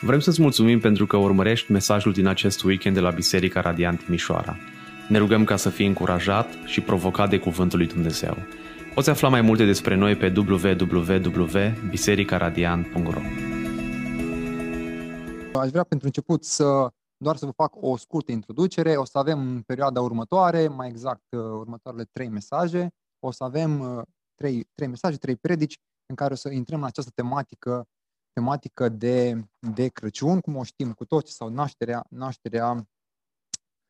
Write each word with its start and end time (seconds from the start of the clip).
Vrem 0.00 0.20
să-ți 0.20 0.40
mulțumim 0.40 0.80
pentru 0.80 1.06
că 1.06 1.16
urmărești 1.16 1.72
mesajul 1.72 2.12
din 2.12 2.26
acest 2.26 2.62
weekend 2.62 2.94
de 2.94 3.00
la 3.00 3.10
Biserica 3.10 3.60
Radiant 3.60 4.04
Timișoara. 4.04 4.56
Ne 5.08 5.18
rugăm 5.18 5.44
ca 5.44 5.56
să 5.56 5.68
fii 5.68 5.86
încurajat 5.86 6.48
și 6.64 6.80
provocat 6.80 7.30
de 7.30 7.38
Cuvântul 7.38 7.78
lui 7.78 7.86
Dumnezeu. 7.86 8.36
Poți 8.94 9.10
afla 9.10 9.28
mai 9.28 9.40
multe 9.40 9.64
despre 9.64 9.94
noi 9.94 10.16
pe 10.16 10.32
www.bisericaradiant.ro 10.36 13.20
Aș 15.60 15.70
vrea 15.70 15.84
pentru 15.84 16.06
început 16.06 16.44
să 16.44 16.90
doar 17.16 17.36
să 17.36 17.44
vă 17.44 17.52
fac 17.56 17.72
o 17.80 17.96
scurtă 17.96 18.32
introducere. 18.32 18.96
O 18.96 19.04
să 19.04 19.18
avem 19.18 19.38
în 19.38 19.62
perioada 19.62 20.00
următoare, 20.00 20.68
mai 20.68 20.88
exact 20.88 21.24
uh, 21.30 21.40
următoarele 21.40 22.04
trei 22.12 22.28
mesaje, 22.28 22.88
o 23.18 23.30
să 23.30 23.44
avem 23.44 23.80
uh, 23.80 24.02
trei, 24.34 24.68
trei 24.74 24.88
mesaje, 24.88 25.16
trei 25.16 25.36
predici 25.36 25.78
în 26.06 26.14
care 26.14 26.32
o 26.32 26.36
să 26.36 26.52
intrăm 26.52 26.78
în 26.78 26.86
această 26.86 27.10
tematică 27.14 27.86
tematică 28.36 28.88
de, 28.88 29.48
de 29.58 29.88
Crăciun, 29.88 30.40
cum 30.40 30.56
o 30.56 30.62
știm 30.62 30.92
cu 30.92 31.04
toți, 31.04 31.32
sau 31.32 31.48
nașterea, 31.48 32.06
nașterea, 32.10 32.88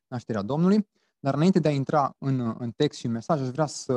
nașterea 0.07 0.41
Domnului. 0.41 0.89
Dar 1.19 1.33
înainte 1.33 1.59
de 1.59 1.67
a 1.67 1.71
intra 1.71 2.15
în, 2.17 2.55
în 2.59 2.71
text 2.71 2.99
și 2.99 3.07
mesaj, 3.07 3.41
aș 3.41 3.47
vrea, 3.47 3.65
să, 3.65 3.93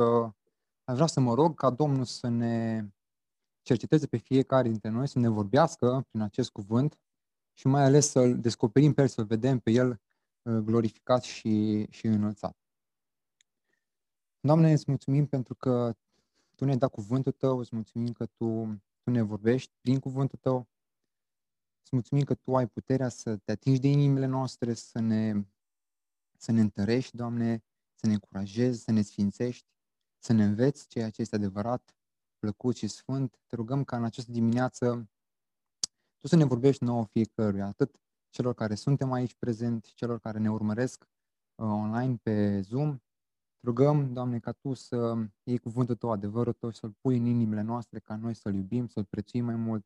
aș 0.83 0.95
vrea 0.95 1.05
să 1.05 1.19
mă 1.19 1.33
rog 1.33 1.55
ca 1.55 1.69
Domnul 1.69 2.05
să 2.05 2.27
ne 2.27 2.85
cerceteze 3.61 4.07
pe 4.07 4.17
fiecare 4.17 4.67
dintre 4.69 4.89
noi, 4.89 5.07
să 5.07 5.19
ne 5.19 5.27
vorbească 5.27 6.05
prin 6.09 6.21
acest 6.21 6.49
cuvânt 6.49 6.99
și 7.53 7.67
mai 7.67 7.83
ales 7.83 8.09
să-L 8.09 8.39
descoperim 8.39 8.93
pe 8.93 9.01
El, 9.01 9.07
să-L 9.07 9.25
vedem 9.25 9.59
pe 9.59 9.71
El 9.71 10.01
uh, 10.41 10.57
glorificat 10.57 11.23
și, 11.23 11.85
și 11.89 12.05
înălțat. 12.05 12.57
Doamne, 14.39 14.71
îți 14.71 14.85
mulțumim 14.87 15.25
pentru 15.25 15.55
că 15.55 15.95
Tu 16.55 16.65
ne-ai 16.65 16.77
dat 16.77 16.91
cuvântul 16.91 17.31
Tău, 17.31 17.57
îți 17.57 17.75
mulțumim 17.75 18.11
că 18.11 18.25
Tu 18.25 18.81
tu 19.11 19.17
ne 19.17 19.23
vorbești 19.23 19.73
prin 19.81 19.99
cuvântul 19.99 20.39
Tău. 20.41 20.69
Îți 21.81 21.89
mulțumim 21.91 22.23
că 22.23 22.33
Tu 22.33 22.55
ai 22.55 22.67
puterea 22.67 23.09
să 23.09 23.37
te 23.37 23.51
atingi 23.51 23.79
de 23.79 23.87
inimile 23.87 24.25
noastre, 24.25 24.73
să 24.73 24.99
ne, 24.99 25.45
să 26.37 26.51
ne 26.51 26.59
întărești, 26.59 27.15
Doamne, 27.15 27.63
să 27.93 28.07
ne 28.07 28.13
încurajezi, 28.13 28.83
să 28.83 28.91
ne 28.91 29.01
sfințești, 29.01 29.67
să 30.17 30.33
ne 30.33 30.43
înveți 30.43 30.87
ceea 30.87 31.09
ce 31.09 31.21
este 31.21 31.35
adevărat, 31.35 31.95
plăcut 32.39 32.75
și 32.75 32.87
sfânt. 32.87 33.39
Te 33.47 33.55
rugăm 33.55 33.83
ca 33.83 33.97
în 33.97 34.03
această 34.03 34.31
dimineață 34.31 35.09
Tu 36.17 36.27
să 36.27 36.35
ne 36.35 36.43
vorbești 36.43 36.83
nouă 36.83 37.05
fiecăruia, 37.05 37.65
atât 37.65 38.01
celor 38.29 38.53
care 38.53 38.75
suntem 38.75 39.11
aici 39.11 39.35
prezenți, 39.35 39.93
celor 39.93 40.19
care 40.19 40.39
ne 40.39 40.51
urmăresc 40.51 41.03
uh, 41.55 41.65
online 41.65 42.15
pe 42.15 42.61
Zoom, 42.61 42.99
rugăm, 43.63 44.13
Doamne, 44.13 44.39
ca 44.39 44.51
Tu 44.51 44.73
să 44.73 45.15
iei 45.43 45.57
cuvântul 45.57 45.95
Tău, 45.95 46.11
adevărul 46.11 46.53
Tău, 46.53 46.71
să-L 46.71 46.91
pui 47.01 47.17
în 47.17 47.25
inimile 47.25 47.61
noastre, 47.61 47.99
ca 47.99 48.15
noi 48.15 48.33
să-L 48.33 48.53
iubim, 48.53 48.87
să-L 48.87 49.05
prețuim 49.05 49.45
mai 49.45 49.55
mult 49.55 49.85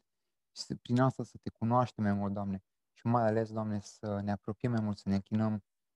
și 0.51 0.61
să, 0.61 0.75
prin 0.75 0.99
asta 0.99 1.23
să 1.23 1.37
Te 1.41 1.49
cunoaștem 1.49 2.03
mai 2.03 2.13
mult, 2.13 2.33
Doamne. 2.33 2.63
Și 2.93 3.07
mai 3.07 3.27
ales, 3.27 3.51
Doamne, 3.51 3.79
să 3.79 4.21
ne 4.21 4.31
apropiem 4.31 4.71
mai 4.71 4.81
mult, 4.81 4.97
să 4.97 5.09
ne 5.09 5.15
închinăm, 5.15 5.51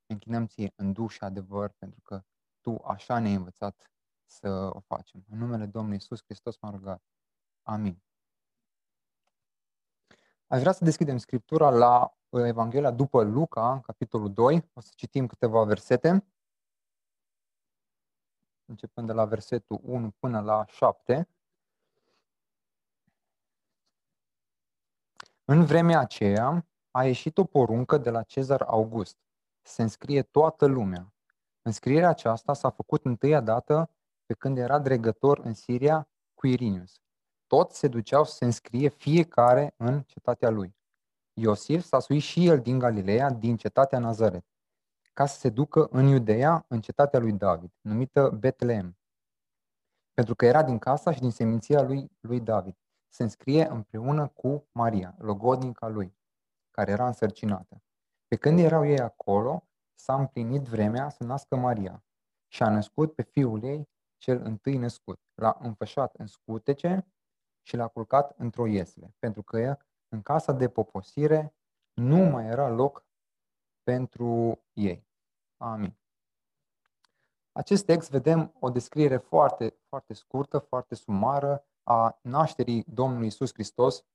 ne 0.05 0.13
închinăm 0.13 0.45
Ție 0.45 0.73
în 0.75 0.91
duș 0.91 1.13
și 1.13 1.23
adevăr, 1.23 1.69
pentru 1.77 2.01
că 2.01 2.23
Tu 2.61 2.75
așa 2.75 3.19
ne-ai 3.19 3.35
învățat 3.35 3.91
să 4.25 4.69
o 4.73 4.79
facem. 4.79 5.25
În 5.29 5.37
numele 5.37 5.65
Domnului 5.65 5.97
Isus 5.97 6.23
Hristos 6.23 6.57
m-am 6.57 6.75
rugat. 6.75 7.03
Amin. 7.63 8.01
Aș 10.47 10.59
vrea 10.59 10.71
să 10.71 10.83
deschidem 10.83 11.17
Scriptura 11.17 11.69
la 11.69 12.17
Evanghelia 12.29 12.91
după 12.91 13.23
Luca, 13.23 13.79
capitolul 13.83 14.33
2. 14.33 14.69
O 14.73 14.81
să 14.81 14.91
citim 14.95 15.27
câteva 15.27 15.63
versete 15.63 16.25
începând 18.69 19.07
de 19.07 19.13
la 19.13 19.25
versetul 19.25 19.79
1 19.83 20.11
până 20.19 20.39
la 20.39 20.65
7. 20.65 21.27
În 25.45 25.65
vremea 25.65 25.99
aceea 25.99 26.67
a 26.91 27.05
ieșit 27.05 27.37
o 27.37 27.43
poruncă 27.43 27.97
de 27.97 28.09
la 28.09 28.23
Cezar 28.23 28.61
August. 28.61 29.17
Se 29.61 29.81
înscrie 29.81 30.21
toată 30.21 30.65
lumea. 30.65 31.13
Înscrierea 31.61 32.09
aceasta 32.09 32.53
s-a 32.53 32.69
făcut 32.69 33.05
întâia 33.05 33.41
dată 33.41 33.89
pe 34.25 34.33
când 34.33 34.57
era 34.57 34.79
dregător 34.79 35.39
în 35.39 35.53
Siria 35.53 36.09
Quirinius. 36.33 37.01
Toți 37.47 37.77
se 37.77 37.87
duceau 37.87 38.23
să 38.23 38.35
se 38.35 38.45
înscrie 38.45 38.89
fiecare 38.89 39.73
în 39.77 40.01
cetatea 40.01 40.49
lui. 40.49 40.75
Iosif 41.33 41.83
s-a 41.83 41.99
suit 41.99 42.21
și 42.21 42.47
el 42.47 42.59
din 42.59 42.79
Galileea, 42.79 43.29
din 43.29 43.57
cetatea 43.57 43.99
Nazaret 43.99 44.45
ca 45.13 45.25
să 45.25 45.39
se 45.39 45.49
ducă 45.49 45.87
în 45.91 46.05
Iudeea, 46.05 46.65
în 46.67 46.81
cetatea 46.81 47.19
lui 47.19 47.33
David, 47.33 47.71
numită 47.81 48.29
Betlehem, 48.29 48.97
pentru 50.13 50.35
că 50.35 50.45
era 50.45 50.63
din 50.63 50.77
casa 50.77 51.11
și 51.11 51.19
din 51.19 51.31
seminția 51.31 51.81
lui, 51.81 52.11
lui 52.19 52.39
David. 52.39 52.77
Se 53.07 53.23
înscrie 53.23 53.67
împreună 53.67 54.27
cu 54.27 54.67
Maria, 54.71 55.15
logodnica 55.17 55.87
lui, 55.87 56.17
care 56.71 56.91
era 56.91 57.07
însărcinată. 57.07 57.83
Pe 58.27 58.35
când 58.35 58.59
erau 58.59 58.85
ei 58.85 58.99
acolo, 58.99 59.67
s-a 59.95 60.15
împlinit 60.15 60.61
vremea 60.61 61.09
să 61.09 61.23
nască 61.23 61.55
Maria 61.55 62.03
și 62.47 62.63
a 62.63 62.69
născut 62.69 63.15
pe 63.15 63.21
fiul 63.21 63.63
ei 63.63 63.89
cel 64.17 64.41
întâi 64.41 64.77
născut. 64.77 65.19
L-a 65.33 65.57
înfășat 65.59 66.15
în 66.15 66.27
scutece 66.27 67.07
și 67.61 67.75
l-a 67.75 67.87
culcat 67.87 68.33
într-o 68.37 68.67
iesle, 68.67 69.15
pentru 69.19 69.43
că 69.43 69.77
în 70.07 70.21
casa 70.21 70.51
de 70.51 70.69
poposire 70.69 71.55
nu 71.93 72.17
mai 72.17 72.45
era 72.45 72.69
loc 72.69 73.05
pentru 73.83 74.59
ei. 74.73 75.07
Amin. 75.57 75.97
Acest 77.51 77.85
text 77.85 78.09
vedem 78.09 78.55
o 78.59 78.69
descriere 78.69 79.17
foarte, 79.17 79.79
foarte 79.87 80.13
scurtă, 80.13 80.57
foarte 80.57 80.95
sumară 80.95 81.67
a 81.83 82.19
nașterii 82.21 82.83
Domnului 82.87 83.27
Isus 83.27 83.53
Hristos, 83.53 84.05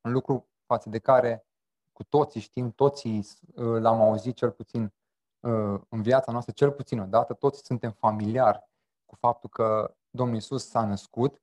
un 0.00 0.12
lucru 0.12 0.48
față 0.66 0.88
de 0.88 0.98
care 0.98 1.46
cu 1.92 2.04
toții 2.04 2.40
știm, 2.40 2.70
toții 2.70 3.18
uh, 3.18 3.80
l-am 3.80 4.00
auzit 4.00 4.36
cel 4.36 4.50
puțin 4.50 4.82
uh, 5.40 5.80
în 5.88 6.02
viața 6.02 6.32
noastră, 6.32 6.52
cel 6.52 6.72
puțin 6.72 7.00
odată, 7.00 7.34
toți 7.34 7.64
suntem 7.64 7.90
familiari 7.90 8.68
cu 9.06 9.14
faptul 9.14 9.48
că 9.48 9.96
Domnul 10.10 10.36
Isus 10.36 10.68
s-a 10.68 10.84
născut 10.84 11.42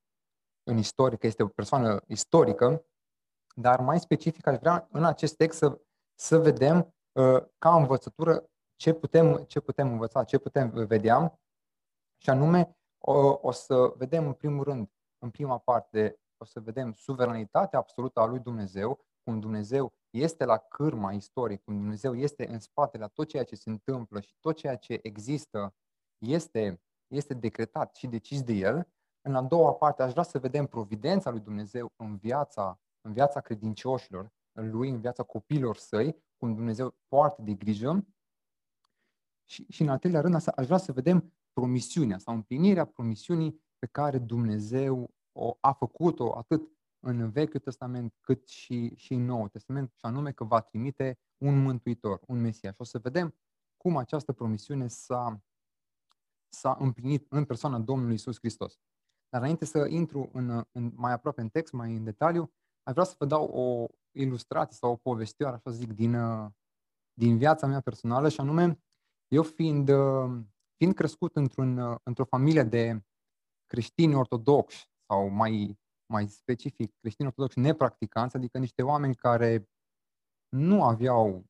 în 0.64 0.78
istorie, 0.78 1.18
că 1.18 1.28
este 1.28 1.44
o 1.44 1.48
persoană 1.48 2.02
istorică, 2.08 2.86
dar 3.56 3.80
mai 3.80 4.00
specific 4.00 4.48
aș 4.48 4.58
vrea 4.58 4.88
în 4.92 5.06
acest 5.06 5.36
text 5.36 5.58
să, 5.58 5.82
să 6.20 6.38
vedem 6.38 6.78
uh, 6.78 6.86
ca 7.58 7.76
învățătură 7.76 8.50
ce 8.76 8.94
putem, 8.94 9.44
ce 9.44 9.60
putem 9.60 9.92
învăța, 9.92 10.24
ce 10.24 10.38
putem 10.38 10.70
vedea 10.70 11.40
și 12.18 12.30
anume 12.30 12.78
o, 12.98 13.38
o 13.42 13.52
să 13.52 13.94
vedem 13.98 14.28
în 14.28 14.34
primul 14.34 14.64
rând, 14.64 14.92
în 15.18 15.30
prima 15.30 15.58
parte, 15.58 16.20
o 16.38 16.46
să 16.46 16.60
vedem 16.60 16.94
suveranitatea 16.94 17.80
absolută 17.80 18.20
a 18.20 18.26
lui 18.26 18.40
Dumnezeu, 18.40 19.06
cum 19.24 19.40
Dumnezeu 19.40 19.94
este 20.10 20.46
la 20.46 20.58
cârma 20.58 21.12
istoriei, 21.12 21.62
cum 21.64 21.74
Dumnezeu 21.74 22.16
este 22.16 22.48
în 22.48 22.60
spatele 22.60 23.04
a 23.04 23.08
tot 23.08 23.28
ceea 23.28 23.44
ce 23.44 23.56
se 23.56 23.70
întâmplă 23.70 24.20
și 24.20 24.36
tot 24.40 24.56
ceea 24.56 24.76
ce 24.76 25.00
există 25.02 25.76
este, 26.18 26.82
este 27.08 27.34
decretat 27.34 27.96
și 27.96 28.08
decis 28.08 28.44
de 28.44 28.54
El. 28.54 28.88
În 29.22 29.36
a 29.36 29.42
doua 29.42 29.74
parte 29.74 30.04
aș 30.04 30.12
vrea 30.12 30.24
să 30.24 30.40
vedem 30.40 30.66
providența 30.66 31.30
lui 31.30 31.40
Dumnezeu 31.40 31.92
în 31.96 32.18
viața, 32.18 32.80
în 33.02 33.14
viața 33.14 33.42
credincioșilor, 33.42 34.32
în 34.52 34.72
lui, 34.72 34.90
în 34.90 35.00
viața 35.00 35.24
copiilor 35.24 35.76
săi, 35.78 36.24
cum 36.41 36.56
Dumnezeu 36.56 36.96
poartă 37.07 37.41
de 37.41 37.53
grijă 37.53 38.07
și, 39.50 39.66
și 39.69 39.81
în 39.81 39.90
al 39.90 39.97
treilea 39.97 40.22
rând, 40.22 40.35
aș 40.56 40.66
vrea 40.66 40.78
să 40.78 40.91
vedem 40.91 41.34
promisiunea 41.53 42.18
sau 42.18 42.34
împlinirea 42.34 42.85
promisiunii 42.85 43.62
pe 43.78 43.85
care 43.85 44.19
Dumnezeu 44.19 45.13
o 45.31 45.57
a 45.59 45.72
făcut-o 45.72 46.38
atât 46.38 46.62
în 47.00 47.31
Vechiul 47.31 47.59
Testament 47.59 48.13
cât 48.19 48.47
și, 48.47 48.96
și 48.96 49.13
în 49.13 49.25
Noul 49.25 49.47
Testament, 49.47 49.91
și 49.96 50.06
anume 50.06 50.31
că 50.31 50.44
va 50.44 50.62
trimite 50.62 51.19
un 51.38 51.62
mântuitor, 51.62 52.22
un 52.28 52.41
Mesia. 52.41 52.72
Și 52.72 52.81
o 52.81 52.84
să 52.84 53.00
vedem 53.00 53.35
cum 53.78 53.97
această 53.97 54.34
promisiune 54.34 54.88
s-a, 54.88 55.44
s-a 56.50 56.78
împlinit 56.80 57.25
în 57.30 57.46
persoana 57.46 57.80
Domnului 57.80 58.13
Isus 58.13 58.38
Hristos. 58.38 58.80
Dar 59.30 59.41
înainte 59.41 59.66
să 59.66 59.88
intru 59.90 60.30
în, 60.34 60.63
în, 60.72 60.91
mai 60.96 61.12
aproape 61.12 61.41
în 61.41 61.50
text, 61.50 61.74
mai 61.74 61.96
în 61.96 62.03
detaliu, 62.03 62.53
aș 62.83 62.94
vrea 62.94 63.06
să 63.06 63.16
vă 63.18 63.25
dau 63.25 63.45
o 63.45 63.88
ilustrație 64.12 64.75
sau 64.75 64.92
o 64.92 64.95
povestioară, 64.95 65.56
așa 65.56 65.75
zic, 65.75 65.94
din, 65.94 66.16
din 67.13 67.38
viața 67.38 67.68
mea 67.68 67.81
personală, 67.81 68.30
și 68.30 68.39
anume 68.39 68.83
eu 69.28 69.44
fiind, 69.44 69.89
uh, 69.89 70.42
fiind 70.78 70.95
crescut 70.95 71.36
într-un, 71.36 71.78
uh, 71.78 71.98
într-o 72.04 72.25
familie 72.25 72.63
de 72.63 73.04
creștini 73.66 74.16
ortodoxi 74.16 74.89
sau 75.06 75.28
mai, 75.28 75.80
mai 76.06 76.28
specific 76.28 76.95
creștini 77.00 77.28
ortodoxi 77.28 77.60
nepracticanți, 77.60 78.36
adică 78.36 78.57
niște 78.57 78.81
oameni 78.81 79.16
care 79.16 79.69
nu 80.50 80.83
aveau 80.83 81.45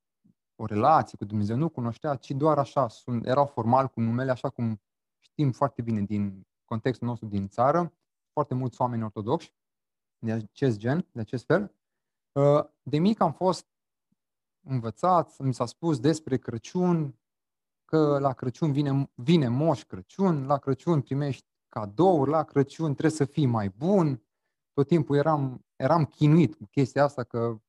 o 0.56 0.66
relație 0.66 1.18
cu 1.18 1.25
Dumnezeu, 1.25 1.56
nu 1.56 1.69
cunoștea, 1.69 2.16
ci 2.16 2.31
doar 2.31 2.57
așa, 2.57 2.88
sunt, 2.88 3.25
erau 3.25 3.45
formal 3.45 3.88
cu 3.88 4.00
numele, 4.00 4.31
așa 4.31 4.50
cum 4.50 4.81
știm 5.19 5.51
foarte 5.51 5.81
bine 5.81 6.01
din 6.01 6.48
contextul 6.66 7.07
nostru 7.07 7.28
din 7.28 7.48
țară, 7.48 7.94
foarte 8.33 8.54
mulți 8.54 8.81
oameni 8.81 9.04
ortodoxi 9.04 9.54
de 10.21 10.31
acest 10.31 10.77
gen, 10.77 11.07
de 11.12 11.19
acest 11.19 11.45
fel. 11.45 11.75
Uh, 12.31 12.63
de 12.81 12.97
mic 12.97 13.19
am 13.19 13.33
fost 13.33 13.65
învățat, 14.63 15.38
mi 15.38 15.53
s-a 15.53 15.65
spus 15.65 16.00
despre 16.00 16.38
Crăciun, 16.38 17.15
că 17.85 18.19
la 18.19 18.33
Crăciun 18.33 18.71
vine, 18.71 19.12
vine 19.15 19.47
moș 19.47 19.83
Crăciun, 19.83 20.45
la 20.45 20.57
Crăciun 20.57 21.01
primești 21.01 21.45
cadouri, 21.69 22.29
la 22.29 22.44
Crăciun 22.44 22.91
trebuie 22.91 23.18
să 23.18 23.25
fii 23.25 23.45
mai 23.45 23.69
bun. 23.69 24.23
Tot 24.73 24.88
timpul 24.88 25.15
eram, 25.15 25.65
eram 25.75 26.06
chinuit 26.06 26.56
cu 26.56 26.65
chestia 26.65 27.03
asta 27.03 27.23
că 27.23 27.62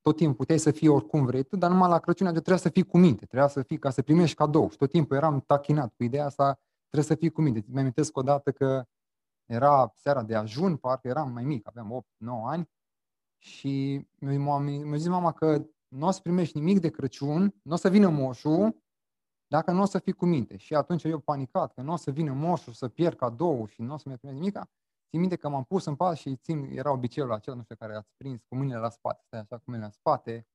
tot 0.00 0.16
timpul 0.16 0.36
puteai 0.36 0.58
să 0.58 0.70
fii 0.70 0.88
oricum 0.88 1.24
vrei 1.24 1.42
tu, 1.42 1.56
dar 1.56 1.70
numai 1.70 1.88
la 1.88 1.98
Crăciun 1.98 2.26
trebuia 2.26 2.56
să 2.56 2.68
fii 2.68 2.82
cu 2.82 2.98
minte, 2.98 3.26
trebuia 3.26 3.48
să 3.48 3.62
fii 3.62 3.78
ca 3.78 3.90
să 3.90 4.02
primești 4.02 4.36
cadou. 4.36 4.70
Și 4.70 4.76
tot 4.76 4.90
timpul 4.90 5.16
eram 5.16 5.40
tachinat 5.40 5.94
cu 5.96 6.02
ideea 6.02 6.26
asta, 6.26 6.60
trebuie 6.88 7.10
să 7.10 7.14
fii 7.14 7.30
cu 7.30 7.42
minte. 7.42 7.64
Mi 7.66 7.80
amintesc 7.80 8.16
odată 8.16 8.52
că 8.52 8.84
era 9.50 9.92
seara 9.96 10.22
de 10.22 10.34
ajun, 10.34 10.76
parcă 10.76 11.08
eram 11.08 11.32
mai 11.32 11.44
mic, 11.44 11.66
aveam 11.66 12.04
8-9 12.04 12.04
ani, 12.44 12.70
și 13.42 14.06
mi-a 14.18 14.96
zis 14.96 15.08
mama 15.08 15.32
că 15.32 15.66
nu 15.88 16.06
o 16.06 16.10
să 16.10 16.20
primești 16.20 16.58
nimic 16.58 16.80
de 16.80 16.90
Crăciun, 16.90 17.54
nu 17.62 17.72
o 17.72 17.76
să 17.76 17.88
vină 17.88 18.08
moșul, 18.08 18.82
dacă 19.46 19.72
nu 19.72 19.82
o 19.82 19.84
să 19.84 19.98
fii 19.98 20.12
cu 20.12 20.26
minte. 20.26 20.56
Și 20.56 20.74
atunci 20.74 21.04
eu 21.04 21.18
panicat 21.18 21.72
că 21.72 21.82
nu 21.82 21.92
o 21.92 21.96
să 21.96 22.10
vină 22.10 22.32
moșul 22.32 22.72
să 22.72 22.88
pierd 22.88 23.16
cadou 23.16 23.66
și 23.66 23.82
nu 23.82 23.94
o 23.94 23.96
să 23.96 24.08
mi 24.08 24.16
primesc 24.16 24.38
nimic. 24.40 24.58
Țin 25.08 25.20
minte 25.20 25.36
că 25.36 25.48
m-am 25.48 25.64
pus 25.64 25.84
în 25.84 25.96
pat 25.96 26.16
și 26.16 26.36
țin, 26.36 26.64
era 26.64 26.92
obiceiul 26.92 27.32
acela, 27.32 27.56
nu 27.56 27.62
știu, 27.62 27.76
care 27.76 27.94
ați 27.94 28.10
prins 28.16 28.42
cu 28.42 28.54
mâinile 28.54 28.78
la 28.78 28.88
spate, 28.88 29.22
stai 29.26 29.40
așa 29.40 29.56
cu 29.56 29.62
mâinile 29.66 29.88
la 29.88 29.92
spate, 29.92 30.46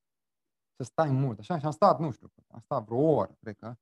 să 0.76 0.82
stai 0.82 1.10
mult, 1.10 1.38
așa, 1.38 1.58
și 1.58 1.64
am 1.64 1.70
stat, 1.70 1.98
nu 1.98 2.10
știu, 2.10 2.32
am 2.48 2.60
stat 2.60 2.84
vreo 2.84 2.98
oră, 2.98 3.36
cred 3.40 3.56
că, 3.56 3.74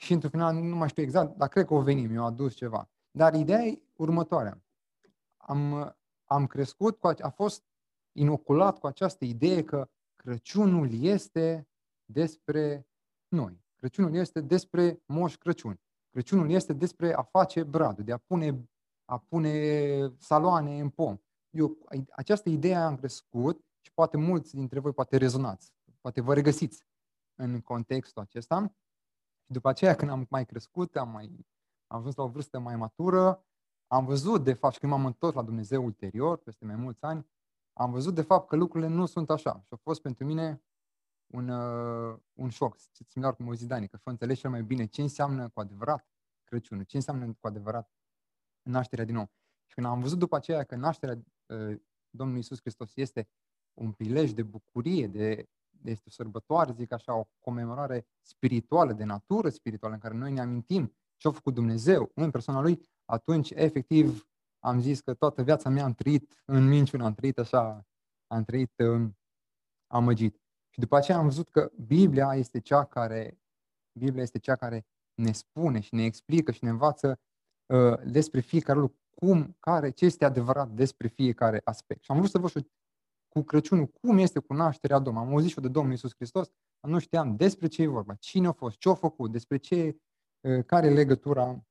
și 0.00 0.12
într-un 0.12 0.30
final, 0.30 0.54
nu 0.54 0.76
mai 0.76 0.88
știu 0.88 1.02
exact, 1.02 1.36
dar 1.36 1.48
cred 1.48 1.66
că 1.66 1.74
o 1.74 1.82
veni, 1.82 2.06
mi-a 2.06 2.22
adus 2.22 2.54
ceva. 2.54 2.90
Dar 3.16 3.34
ideea 3.34 3.64
e 3.64 3.82
următoarea. 3.96 4.64
Am, 5.36 5.96
am 6.24 6.46
crescut, 6.46 6.98
cu, 6.98 7.06
a 7.06 7.28
fost 7.28 7.64
inoculat 8.12 8.78
cu 8.78 8.86
această 8.86 9.24
idee 9.24 9.64
că 9.64 9.88
Crăciunul 10.26 11.02
este 11.02 11.68
despre 12.04 12.88
noi. 13.28 13.64
Crăciunul 13.76 14.14
este 14.14 14.40
despre 14.40 15.02
Moș 15.06 15.36
Crăciun. 15.36 15.80
Crăciunul 16.10 16.50
este 16.50 16.72
despre 16.72 17.14
a 17.14 17.22
face 17.22 17.62
bradul, 17.62 18.04
de 18.04 18.12
a 18.12 18.16
pune, 18.16 18.68
a 19.04 19.18
pune 19.18 20.14
saloane 20.18 20.80
în 20.80 20.90
pom. 20.90 21.18
Eu, 21.50 21.78
această 22.10 22.48
idee 22.48 22.74
am 22.74 22.96
crescut 22.96 23.64
și 23.80 23.92
poate 23.92 24.16
mulți 24.16 24.54
dintre 24.54 24.78
voi 24.78 24.92
poate 24.92 25.16
rezonați, 25.16 25.72
poate 26.00 26.20
vă 26.20 26.34
regăsiți 26.34 26.84
în 27.34 27.60
contextul 27.60 28.22
acesta. 28.22 28.74
Și 29.44 29.52
după 29.52 29.68
aceea, 29.68 29.94
când 29.94 30.10
am 30.10 30.26
mai 30.30 30.46
crescut, 30.46 30.96
am, 30.96 31.08
mai, 31.08 31.46
am 31.86 31.98
ajuns 31.98 32.14
la 32.14 32.22
o 32.22 32.28
vârstă 32.28 32.58
mai 32.58 32.76
matură, 32.76 33.44
am 33.86 34.04
văzut, 34.04 34.44
de 34.44 34.52
fapt, 34.52 34.74
și 34.74 34.80
când 34.80 34.92
m-am 34.92 35.06
întors 35.06 35.34
la 35.34 35.42
Dumnezeu 35.42 35.84
ulterior, 35.84 36.38
peste 36.38 36.64
mai 36.64 36.76
mulți 36.76 37.04
ani, 37.04 37.26
am 37.72 37.90
văzut, 37.90 38.14
de 38.14 38.22
fapt, 38.22 38.48
că 38.48 38.56
lucrurile 38.56 38.90
nu 38.90 39.06
sunt 39.06 39.30
așa. 39.30 39.60
Și 39.64 39.72
a 39.72 39.76
fost 39.76 40.02
pentru 40.02 40.24
mine 40.24 40.62
un, 41.26 41.48
uh, 41.48 42.18
un 42.32 42.48
șoc, 42.48 42.76
similar 43.08 43.36
cum 43.36 43.46
o 43.46 43.54
zi 43.54 43.66
Dani, 43.66 43.88
că 43.88 43.96
să 43.96 44.08
înțelegi 44.08 44.40
cel 44.40 44.50
mai 44.50 44.62
bine 44.62 44.86
ce 44.86 45.02
înseamnă 45.02 45.48
cu 45.48 45.60
adevărat 45.60 46.08
Crăciunul, 46.44 46.84
ce 46.84 46.96
înseamnă 46.96 47.36
cu 47.40 47.46
adevărat 47.46 47.90
nașterea 48.62 49.04
din 49.04 49.14
nou. 49.14 49.30
Și 49.66 49.74
când 49.74 49.86
am 49.86 50.00
văzut 50.00 50.18
după 50.18 50.36
aceea 50.36 50.64
că 50.64 50.76
nașterea 50.76 51.24
uh, 51.46 51.80
Domnului 52.10 52.40
Isus 52.40 52.60
Hristos 52.60 52.96
este 52.96 53.28
un 53.74 53.92
prilej 53.92 54.30
de 54.30 54.42
bucurie, 54.42 55.06
de, 55.06 55.48
de 55.68 55.90
este 55.90 56.04
o 56.06 56.10
sărbătoare, 56.10 56.72
zic 56.72 56.92
așa, 56.92 57.14
o 57.14 57.28
comemorare 57.40 58.06
spirituală, 58.20 58.92
de 58.92 59.04
natură 59.04 59.48
spirituală, 59.48 59.94
în 59.94 60.00
care 60.00 60.14
noi 60.14 60.32
ne 60.32 60.40
amintim 60.40 60.96
ce 61.16 61.28
a 61.28 61.30
făcut 61.30 61.54
Dumnezeu 61.54 62.10
în 62.14 62.30
persoana 62.30 62.60
Lui, 62.60 62.80
atunci, 63.04 63.50
efectiv, 63.50 64.28
am 64.58 64.80
zis 64.80 65.00
că 65.00 65.14
toată 65.14 65.42
viața 65.42 65.68
mea 65.68 65.84
am 65.84 65.94
trăit 65.94 66.42
în 66.44 66.68
minciună, 66.68 67.04
am 67.04 67.14
trăit 67.14 67.38
așa, 67.38 67.86
am 68.26 68.44
trăit 68.44 68.72
um, 68.78 69.18
amăgit. 69.86 70.40
Și 70.70 70.80
după 70.80 70.96
aceea 70.96 71.18
am 71.18 71.24
văzut 71.24 71.48
că 71.48 71.70
Biblia 71.86 72.34
este 72.34 72.60
cea 72.60 72.84
care, 72.84 73.40
Biblia 73.98 74.22
este 74.22 74.38
cea 74.38 74.56
care 74.56 74.86
ne 75.14 75.32
spune 75.32 75.80
și 75.80 75.94
ne 75.94 76.04
explică 76.04 76.52
și 76.52 76.64
ne 76.64 76.70
învață 76.70 77.20
uh, 77.66 77.98
despre 78.04 78.40
fiecare 78.40 78.78
lucru, 78.78 78.98
cum, 79.10 79.56
care, 79.60 79.90
ce 79.90 80.04
este 80.04 80.24
adevărat 80.24 80.70
despre 80.70 81.08
fiecare 81.08 81.60
aspect. 81.64 82.02
Și 82.02 82.10
am 82.10 82.16
vrut 82.16 82.30
să 82.30 82.38
văd 82.38 82.50
și 82.50 82.66
cu 83.28 83.42
Crăciunul, 83.42 83.86
cum 83.86 84.18
este 84.18 84.38
cu 84.38 84.54
nașterea 84.54 84.98
Domnului. 84.98 85.28
Am 85.28 85.34
auzit 85.34 85.50
și 85.50 85.60
de 85.60 85.68
Domnul 85.68 85.92
Isus 85.92 86.14
Hristos, 86.14 86.48
nu 86.80 86.98
știam 86.98 87.36
despre 87.36 87.66
ce 87.66 87.82
e 87.82 87.86
vorba, 87.86 88.14
cine 88.14 88.46
a 88.46 88.52
fost, 88.52 88.78
ce 88.78 88.88
a 88.88 88.94
făcut, 88.94 89.32
despre 89.32 89.56
ce, 89.56 89.84
uh, 89.84 89.94
care 90.66 90.86
e 90.86 90.90
legătura 90.90 91.64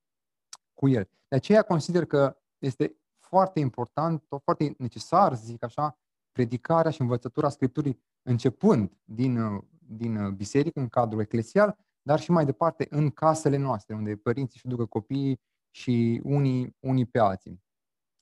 cu 0.74 0.88
el. 0.88 1.10
De 1.28 1.36
aceea 1.36 1.62
consider 1.62 2.06
că 2.06 2.38
este 2.58 2.96
foarte 3.20 3.60
important, 3.60 4.24
foarte 4.44 4.76
necesar, 4.78 5.36
zic 5.36 5.64
așa, 5.64 6.00
predicarea 6.32 6.92
și 6.92 7.02
învățătura 7.02 7.50
Scripturii 7.50 8.00
începând 8.22 8.98
din, 9.04 9.64
din 9.80 10.36
biserică, 10.36 10.80
în 10.80 10.88
cadrul 10.88 11.22
eclesial, 11.22 11.78
dar 12.02 12.20
și 12.20 12.32
mai 12.32 12.46
departe 12.46 12.88
în 12.90 13.12
casele 13.12 13.58
noastre, 13.58 13.96
unde 13.96 14.16
părinții 14.16 14.60
își 14.64 14.76
ducă 14.76 14.86
copiii 14.86 15.42
și 15.70 16.22
unii, 16.24 16.76
unii 16.80 17.06
pe 17.06 17.20
alții. 17.20 17.64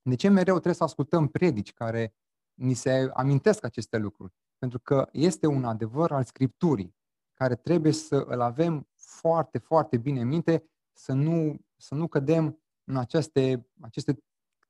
De 0.01 0.15
ce 0.15 0.29
mereu 0.29 0.53
trebuie 0.53 0.73
să 0.73 0.83
ascultăm 0.83 1.27
predici 1.27 1.73
care 1.73 2.15
ni 2.53 2.73
se 2.73 3.09
amintesc 3.13 3.63
aceste 3.63 3.97
lucruri? 3.97 4.33
Pentru 4.57 4.79
că 4.79 5.09
este 5.11 5.47
un 5.47 5.63
adevăr 5.65 6.11
al 6.11 6.23
Scripturii, 6.23 6.95
care 7.33 7.55
trebuie 7.55 7.91
să 7.91 8.15
îl 8.15 8.41
avem 8.41 8.87
foarte, 9.19 9.57
foarte 9.57 9.97
bine 9.97 10.21
în 10.21 10.27
minte, 10.27 10.63
să 10.93 11.13
nu, 11.13 11.59
să 11.75 11.95
nu 11.95 12.07
cădem 12.07 12.59
în 12.83 12.97
aceste, 12.97 13.69
aceste 13.81 14.23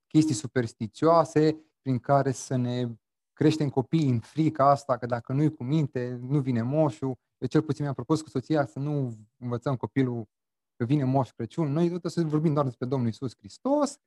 chestii 0.08 0.36
superstițioase 0.36 1.58
prin 1.82 2.00
care 2.00 2.32
să 2.32 2.56
ne 2.56 2.88
creștem 3.34 3.70
copiii 3.70 4.10
în 4.10 4.20
frica 4.20 4.70
asta 4.70 4.98
că 4.98 5.06
dacă 5.06 5.34
nu-i 5.34 5.54
cu 5.54 5.64
minte, 5.64 6.20
nu 6.22 6.40
vine 6.40 6.62
moșul. 6.62 7.18
Eu 7.38 7.48
cel 7.48 7.62
puțin 7.62 7.84
mi-am 7.84 7.94
propus 7.94 8.22
cu 8.22 8.30
soția 8.30 8.66
să 8.66 8.80
nu 8.80 9.18
învățăm 9.38 9.76
copilul 9.76 10.28
că 10.76 10.86
vine 10.86 11.04
moș 11.04 11.32
Crăciun. 11.32 11.72
Noi 11.72 12.00
tot 12.00 12.12
să 12.12 12.24
vorbim 12.24 12.54
doar 12.54 12.66
despre 12.66 12.86
Domnul 12.86 13.10
Isus 13.10 13.36
Hristos, 13.38 14.00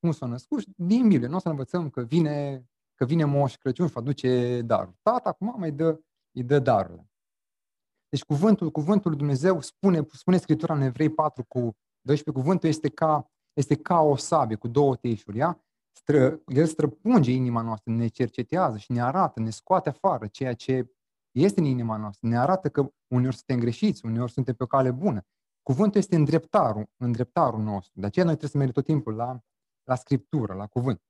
cum 0.00 0.12
s-a 0.12 0.26
născut, 0.26 0.64
din 0.76 1.08
Biblie. 1.08 1.28
Nu 1.28 1.36
o 1.36 1.38
să 1.38 1.48
învățăm 1.48 1.90
că 1.90 2.02
vine, 2.02 2.66
că 2.94 3.04
vine 3.04 3.24
moș 3.24 3.56
Crăciun 3.56 3.88
și 3.88 3.94
aduce 3.96 4.62
darul. 4.62 4.94
Tata 5.02 5.28
acum 5.28 5.54
mai 5.58 5.72
dă, 5.72 6.00
îi 6.32 6.42
dă 6.42 6.58
darurile. 6.58 7.08
Deci 8.14 8.24
cuvântul, 8.24 8.70
cuvântul 8.70 9.10
lui 9.10 9.18
Dumnezeu 9.18 9.60
spune, 9.60 10.06
spune 10.12 10.36
Scriptura 10.36 10.74
în 10.74 10.80
Evrei 10.80 11.08
4 11.08 11.44
cu 11.48 11.76
12, 12.00 12.42
cuvântul 12.42 12.68
este 12.68 12.88
ca 12.88 13.30
este 13.52 13.74
ca 13.74 14.00
o 14.00 14.16
sabie 14.16 14.56
cu 14.56 14.68
două 14.68 14.96
teișuri, 14.96 15.36
ia? 15.36 15.64
Stră, 15.92 16.40
el 16.46 16.66
străpunge 16.66 17.30
inima 17.30 17.60
noastră, 17.60 17.92
ne 17.92 18.06
cercetează 18.06 18.78
și 18.78 18.92
ne 18.92 19.02
arată, 19.02 19.40
ne 19.40 19.50
scoate 19.50 19.88
afară 19.88 20.26
ceea 20.26 20.54
ce 20.54 20.92
este 21.30 21.60
în 21.60 21.66
inima 21.66 21.96
noastră. 21.96 22.28
Ne 22.28 22.38
arată 22.38 22.68
că 22.68 22.92
uneori 23.06 23.36
suntem 23.36 23.58
greșiți, 23.58 24.06
uneori 24.06 24.32
suntem 24.32 24.54
pe 24.54 24.62
o 24.62 24.66
cale 24.66 24.90
bună. 24.90 25.22
Cuvântul 25.62 26.00
este 26.00 26.16
îndreptarul, 26.16 26.86
îndreptarul 26.96 27.62
nostru. 27.62 28.00
De 28.00 28.06
aceea 28.06 28.24
noi 28.24 28.36
trebuie 28.36 28.50
să 28.50 28.56
mergem 28.56 28.82
tot 28.82 28.84
timpul 28.84 29.14
la, 29.14 29.40
la 29.84 29.94
Scriptură, 29.94 30.54
la 30.54 30.66
cuvânt. 30.66 31.02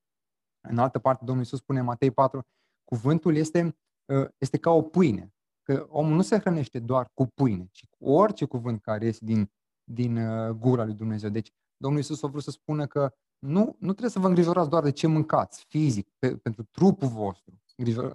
În 0.69 0.79
altă 0.79 0.99
parte, 0.99 1.25
Domnul 1.25 1.45
Iisus 1.45 1.59
spune 1.59 1.79
în 1.79 1.85
Matei 1.85 2.11
4, 2.11 2.47
cuvântul 2.85 3.37
este, 3.37 3.77
ă, 4.09 4.29
este 4.39 4.59
ca 4.59 4.71
o 4.71 4.83
pâine. 4.83 5.34
Că 5.65 5.87
omul 5.89 6.15
nu 6.15 6.23
se 6.23 6.39
hrănește 6.39 6.79
doar 6.79 7.11
cu 7.15 7.27
pâine, 7.27 7.69
ci 7.73 7.87
cu 7.91 8.11
orice 8.11 8.45
cuvânt 8.45 8.81
care 8.81 9.07
este 9.07 9.25
din, 9.25 9.51
din 9.85 10.17
ă, 10.17 10.53
gura 10.53 10.85
lui 10.85 10.95
Dumnezeu. 10.95 11.31
Deci 11.31 11.51
Domnul 11.77 12.01
Iisus 12.01 12.23
a 12.23 12.27
vrut 12.27 12.43
să 12.43 12.51
spună 12.51 12.87
că 12.87 13.15
nu, 13.39 13.77
nu 13.79 13.91
trebuie 13.91 14.11
să 14.11 14.19
vă 14.19 14.27
îngrijorați 14.27 14.69
doar 14.69 14.83
de 14.83 14.93
ce 14.93 15.07
mâncați 15.07 15.65
fizic, 15.69 16.09
pe, 16.19 16.37
pentru 16.37 16.63
trupul 16.63 17.09
vostru. 17.09 17.63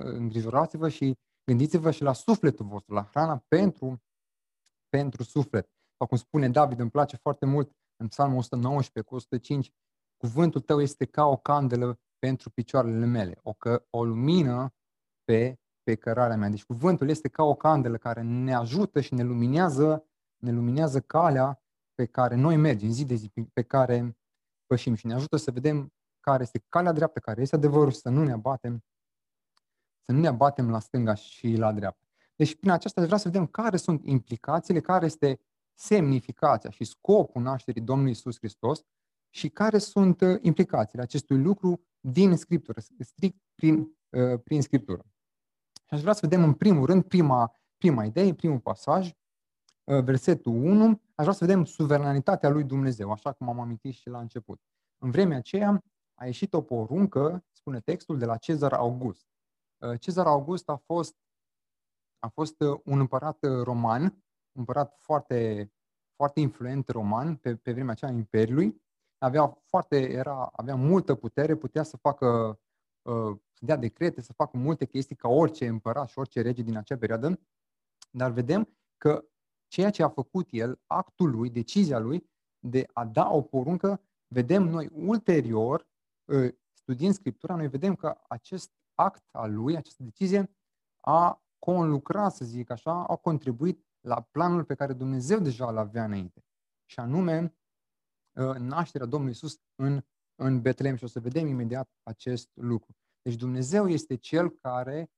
Îngrijorați-vă 0.01 0.89
și 0.89 1.17
gândiți-vă 1.43 1.91
și 1.91 2.03
la 2.03 2.13
sufletul 2.13 2.65
vostru, 2.65 2.93
la 2.93 3.03
hrana 3.03 3.43
pentru, 3.47 4.01
pentru 4.89 5.23
suflet. 5.23 5.69
Sau 5.97 6.07
cum 6.07 6.17
spune 6.17 6.49
David, 6.49 6.79
îmi 6.79 6.89
place 6.89 7.15
foarte 7.15 7.45
mult 7.45 7.71
în 7.95 8.07
Psalmul 8.07 8.37
119 8.37 9.09
cu 9.09 9.15
105, 9.15 9.71
cuvântul 10.17 10.61
tău 10.61 10.81
este 10.81 11.05
ca 11.05 11.25
o 11.25 11.37
candelă 11.37 11.99
pentru 12.19 12.49
picioarele 12.49 13.05
mele, 13.05 13.39
o, 13.43 13.53
că, 13.53 13.85
o 13.89 14.03
lumină 14.03 14.73
pe, 15.23 15.59
pe 15.89 15.95
cărarea 15.95 16.35
mea. 16.35 16.49
Deci 16.49 16.65
cuvântul 16.65 17.09
este 17.09 17.27
ca 17.27 17.43
o 17.43 17.55
candelă 17.55 17.97
care 17.97 18.21
ne 18.21 18.53
ajută 18.53 19.01
și 19.01 19.13
ne 19.13 19.23
luminează, 19.23 20.05
ne 20.37 20.51
luminează 20.51 20.99
calea 20.99 21.63
pe 21.93 22.05
care 22.05 22.35
noi 22.35 22.55
mergem 22.55 22.89
zi 22.89 23.05
de 23.05 23.15
zi, 23.15 23.31
pe 23.53 23.61
care 23.61 24.17
pășim 24.65 24.93
și 24.93 25.05
ne 25.05 25.13
ajută 25.13 25.35
să 25.37 25.51
vedem 25.51 25.93
care 26.19 26.43
este 26.43 26.63
calea 26.69 26.91
dreaptă, 26.91 27.19
care 27.19 27.41
este 27.41 27.55
adevărul, 27.55 27.91
să 27.91 28.09
nu 28.09 28.23
ne 28.23 28.31
abatem, 28.31 28.83
să 30.05 30.11
nu 30.11 30.19
ne 30.19 30.27
abatem 30.27 30.69
la 30.69 30.79
stânga 30.79 31.13
și 31.13 31.55
la 31.55 31.71
dreapta. 31.71 32.05
Deci 32.35 32.55
prin 32.55 32.71
aceasta 32.71 33.01
vreau 33.01 33.17
să 33.19 33.29
vedem 33.29 33.47
care 33.47 33.77
sunt 33.77 34.05
implicațiile, 34.05 34.79
care 34.79 35.05
este 35.05 35.39
semnificația 35.73 36.69
și 36.69 36.83
scopul 36.83 37.41
nașterii 37.41 37.81
Domnului 37.81 38.11
Isus 38.11 38.37
Hristos 38.37 38.81
și 39.29 39.49
care 39.49 39.77
sunt 39.77 40.21
uh, 40.21 40.37
implicațiile 40.41 41.03
acestui 41.03 41.37
lucru 41.37 41.81
din 41.99 42.35
Scriptură, 42.35 42.79
strict 42.99 43.39
prin, 43.55 43.97
uh, 44.09 44.39
prin 44.43 44.61
Scriptură. 44.61 45.05
Și 45.89 45.95
aș 45.95 46.01
vrea 46.01 46.13
să 46.13 46.19
vedem 46.27 46.43
în 46.43 46.53
primul 46.53 46.85
rând 46.85 47.03
prima, 47.03 47.55
prima 47.77 48.05
idee, 48.05 48.33
primul 48.33 48.59
pasaj, 48.59 49.13
Uh, 49.89 50.03
versetul 50.03 50.53
1, 50.53 50.87
aș 50.89 51.25
vrea 51.25 51.31
să 51.31 51.45
vedem 51.45 51.65
suveranitatea 51.65 52.49
lui 52.49 52.63
Dumnezeu, 52.63 53.11
așa 53.11 53.31
cum 53.31 53.49
am 53.49 53.59
amintit 53.59 53.93
și 53.93 54.09
la 54.09 54.19
început. 54.19 54.61
În 54.97 55.11
vremea 55.11 55.37
aceea 55.37 55.83
a 56.13 56.25
ieșit 56.25 56.53
o 56.53 56.61
poruncă, 56.61 57.45
spune 57.51 57.79
textul, 57.79 58.17
de 58.17 58.25
la 58.25 58.37
Cezar 58.37 58.73
August. 58.73 59.27
Uh, 59.77 59.99
Cezar 59.99 60.27
August 60.27 60.69
a 60.69 60.75
fost, 60.75 61.15
a 62.19 62.27
fost 62.27 62.61
uh, 62.61 62.79
un 62.85 62.99
împărat 62.99 63.37
roman, 63.63 64.03
un 64.03 64.11
împărat 64.51 64.95
foarte, 64.99 65.71
foarte 66.15 66.39
influent 66.39 66.87
roman 66.87 67.35
pe, 67.35 67.55
pe 67.55 67.71
vremea 67.71 67.91
aceea 67.91 68.11
a 68.11 68.13
Imperiului. 68.13 68.81
Avea, 69.17 69.61
foarte, 69.65 70.11
era, 70.11 70.49
avea 70.55 70.75
multă 70.75 71.15
putere, 71.15 71.55
putea 71.55 71.83
să 71.83 71.97
facă 71.97 72.59
uh, 73.01 73.37
să 73.59 73.65
dea 73.65 73.75
decrete, 73.75 74.21
să 74.21 74.33
facă 74.33 74.57
multe 74.57 74.85
chestii 74.85 75.15
ca 75.15 75.27
orice 75.27 75.67
împărat 75.67 76.09
și 76.09 76.19
orice 76.19 76.41
rege 76.41 76.61
din 76.61 76.77
acea 76.77 76.97
perioadă, 76.97 77.39
dar 78.11 78.31
vedem 78.31 78.77
că 78.97 79.25
ceea 79.67 79.89
ce 79.89 80.03
a 80.03 80.09
făcut 80.09 80.47
el, 80.51 80.81
actul 80.85 81.29
lui, 81.29 81.49
decizia 81.49 81.99
lui 81.99 82.29
de 82.59 82.85
a 82.93 83.05
da 83.05 83.29
o 83.29 83.41
poruncă, 83.41 84.01
vedem 84.27 84.63
noi 84.63 84.89
ulterior, 84.93 85.87
ă, 86.27 86.49
studiind 86.73 87.13
Scriptura, 87.13 87.55
noi 87.55 87.67
vedem 87.67 87.95
că 87.95 88.17
acest 88.27 88.71
act 88.93 89.23
al 89.31 89.53
lui, 89.53 89.75
această 89.77 90.03
decizie, 90.03 90.49
a 90.99 91.43
conlucrat, 91.59 92.35
să 92.35 92.45
zic 92.45 92.69
așa, 92.69 93.05
a 93.05 93.15
contribuit 93.15 93.85
la 93.99 94.21
planul 94.21 94.63
pe 94.63 94.75
care 94.75 94.93
Dumnezeu 94.93 95.39
deja 95.39 95.69
îl 95.69 95.77
avea 95.77 96.03
înainte. 96.03 96.45
Și 96.85 96.99
anume, 96.99 97.55
ă, 98.35 98.53
nașterea 98.57 99.07
Domnului 99.07 99.33
Isus 99.33 99.59
în, 99.75 100.01
în 100.35 100.61
Betlehem. 100.61 100.95
Și 100.95 101.03
o 101.03 101.07
să 101.07 101.19
vedem 101.19 101.47
imediat 101.47 101.89
acest 102.03 102.49
lucru. 102.53 102.95
Deci 103.21 103.35
Dumnezeu 103.35 103.87
este 103.87 104.15
Cel 104.15 104.49
care 104.49 105.11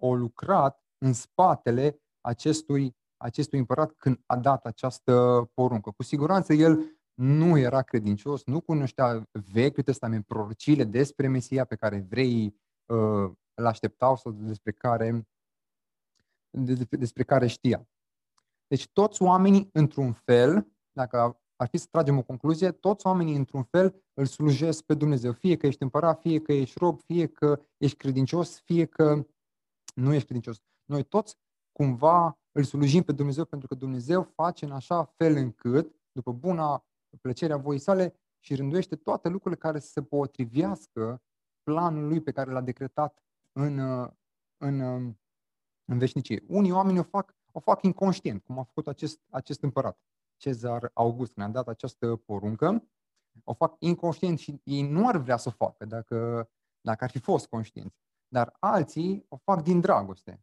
a 0.00 0.06
lucrat 0.06 0.82
în 0.98 1.12
spatele 1.12 2.00
acestui, 2.20 2.96
acestui 3.16 3.58
împărat 3.58 3.92
când 3.92 4.20
a 4.26 4.36
dat 4.36 4.64
această 4.66 5.44
poruncă. 5.54 5.90
Cu 5.90 6.02
siguranță 6.02 6.52
el 6.52 6.98
nu 7.14 7.58
era 7.58 7.82
credincios, 7.82 8.44
nu 8.44 8.60
cunoștea 8.60 9.28
Vechiul 9.52 9.82
Testament, 9.82 10.26
prorocile 10.26 10.84
despre 10.84 11.28
Mesia 11.28 11.64
pe 11.64 11.76
care 11.76 11.96
evreii 11.96 12.60
uh, 12.86 13.30
îl 13.54 13.66
așteptau 13.66 14.16
sau 14.16 14.32
despre 14.32 14.72
care, 14.72 15.28
despre 16.90 17.22
care 17.22 17.46
știa. 17.46 17.88
Deci 18.66 18.88
toți 18.92 19.22
oamenii, 19.22 19.68
într-un 19.72 20.12
fel, 20.12 20.72
dacă 20.92 21.40
ar 21.60 21.68
fi 21.68 21.76
să 21.76 21.86
tragem 21.90 22.18
o 22.18 22.22
concluzie, 22.22 22.70
toți 22.70 23.06
oamenii, 23.06 23.36
într-un 23.36 23.62
fel, 23.62 24.02
îl 24.14 24.26
slujesc 24.26 24.82
pe 24.82 24.94
Dumnezeu. 24.94 25.32
Fie 25.32 25.56
că 25.56 25.66
ești 25.66 25.82
împărat, 25.82 26.20
fie 26.20 26.40
că 26.40 26.52
ești 26.52 26.78
rob, 26.78 27.00
fie 27.00 27.26
că 27.26 27.60
ești 27.76 27.96
credincios, 27.96 28.60
fie 28.60 28.84
că 28.84 29.26
nu 29.94 30.12
ești 30.12 30.24
credincios. 30.24 30.60
Noi 30.84 31.02
toți, 31.02 31.36
cumva, 31.72 32.38
îl 32.52 32.64
slujim 32.64 33.02
pe 33.02 33.12
Dumnezeu 33.12 33.44
pentru 33.44 33.68
că 33.68 33.74
Dumnezeu 33.74 34.22
face 34.22 34.64
în 34.64 34.70
așa 34.70 35.04
fel 35.04 35.36
încât, 35.36 35.94
după 36.12 36.32
buna 36.32 36.84
plăcerea 37.20 37.56
voii 37.56 37.78
sale, 37.78 38.14
și 38.40 38.54
rânduiește 38.54 38.96
toate 38.96 39.28
lucrurile 39.28 39.60
care 39.60 39.78
să 39.78 39.88
se 39.88 40.02
potrivească 40.02 41.22
planul 41.62 42.08
lui 42.08 42.20
pe 42.20 42.32
care 42.32 42.50
l-a 42.50 42.60
decretat 42.60 43.22
în, 43.52 43.78
în, 44.56 44.80
în 45.84 45.98
veșnicie. 45.98 46.44
Unii 46.46 46.72
oameni 46.72 46.98
o 46.98 47.02
fac, 47.02 47.36
o 47.52 47.60
fac 47.60 47.82
inconștient, 47.82 48.42
cum 48.42 48.58
a 48.58 48.62
făcut 48.62 48.86
acest, 48.86 49.20
acest 49.30 49.62
împărat. 49.62 49.98
Cezar 50.38 50.90
August 50.94 51.36
ne-a 51.36 51.48
dat 51.48 51.68
această 51.68 52.16
poruncă, 52.16 52.88
o 53.44 53.52
fac 53.52 53.76
inconștient 53.78 54.38
și 54.38 54.60
ei 54.64 54.82
nu 54.82 55.08
ar 55.08 55.16
vrea 55.16 55.36
să 55.36 55.48
o 55.48 55.64
facă 55.64 55.84
dacă, 55.84 56.48
dacă 56.80 57.04
ar 57.04 57.10
fi 57.10 57.18
fost 57.18 57.46
conștienți. 57.46 57.96
Dar 58.28 58.56
alții 58.60 59.24
o 59.28 59.36
fac 59.36 59.62
din 59.62 59.80
dragoste, 59.80 60.42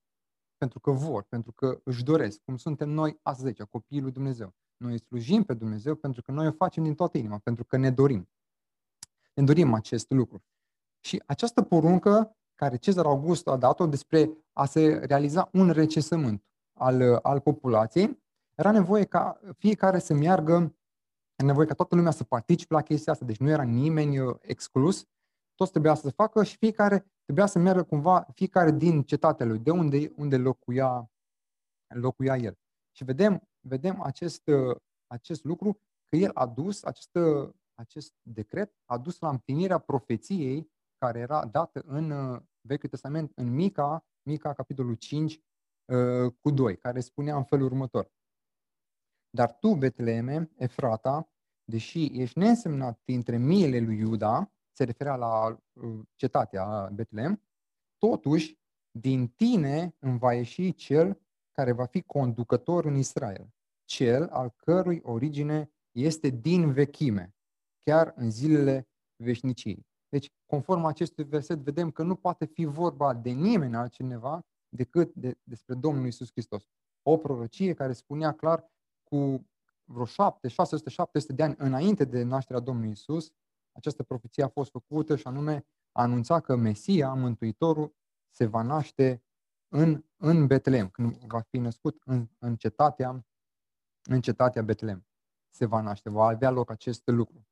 pentru 0.58 0.80
că 0.80 0.92
vor, 0.92 1.24
pentru 1.24 1.52
că 1.52 1.82
își 1.84 2.04
doresc, 2.04 2.42
cum 2.44 2.58
suntem 2.58 2.90
noi 2.90 3.20
astăzi, 3.22 3.66
copiii 3.66 4.02
lui 4.02 4.12
Dumnezeu. 4.12 4.54
Noi 4.78 5.00
slujim 5.00 5.44
pe 5.44 5.54
Dumnezeu 5.54 5.96
pentru 5.96 6.22
că 6.22 6.32
noi 6.32 6.48
o 6.48 6.52
facem 6.52 6.84
din 6.84 6.96
toată 6.96 7.18
inima, 7.18 7.38
pentru 7.38 7.66
că 7.66 7.78
ne 7.78 7.92
dorim. 7.92 8.30
Ne 9.34 9.44
dorim 9.44 9.74
acest 9.74 10.10
lucru. 10.10 10.44
Și 11.00 11.24
această 11.26 11.62
poruncă 11.62 12.38
care 12.56 12.78
Cezar 12.78 13.06
August 13.06 13.48
a 13.48 13.58
dat-o 13.58 13.88
despre 13.88 14.30
a 14.54 14.66
se 14.66 14.96
realiza 14.96 15.50
un 15.54 15.70
recesământ 15.70 16.46
al, 16.74 17.20
al 17.22 17.40
populației, 17.40 18.24
era 18.56 18.72
nevoie 18.72 19.04
ca 19.04 19.40
fiecare 19.58 20.00
să 20.00 20.14
meargă, 20.14 20.54
era 21.36 21.48
nevoie 21.48 21.68
ca 21.68 21.74
toată 21.74 21.96
lumea 21.96 22.12
să 22.12 22.24
participe 22.24 22.74
la 22.74 22.82
chestia 22.82 23.14
asta, 23.14 23.26
deci 23.26 23.38
nu 23.38 23.50
era 23.50 23.64
nimeni 23.64 24.20
uh, 24.20 24.36
exclus, 24.42 25.06
toți 25.56 25.72
trebuia 25.72 25.94
să 25.94 26.02
se 26.02 26.14
facă 26.16 26.44
și 26.44 26.58
fiecare 26.58 27.06
trebuia 27.24 27.46
să 27.46 27.60
meargă 27.60 27.84
cumva, 27.84 28.28
fiecare 28.34 28.72
din 28.72 29.04
cetatea 29.04 29.46
lui, 29.46 29.60
de 29.60 29.72
unde, 29.72 30.12
unde 30.16 30.38
locuia, 30.38 31.12
locuia 31.88 32.36
el. 32.38 32.58
Și 32.92 33.04
vedem, 33.04 33.50
vedem 33.60 34.02
acest, 34.02 34.48
uh, 34.48 34.76
acest 35.08 35.44
lucru, 35.44 35.80
că 36.10 36.16
el 36.16 36.32
a 36.34 36.46
dus, 36.48 36.84
acest, 36.84 37.16
uh, 37.16 37.50
acest 37.74 38.14
decret 38.22 38.74
a 38.86 38.98
dus 38.98 39.20
la 39.20 39.30
împlinirea 39.30 39.78
profeției 39.78 40.72
care 40.98 41.20
era 41.20 41.46
dată 41.46 41.82
în 41.86 42.40
Vechiul 42.62 42.90
Testament, 42.90 43.32
în 43.36 43.54
Mica, 43.54 44.06
Mica, 44.30 44.54
capitolul 44.54 44.96
5, 44.96 45.40
cu 46.42 46.50
2, 46.50 46.78
care 46.78 47.00
spunea 47.00 47.36
în 47.36 47.44
felul 47.44 47.66
următor. 47.66 48.15
Dar 49.36 49.54
tu, 49.54 49.74
Betleme, 49.74 50.52
Efrata, 50.58 51.30
deși 51.64 52.22
ești 52.22 52.40
neînsemnat 52.40 53.02
dintre 53.06 53.38
miile 53.38 53.80
lui 53.80 53.98
Iuda, 53.98 54.52
se 54.72 54.84
referea 54.84 55.16
la 55.16 55.48
uh, 55.74 56.00
cetatea 56.16 56.90
Betlem, 56.94 57.42
totuși, 57.98 58.58
din 58.92 59.28
tine 59.28 59.96
îmi 60.00 60.18
va 60.18 60.34
ieși 60.34 60.74
cel 60.74 61.22
care 61.52 61.72
va 61.72 61.86
fi 61.86 62.02
conducător 62.02 62.86
în 62.86 62.96
Israel, 62.96 63.54
cel 63.84 64.28
al 64.28 64.50
cărui 64.56 65.00
origine 65.04 65.72
este 65.92 66.30
din 66.30 66.72
vechime, 66.72 67.36
chiar 67.80 68.14
în 68.16 68.32
zilele 68.32 68.88
veșniciei. 69.16 69.86
Deci, 70.10 70.32
conform 70.46 70.86
acestui 70.86 71.24
verset, 71.24 71.58
vedem 71.58 71.92
că 71.92 72.04
nu 72.04 72.16
poate 72.16 72.46
fi 72.46 72.66
vorba 72.66 73.14
de 73.14 73.30
nimeni 73.30 73.76
altcineva 73.76 74.46
decât 74.70 75.14
de, 75.14 75.38
despre 75.44 75.76
Domnul 75.76 76.06
Isus 76.06 76.32
Hristos. 76.32 76.64
O 77.02 77.18
prorocie 77.18 77.74
care 77.74 77.94
spunea 77.94 78.32
clar 78.32 78.74
cu 79.16 79.48
vreo 79.84 80.06
7, 80.06 80.48
600, 80.48 80.90
700 80.90 81.34
de 81.34 81.44
ani 81.44 81.56
înainte 81.58 82.06
de 82.06 82.24
nașterea 82.24 82.62
Domnului 82.62 82.92
Isus, 82.92 83.34
această 83.72 84.04
profeție 84.04 84.44
a 84.44 84.48
fost 84.48 84.72
făcută 84.72 85.16
și 85.16 85.28
anume 85.28 85.66
a 85.92 86.02
anunța 86.02 86.40
că 86.40 86.56
Mesia, 86.56 87.14
Mântuitorul, 87.14 87.96
se 88.30 88.46
va 88.46 88.62
naște 88.62 89.24
în, 89.68 90.06
în 90.18 90.48
Betlehem, 90.48 90.90
când 90.90 91.16
va 91.16 91.40
fi 91.40 91.58
născut 91.58 92.02
în, 92.06 92.30
în, 92.40 92.56
cetatea, 92.56 93.26
în 94.04 94.22
cetatea 94.22 94.62
Betlehem. 94.62 95.08
Se 95.50 95.66
va 95.66 95.82
naște, 95.82 96.10
va 96.10 96.26
avea 96.26 96.50
loc 96.50 96.70
acest 96.70 97.08
lucru. 97.08 97.48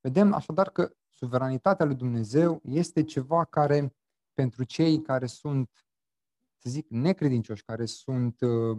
Vedem 0.00 0.32
așadar 0.32 0.70
că 0.70 0.96
suveranitatea 1.08 1.86
lui 1.86 1.94
Dumnezeu 1.94 2.60
este 2.64 3.04
ceva 3.04 3.44
care, 3.44 3.96
pentru 4.32 4.64
cei 4.64 5.02
care 5.02 5.26
sunt, 5.26 5.86
să 6.58 6.70
zic, 6.70 6.88
necredincioși, 6.88 7.64
care 7.64 7.84
sunt, 7.84 8.40
uh, 8.40 8.78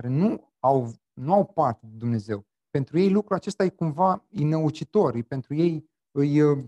care 0.00 0.14
nu 0.14 0.52
au 0.58 0.94
nu 1.12 1.32
au 1.32 1.44
parte 1.44 1.86
de 1.86 1.96
Dumnezeu. 1.96 2.46
Pentru 2.70 2.98
ei 2.98 3.10
lucrul 3.10 3.36
acesta 3.36 3.64
e 3.64 3.68
cumva 3.68 4.26
inăucitor, 4.28 5.22
pentru 5.22 5.54
ei 5.54 5.90
îi, 6.10 6.42
uh, 6.42 6.64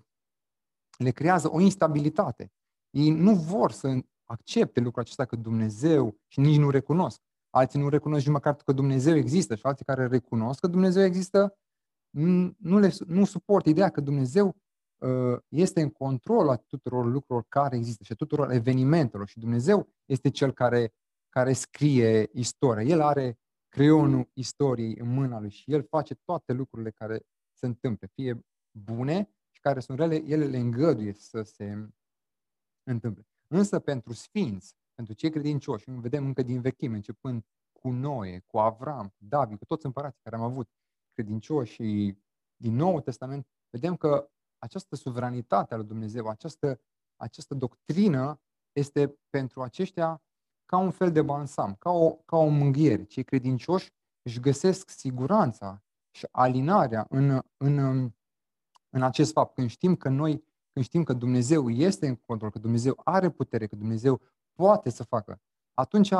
le 0.98 1.10
creează 1.10 1.52
o 1.52 1.60
instabilitate. 1.60 2.52
Ei 2.90 3.10
nu 3.10 3.34
vor 3.34 3.72
să 3.72 3.98
accepte 4.24 4.80
lucrul 4.80 5.02
acesta 5.02 5.24
că 5.24 5.36
Dumnezeu 5.36 6.16
și 6.26 6.40
nici 6.40 6.58
nu 6.58 6.70
recunosc. 6.70 7.20
Alții 7.50 7.80
nu 7.80 7.88
recunosc 7.88 8.24
nici 8.24 8.32
măcar 8.32 8.54
că 8.54 8.72
Dumnezeu 8.72 9.16
există 9.16 9.54
și 9.54 9.66
alții 9.66 9.84
care 9.84 10.06
recunosc 10.06 10.60
că 10.60 10.66
Dumnezeu 10.66 11.02
există 11.02 11.58
nu, 12.58 12.78
le, 12.78 12.92
nu 13.06 13.24
suport 13.24 13.66
ideea 13.66 13.88
că 13.88 14.00
Dumnezeu 14.00 14.56
uh, 14.98 15.38
este 15.48 15.80
în 15.80 15.90
control 15.90 16.48
a 16.48 16.56
tuturor 16.56 17.04
lucrurilor 17.04 17.44
care 17.48 17.76
există 17.76 18.04
și 18.04 18.12
a 18.12 18.14
tuturor 18.14 18.50
evenimentelor 18.50 19.28
și 19.28 19.38
Dumnezeu 19.38 19.88
este 20.04 20.30
cel 20.30 20.52
care, 20.52 20.94
care 21.30 21.52
scrie 21.52 22.28
istoria. 22.32 22.82
El 22.82 23.00
are 23.00 23.38
creionul 23.68 24.30
istoriei 24.32 24.96
în 24.98 25.08
mâna 25.08 25.40
lui 25.40 25.50
și 25.50 25.72
el 25.72 25.82
face 25.82 26.14
toate 26.14 26.52
lucrurile 26.52 26.90
care 26.90 27.22
se 27.52 27.66
întâmplă, 27.66 28.06
fie 28.06 28.46
bune 28.70 29.34
și 29.50 29.60
care 29.60 29.80
sunt 29.80 29.98
rele, 29.98 30.14
ele 30.14 30.46
le 30.46 30.58
îngăduie 30.58 31.12
să 31.12 31.42
se 31.42 31.88
întâmple. 32.82 33.26
Însă 33.46 33.78
pentru 33.78 34.12
sfinți, 34.12 34.76
pentru 34.94 35.14
cei 35.14 35.30
credincioși, 35.30 35.90
vedem 35.90 36.24
încă 36.24 36.42
din 36.42 36.60
vechime, 36.60 36.94
începând 36.94 37.44
cu 37.72 37.90
Noe, 37.90 38.42
cu 38.46 38.58
Avram, 38.58 39.08
cu 39.08 39.24
David, 39.28 39.58
cu 39.58 39.64
toți 39.64 39.86
împărații 39.86 40.20
care 40.22 40.36
am 40.36 40.42
avut 40.42 40.70
credincioși 41.12 41.72
și 41.72 42.18
din 42.56 42.74
Nou 42.74 43.00
Testament, 43.00 43.46
vedem 43.70 43.96
că 43.96 44.30
această 44.58 44.96
suveranitate 44.96 45.74
a 45.74 45.76
lui 45.76 45.86
Dumnezeu, 45.86 46.26
această, 46.26 46.80
această 47.16 47.54
doctrină 47.54 48.40
este 48.72 49.18
pentru 49.30 49.62
aceștia 49.62 50.22
ca 50.70 50.76
un 50.76 50.90
fel 50.90 51.12
de 51.12 51.22
balsam, 51.22 51.74
ca 51.78 51.90
o, 51.90 52.10
ca 52.10 52.36
o 52.36 52.48
mânghiere. 52.48 53.04
Cei 53.04 53.24
credincioși 53.24 53.92
își 54.22 54.40
găsesc 54.40 54.88
siguranța 54.88 55.82
și 56.10 56.26
alinarea 56.30 57.06
în, 57.08 57.42
în, 57.56 57.78
în 58.90 59.02
acest 59.02 59.32
fapt. 59.32 59.54
Când 59.54 59.70
știm 59.70 59.96
că 59.96 60.08
noi, 60.08 60.44
când 60.72 60.84
știm 60.84 61.02
că 61.02 61.12
Dumnezeu 61.12 61.70
este 61.70 62.06
în 62.06 62.14
control, 62.14 62.50
că 62.50 62.58
Dumnezeu 62.58 63.00
are 63.04 63.30
putere, 63.30 63.66
că 63.66 63.76
Dumnezeu 63.76 64.20
poate 64.52 64.90
să 64.90 65.04
facă, 65.04 65.40
atunci 65.74 66.14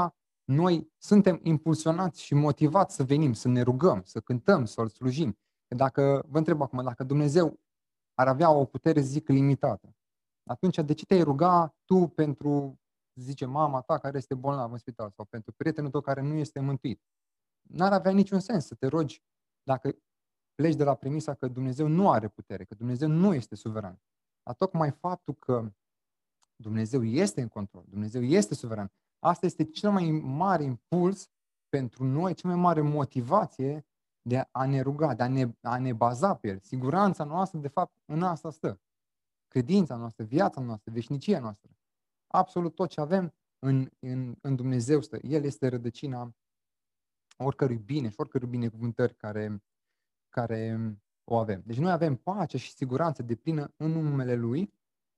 noi 0.45 0.93
suntem 0.99 1.41
impulsionați 1.43 2.23
și 2.23 2.35
motivați 2.35 2.95
să 2.95 3.05
venim, 3.05 3.33
să 3.33 3.49
ne 3.49 3.63
rugăm, 3.63 4.03
să 4.05 4.21
cântăm, 4.21 4.65
să-L 4.65 4.89
slujim. 4.89 5.39
Dacă, 5.69 6.25
vă 6.29 6.39
întreb 6.39 6.63
acum, 6.63 6.83
dacă 6.83 7.05
Dumnezeu 7.05 7.61
ar 8.15 8.29
avea 8.29 8.51
o 8.51 8.65
putere, 8.65 9.01
zic, 9.01 9.29
limitată, 9.29 9.97
atunci 10.45 10.77
de 10.77 10.93
ce 10.93 11.05
te-ai 11.05 11.23
ruga 11.23 11.75
tu 11.85 12.07
pentru 12.07 12.80
zice 13.21 13.45
mama 13.45 13.81
ta 13.81 13.99
care 13.99 14.17
este 14.17 14.35
bolnavă 14.35 14.73
în 14.73 14.79
spital 14.79 15.11
sau 15.11 15.25
pentru 15.25 15.53
prietenul 15.53 15.91
tău 15.91 16.01
care 16.01 16.21
nu 16.21 16.35
este 16.35 16.61
mântuit. 16.61 17.03
N-ar 17.63 17.93
avea 17.93 18.13
niciun 18.13 18.41
sens 18.41 18.67
să 18.67 18.75
te 18.75 18.87
rogi 18.87 19.23
dacă 19.63 19.97
pleci 20.55 20.75
de 20.75 20.85
la 20.85 20.95
premisa 20.95 21.35
că 21.35 21.49
Dumnezeu 21.49 21.87
nu 21.87 22.11
are 22.11 22.29
putere, 22.29 22.65
că 22.65 22.75
Dumnezeu 22.75 23.09
nu 23.09 23.35
este 23.35 23.55
suveran. 23.55 24.01
Dar 24.43 24.55
tocmai 24.55 24.91
faptul 24.91 25.35
că 25.35 25.73
Dumnezeu 26.57 27.05
este 27.05 27.41
în 27.41 27.49
control, 27.49 27.85
Dumnezeu 27.89 28.23
este 28.23 28.55
suveran. 28.55 28.93
Asta 29.19 29.47
este 29.47 29.65
cel 29.65 29.91
mai 29.91 30.11
mare 30.11 30.63
impuls 30.63 31.31
pentru 31.69 32.05
noi, 32.05 32.35
cea 32.35 32.49
mai 32.49 32.57
mare 32.57 32.81
motivație 32.81 33.87
de 34.23 34.49
a 34.51 34.67
ne 34.67 34.81
ruga, 34.81 35.15
de 35.15 35.23
a 35.23 35.29
ne, 35.29 35.55
a 35.61 35.79
ne 35.79 35.93
baza 35.93 36.35
pe 36.35 36.49
El. 36.49 36.59
Siguranța 36.61 37.25
noastră, 37.25 37.59
de 37.59 37.69
fapt, 37.69 37.97
în 38.05 38.23
asta 38.23 38.51
stă. 38.51 38.81
Credința 39.49 39.97
noastră, 39.97 40.25
viața 40.25 40.61
noastră, 40.61 40.93
veșnicia 40.93 41.41
noastră. 41.41 41.71
Absolut 42.33 42.75
tot 42.75 42.89
ce 42.89 43.01
avem 43.01 43.35
în, 43.59 43.89
în, 43.99 44.37
în 44.41 44.57
Dumnezeu 44.57 45.01
stă. 45.01 45.19
El 45.23 45.45
este 45.45 45.69
rădăcina 45.69 46.35
oricărui 47.37 47.79
bine 47.79 48.09
și 48.09 48.15
oricărui 48.17 48.49
binecuvântări 48.49 49.15
care, 49.15 49.63
care 50.29 50.79
o 51.25 51.37
avem. 51.37 51.63
Deci 51.67 51.79
noi 51.79 51.93
avem 51.93 52.17
pace 52.17 52.59
și 52.59 52.73
siguranță 52.73 53.23
de 53.23 53.37
plină 53.37 53.75
în 53.77 53.91
numele 53.91 54.35
Lui, 54.35 54.75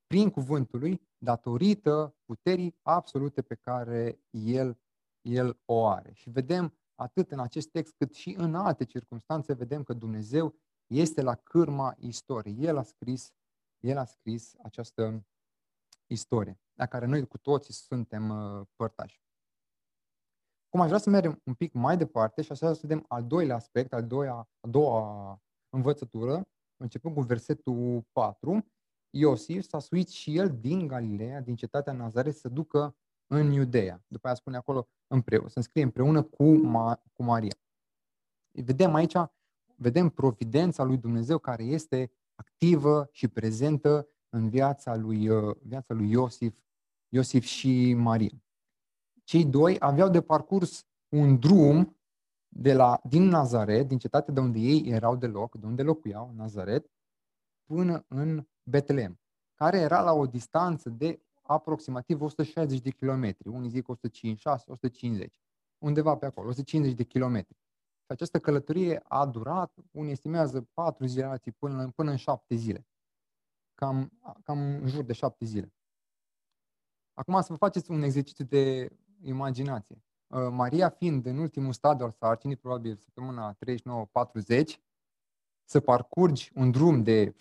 prin 0.06 0.30
cuvântul 0.30 0.78
Lui, 0.78 1.08
datorită 1.18 2.16
puterii 2.24 2.78
absolute 2.82 3.42
pe 3.42 3.54
care 3.54 4.20
El, 4.30 4.80
El 5.20 5.60
o 5.64 5.86
are. 5.86 6.12
Și 6.12 6.30
vedem 6.30 6.74
atât 6.94 7.30
în 7.30 7.38
acest 7.38 7.70
text 7.70 7.94
cât 7.96 8.14
și 8.14 8.34
în 8.38 8.54
alte 8.54 8.84
circunstanțe, 8.84 9.52
vedem 9.52 9.82
că 9.82 9.92
Dumnezeu 9.92 10.54
este 10.86 11.22
la 11.22 11.34
cârma 11.34 11.94
istoriei. 11.98 12.64
El 12.64 12.76
a 12.76 12.82
scris, 12.82 13.32
El 13.80 13.96
a 13.96 14.04
scris 14.04 14.54
această 14.62 15.24
istorie, 16.12 16.60
la 16.72 16.86
care 16.86 17.06
noi 17.06 17.26
cu 17.26 17.38
toții 17.38 17.74
suntem 17.74 18.28
uh, 18.28 18.66
părtași. 18.76 19.20
Cum 20.68 20.80
aș 20.80 20.86
vrea 20.86 20.98
să 20.98 21.10
mergem 21.10 21.40
un 21.44 21.54
pic 21.54 21.72
mai 21.72 21.96
departe 21.96 22.42
și 22.42 22.52
așa 22.52 22.72
să 22.72 22.78
vedem 22.82 23.04
al 23.08 23.26
doilea 23.26 23.56
aspect, 23.56 23.92
al 23.92 24.06
doilea, 24.06 24.34
a 24.34 24.68
doua 24.68 25.40
învățătură, 25.68 26.42
începând 26.76 27.14
cu 27.14 27.20
versetul 27.20 28.06
4, 28.12 28.66
Iosif 29.10 29.64
s-a 29.64 29.78
suit 29.78 30.08
și 30.08 30.36
el 30.36 30.58
din 30.60 30.86
Galileea, 30.86 31.40
din 31.40 31.56
cetatea 31.56 31.92
Nazaret, 31.92 32.36
să 32.36 32.48
ducă 32.48 32.96
în 33.26 33.52
Iudeea. 33.52 34.04
După 34.06 34.26
aia 34.26 34.36
spune 34.36 34.56
acolo 34.56 34.88
împreună, 35.06 35.48
să 35.48 35.60
scrie 35.60 35.82
împreună 35.82 36.22
cu, 36.22 36.44
Ma, 36.44 37.02
cu 37.12 37.22
Maria. 37.22 37.56
Vedem 38.50 38.94
aici, 38.94 39.16
vedem 39.76 40.08
providența 40.08 40.82
lui 40.82 40.96
Dumnezeu 40.96 41.38
care 41.38 41.62
este 41.62 42.12
activă 42.34 43.08
și 43.10 43.28
prezentă 43.28 44.08
în 44.34 44.48
viața 44.48 44.96
lui, 44.96 45.28
uh, 45.28 45.56
viața 45.62 45.94
lui 45.94 46.10
Iosif, 46.10 46.54
Iosif 47.08 47.44
și 47.44 47.94
Maria. 47.94 48.42
Cei 49.24 49.44
doi 49.44 49.76
aveau 49.78 50.08
de 50.08 50.22
parcurs 50.22 50.86
un 51.08 51.38
drum 51.38 51.96
de 52.48 52.72
la, 52.72 53.00
din 53.04 53.22
Nazaret, 53.22 53.88
din 53.88 53.98
cetatea 53.98 54.34
de 54.34 54.40
unde 54.40 54.58
ei 54.58 54.88
erau 54.88 55.16
de 55.16 55.26
loc, 55.26 55.56
de 55.58 55.66
unde 55.66 55.82
locuiau, 55.82 56.32
Nazaret, 56.34 56.90
până 57.64 58.04
în 58.08 58.46
Betlehem, 58.62 59.20
care 59.54 59.78
era 59.78 60.00
la 60.00 60.12
o 60.12 60.26
distanță 60.26 60.90
de 60.90 61.22
aproximativ 61.42 62.20
160 62.20 62.80
de 62.80 62.90
kilometri, 62.90 63.48
unii 63.48 63.68
zic 63.68 63.88
156, 63.88 64.70
150, 64.70 65.40
undeva 65.78 66.16
pe 66.16 66.26
acolo, 66.26 66.48
150 66.48 66.96
de 66.96 67.04
kilometri. 67.04 67.56
Și 68.04 68.10
această 68.12 68.38
călătorie 68.38 69.02
a 69.04 69.26
durat, 69.26 69.74
unii 69.90 70.12
estimează 70.12 70.68
4 70.72 71.06
zile, 71.06 71.40
până, 71.58 71.90
până 71.94 72.10
în 72.10 72.16
7 72.16 72.54
zile. 72.54 72.86
Cam, 73.82 74.12
cam 74.42 74.58
în 74.58 74.86
jur 74.86 75.04
de 75.04 75.12
7 75.12 75.44
zile. 75.44 75.74
Acum 77.14 77.40
să 77.40 77.46
vă 77.52 77.56
faceți 77.56 77.90
un 77.90 78.02
exercițiu 78.02 78.44
de 78.44 78.88
imaginație. 79.22 80.02
Uh, 80.26 80.48
Maria 80.50 80.88
fiind 80.88 81.26
în 81.26 81.38
ultimul 81.38 81.72
stadiu 81.72 82.04
al 82.04 82.10
sarcinii, 82.10 82.56
probabil 82.56 82.96
săptămâna 82.96 83.56
39-40, 83.56 83.56
să 85.64 85.80
parcurgi 85.80 86.50
un 86.54 86.70
drum 86.70 87.02
de 87.02 87.32
6-7 87.32 87.34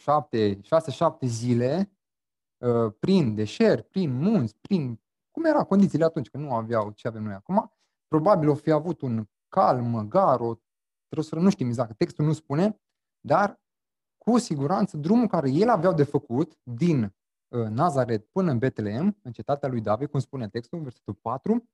zile 1.22 1.92
uh, 2.58 2.94
prin 3.00 3.36
deșert, 3.36 3.88
prin 3.88 4.14
munți, 4.18 4.56
prin... 4.62 5.02
Cum 5.32 5.46
erau 5.46 5.66
condițiile 5.66 6.06
atunci, 6.06 6.30
că 6.30 6.38
nu 6.38 6.54
aveau 6.54 6.92
ce 6.92 7.08
avem 7.08 7.24
noi 7.24 7.34
acum? 7.34 7.74
Probabil 8.08 8.50
o 8.50 8.56
fi 8.56 8.72
avut 8.72 9.02
un 9.02 9.30
calm, 9.48 9.86
măgar, 9.86 10.40
o 10.40 10.56
trăsură, 11.08 11.42
nu 11.42 11.50
știm 11.50 11.68
exact, 11.68 11.98
textul 11.98 12.26
nu 12.26 12.34
spune, 12.34 12.82
dar 13.20 13.62
cu 14.26 14.38
siguranță 14.38 14.98
drumul 14.98 15.28
care 15.28 15.50
el 15.50 15.70
aveau 15.70 15.94
de 15.94 16.04
făcut 16.04 16.60
din 16.64 17.04
uh, 17.04 17.68
Nazaret 17.68 18.26
până 18.26 18.52
în 18.52 18.58
Betlehem, 18.58 19.18
în 19.22 19.32
cetatea 19.32 19.70
lui 19.70 19.82
David, 19.82 20.10
cum 20.10 20.20
spune 20.20 20.50
textul, 20.50 20.82
versetul 20.82 21.14
4, 21.14 21.70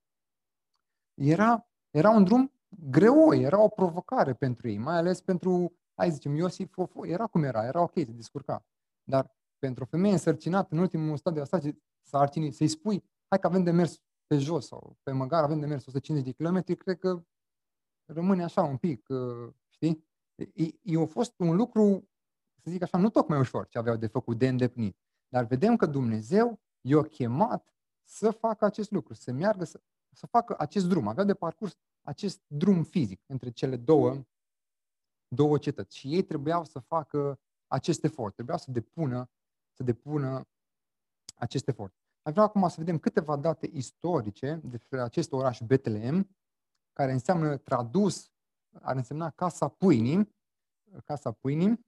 era, 1.13 1.67
era 1.89 2.09
un 2.09 2.23
drum 2.23 2.51
greu, 2.89 3.33
era 3.33 3.61
o 3.61 3.67
provocare 3.67 4.33
pentru 4.33 4.67
ei, 4.69 4.77
mai 4.77 4.95
ales 4.95 5.21
pentru, 5.21 5.75
hai 5.93 6.11
zicem, 6.11 6.35
Iosif, 6.35 6.75
era 7.01 7.27
cum 7.27 7.43
era, 7.43 7.65
era 7.65 7.81
ok, 7.81 7.93
se 7.93 8.03
descurca. 8.03 8.65
Dar 9.03 9.35
pentru 9.59 9.83
o 9.83 9.87
femeie 9.87 10.13
însărcinată 10.13 10.67
în 10.71 10.79
ultimul 10.79 11.17
stadiu 11.17 11.41
asta 11.41 11.59
sarcinii, 12.01 12.51
să-i 12.51 12.67
spui, 12.67 13.03
hai 13.27 13.39
că 13.39 13.47
avem 13.47 13.63
de 13.63 13.71
mers 13.71 14.01
pe 14.27 14.37
jos 14.37 14.67
sau 14.67 14.97
pe 15.03 15.11
măgar 15.11 15.43
avem 15.43 15.59
de 15.59 15.65
mers 15.65 15.85
150 15.85 16.35
de 16.35 16.43
km, 16.43 16.75
cred 16.77 16.97
că 16.97 17.23
rămâne 18.05 18.43
așa 18.43 18.61
un 18.63 18.77
pic, 18.77 19.05
uh, 19.09 19.53
știi? 19.69 20.05
E, 20.83 20.99
a 20.99 21.05
fost 21.05 21.39
un 21.39 21.55
lucru, 21.55 22.09
să 22.67 22.73
zic 22.73 22.81
așa, 22.81 22.97
nu 22.97 23.09
tocmai 23.09 23.39
ușor 23.39 23.67
ce 23.67 23.77
aveau 23.77 23.95
de 23.95 24.07
făcut, 24.07 24.37
de 24.37 24.47
îndeplinit. 24.47 24.97
Dar 25.27 25.45
vedem 25.45 25.75
că 25.75 25.85
Dumnezeu 25.85 26.59
i-a 26.81 27.01
chemat 27.01 27.73
să 28.03 28.31
facă 28.31 28.65
acest 28.65 28.91
lucru, 28.91 29.13
să 29.13 29.31
meargă, 29.31 29.63
să, 29.63 29.81
să 30.11 30.25
facă 30.25 30.55
acest 30.57 30.87
drum, 30.87 31.07
avea 31.07 31.23
de 31.23 31.33
parcurs 31.33 31.77
acest 32.01 32.41
drum 32.47 32.83
fizic 32.83 33.23
între 33.25 33.49
cele 33.49 33.75
două, 33.75 34.25
două 35.27 35.57
cetăți. 35.57 35.97
Și 35.97 36.13
ei 36.13 36.23
trebuiau 36.23 36.65
să 36.65 36.79
facă 36.79 37.39
acest 37.67 38.03
efort, 38.03 38.33
trebuiau 38.33 38.57
să 38.57 38.71
depună, 38.71 39.29
să 39.71 39.83
depună 39.83 40.47
acest 41.35 41.67
efort. 41.67 41.93
Aș 42.21 42.31
vrea 42.31 42.43
acum 42.43 42.67
să 42.67 42.75
vedem 42.77 42.99
câteva 42.99 43.35
date 43.35 43.69
istorice 43.73 44.61
despre 44.63 45.01
acest 45.01 45.31
oraș 45.31 45.59
Betlehem, 45.59 46.37
care 46.93 47.11
înseamnă 47.11 47.57
tradus, 47.57 48.31
ar 48.81 48.95
însemna 48.95 49.29
Casa 49.29 49.67
Pâinii, 49.67 50.35
Casa 51.03 51.31
Pâinii, 51.31 51.86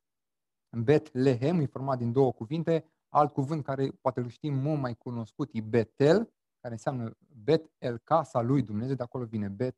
Betlehem, 0.70 1.60
e 1.60 1.66
format 1.66 1.98
din 1.98 2.12
două 2.12 2.32
cuvinte, 2.32 2.86
alt 3.10 3.34
cuvânt 3.34 3.64
care 3.64 3.92
poate 4.02 4.20
îl 4.20 4.28
știm 4.28 4.54
mult 4.54 4.80
mai 4.80 4.96
cunoscut 4.96 5.50
e 5.54 5.62
Betel, 5.62 6.34
care 6.60 6.74
înseamnă 6.74 7.18
Bet 7.44 7.72
el 7.78 7.98
casa 7.98 8.42
lui 8.42 8.62
Dumnezeu, 8.62 8.96
de 8.96 9.04
acolo 9.04 9.26
vine 9.26 9.48
Bet, 9.48 9.78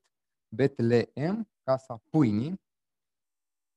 Betlehem, 0.56 1.50
casa 1.64 2.02
pâinii. 2.10 2.62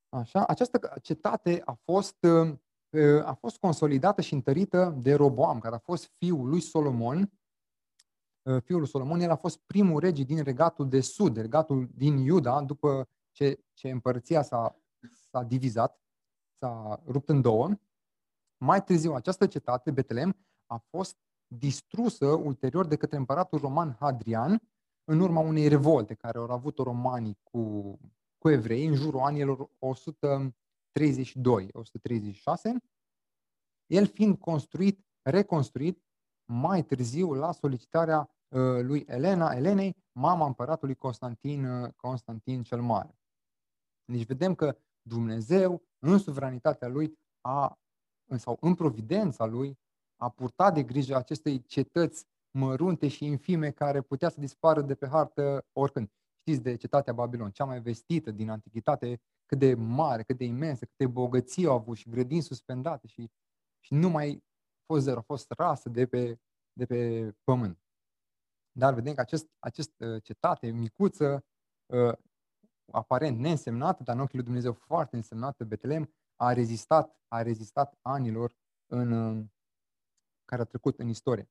Așa, 0.08 0.46
această 0.46 0.98
cetate 1.02 1.62
a 1.64 1.72
fost, 1.72 2.16
a 3.22 3.32
fost 3.32 3.58
consolidată 3.58 4.20
și 4.20 4.34
întărită 4.34 4.98
de 5.02 5.14
Roboam, 5.14 5.58
care 5.58 5.74
a 5.74 5.78
fost 5.78 6.06
fiul 6.06 6.48
lui 6.48 6.60
Solomon. 6.60 7.32
Fiul 8.64 8.78
lui 8.78 8.88
Solomon, 8.88 9.20
el 9.20 9.30
a 9.30 9.36
fost 9.36 9.58
primul 9.58 10.00
rege 10.00 10.22
din 10.22 10.42
regatul 10.42 10.88
de 10.88 11.00
sud, 11.00 11.36
regatul 11.36 11.88
din 11.94 12.16
Iuda, 12.16 12.62
după 12.62 13.08
ce, 13.30 13.64
ce 13.72 13.90
împărăția 13.90 14.42
s-a, 14.42 14.78
s-a 15.30 15.42
divizat, 15.42 16.03
s-a 16.58 17.02
rupt 17.06 17.28
în 17.28 17.40
două. 17.40 17.70
Mai 18.56 18.84
târziu, 18.84 19.12
această 19.14 19.46
cetate, 19.46 19.90
Betlehem, 19.90 20.36
a 20.66 20.76
fost 20.76 21.16
distrusă 21.46 22.26
ulterior 22.26 22.86
de 22.86 22.96
către 22.96 23.16
împăratul 23.16 23.58
roman 23.58 23.96
Hadrian 24.00 24.62
în 25.04 25.20
urma 25.20 25.40
unei 25.40 25.68
revolte 25.68 26.14
care 26.14 26.38
au 26.38 26.50
avut 26.50 26.78
romanii 26.78 27.38
cu, 27.42 27.98
cu 28.38 28.50
evrei 28.50 28.86
în 28.86 28.94
jurul 28.94 29.20
anilor 29.20 29.70
132, 29.78 31.68
136, 31.72 32.76
el 33.86 34.06
fiind 34.06 34.38
construit, 34.38 35.06
reconstruit 35.22 36.02
mai 36.44 36.84
târziu 36.84 37.32
la 37.32 37.52
solicitarea 37.52 38.20
uh, 38.20 38.80
lui 38.82 39.04
Elena, 39.06 39.52
Elenei, 39.52 39.96
mama 40.12 40.46
împăratului 40.46 40.94
Constantin, 40.94 41.64
uh, 41.64 41.92
Constantin 41.96 42.62
cel 42.62 42.82
Mare. 42.82 43.18
Deci 44.04 44.26
vedem 44.26 44.54
că 44.54 44.76
Dumnezeu, 45.08 45.82
în 45.98 46.18
suveranitatea 46.18 46.88
lui, 46.88 47.18
a, 47.40 47.78
sau 48.36 48.56
în 48.60 48.74
providența 48.74 49.44
lui, 49.44 49.78
a 50.16 50.28
purtat 50.28 50.74
de 50.74 50.82
grijă 50.82 51.16
acestei 51.16 51.62
cetăți 51.62 52.26
mărunte 52.50 53.08
și 53.08 53.24
infime 53.24 53.70
care 53.70 54.00
putea 54.00 54.28
să 54.28 54.40
dispară 54.40 54.82
de 54.82 54.94
pe 54.94 55.06
hartă 55.06 55.66
oricând. 55.72 56.10
Știți 56.40 56.62
de 56.62 56.76
cetatea 56.76 57.12
Babilon, 57.12 57.50
cea 57.50 57.64
mai 57.64 57.80
vestită 57.80 58.30
din 58.30 58.50
antichitate, 58.50 59.20
cât 59.46 59.58
de 59.58 59.74
mare, 59.74 60.22
cât 60.22 60.36
de 60.36 60.44
imensă, 60.44 60.84
cât 60.84 60.96
de 60.96 61.06
bogăție 61.06 61.66
au 61.66 61.74
avut 61.74 61.96
și 61.96 62.08
grădini 62.10 62.40
suspendate 62.40 63.06
și, 63.06 63.30
și 63.80 63.94
nu 63.94 64.08
mai 64.08 64.44
a 64.80 64.84
fost 64.86 65.04
zero, 65.04 65.18
a 65.18 65.22
fost 65.22 65.50
rasă 65.50 65.88
de 65.88 66.06
pe, 66.06 66.40
de 66.72 66.86
pe 66.86 67.30
pământ. 67.44 67.78
Dar 68.72 68.94
vedem 68.94 69.14
că 69.14 69.20
acest, 69.20 69.48
acest 69.58 70.00
uh, 70.00 70.22
cetate 70.22 70.70
micuță, 70.70 71.44
uh, 71.86 72.12
aparent 72.90 73.38
neînsemnată, 73.38 74.02
dar 74.02 74.14
în 74.14 74.20
ochii 74.20 74.36
lui 74.36 74.44
Dumnezeu 74.44 74.72
foarte 74.72 75.16
însemnată, 75.16 75.64
Betlehem, 75.64 76.14
a 76.36 76.52
rezistat, 76.52 77.16
a 77.28 77.42
rezistat 77.42 77.98
anilor 78.02 78.56
în, 78.86 79.12
uh, 79.12 79.44
care 80.44 80.62
a 80.62 80.64
trecut 80.64 80.98
în 80.98 81.08
istorie. 81.08 81.48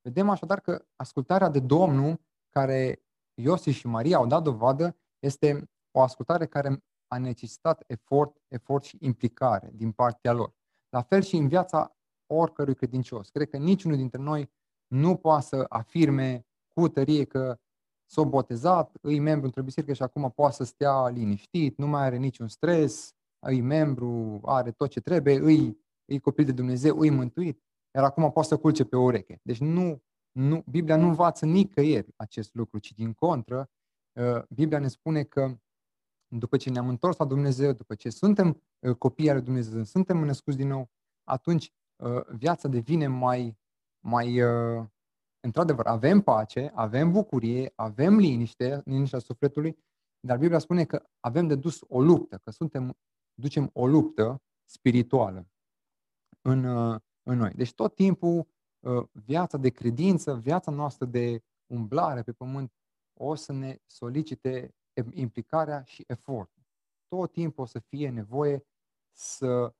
Vedem 0.00 0.28
așadar 0.28 0.60
că 0.60 0.84
ascultarea 0.96 1.48
de 1.48 1.60
Domnul, 1.60 2.20
care 2.50 3.02
Iosif 3.34 3.74
și 3.74 3.86
Maria 3.86 4.16
au 4.16 4.26
dat 4.26 4.42
dovadă, 4.42 4.96
este 5.18 5.70
o 5.90 6.00
ascultare 6.00 6.46
care 6.46 6.84
a 7.06 7.18
necesitat 7.18 7.84
efort, 7.86 8.42
efort 8.48 8.84
și 8.84 8.96
implicare 9.00 9.70
din 9.74 9.92
partea 9.92 10.32
lor. 10.32 10.54
La 10.88 11.02
fel 11.02 11.22
și 11.22 11.36
în 11.36 11.48
viața 11.48 11.96
oricărui 12.26 12.74
credincios. 12.74 13.28
Cred 13.28 13.48
că 13.48 13.56
niciunul 13.56 13.96
dintre 13.96 14.20
noi 14.20 14.52
nu 14.86 15.16
poate 15.16 15.44
să 15.44 15.64
afirme 15.68 16.46
cu 16.68 16.88
tărie 16.88 17.24
că 17.24 17.58
s-a 18.12 18.22
botezat, 18.22 18.96
îi 19.00 19.18
membru 19.18 19.46
într-o 19.46 19.62
biserică 19.62 19.92
și 19.92 20.02
acum 20.02 20.30
poate 20.30 20.54
să 20.54 20.64
stea 20.64 21.08
liniștit, 21.08 21.78
nu 21.78 21.86
mai 21.86 22.02
are 22.02 22.16
niciun 22.16 22.48
stres, 22.48 23.14
îi 23.38 23.60
membru, 23.60 24.40
are 24.44 24.70
tot 24.70 24.90
ce 24.90 25.00
trebuie, 25.00 25.38
îi, 25.38 25.78
îi 26.04 26.18
copil 26.18 26.44
de 26.44 26.52
Dumnezeu, 26.52 26.98
îi 26.98 27.10
mântuit, 27.10 27.62
iar 27.94 28.04
acum 28.04 28.32
poate 28.32 28.48
să 28.48 28.56
culce 28.56 28.84
pe 28.84 28.96
ureche. 28.96 29.40
Deci 29.42 29.58
nu, 29.58 30.02
nu, 30.32 30.62
Biblia 30.70 30.96
nu 30.96 31.06
învață 31.06 31.46
nicăieri 31.46 32.12
acest 32.16 32.54
lucru, 32.54 32.78
ci 32.78 32.92
din 32.92 33.12
contră, 33.12 33.70
uh, 34.12 34.42
Biblia 34.48 34.78
ne 34.78 34.88
spune 34.88 35.22
că 35.22 35.56
după 36.28 36.56
ce 36.56 36.70
ne-am 36.70 36.88
întors 36.88 37.16
la 37.16 37.24
Dumnezeu, 37.24 37.72
după 37.72 37.94
ce 37.94 38.10
suntem 38.10 38.62
uh, 38.78 38.94
copii 38.94 39.30
ale 39.30 39.40
Dumnezeu, 39.40 39.82
suntem 39.82 40.24
născuți 40.24 40.56
din 40.56 40.68
nou, 40.68 40.90
atunci 41.24 41.72
uh, 41.96 42.26
viața 42.36 42.68
devine 42.68 43.06
mai, 43.06 43.58
mai 44.04 44.40
într-adevăr, 45.44 45.86
avem 45.86 46.20
pace, 46.20 46.70
avem 46.74 47.12
bucurie, 47.12 47.72
avem 47.74 48.16
liniște, 48.16 48.80
liniștea 48.84 49.18
sufletului, 49.18 49.78
dar 50.20 50.38
Biblia 50.38 50.58
spune 50.58 50.84
că 50.84 51.06
avem 51.20 51.46
de 51.46 51.54
dus 51.54 51.80
o 51.88 52.02
luptă, 52.02 52.38
că 52.38 52.50
suntem, 52.50 52.98
ducem 53.34 53.70
o 53.72 53.86
luptă 53.86 54.42
spirituală 54.64 55.46
în, 56.40 56.64
în 57.22 57.38
noi. 57.38 57.52
Deci 57.54 57.74
tot 57.74 57.94
timpul 57.94 58.46
viața 59.12 59.58
de 59.58 59.68
credință, 59.68 60.36
viața 60.36 60.70
noastră 60.70 61.06
de 61.06 61.42
umblare 61.66 62.22
pe 62.22 62.32
pământ 62.32 62.72
o 63.20 63.34
să 63.34 63.52
ne 63.52 63.78
solicite 63.86 64.74
implicarea 65.10 65.82
și 65.82 66.04
efortul. 66.06 66.62
Tot 67.08 67.32
timpul 67.32 67.64
o 67.64 67.66
să 67.66 67.78
fie 67.78 68.10
nevoie 68.10 68.66
să 69.16 69.74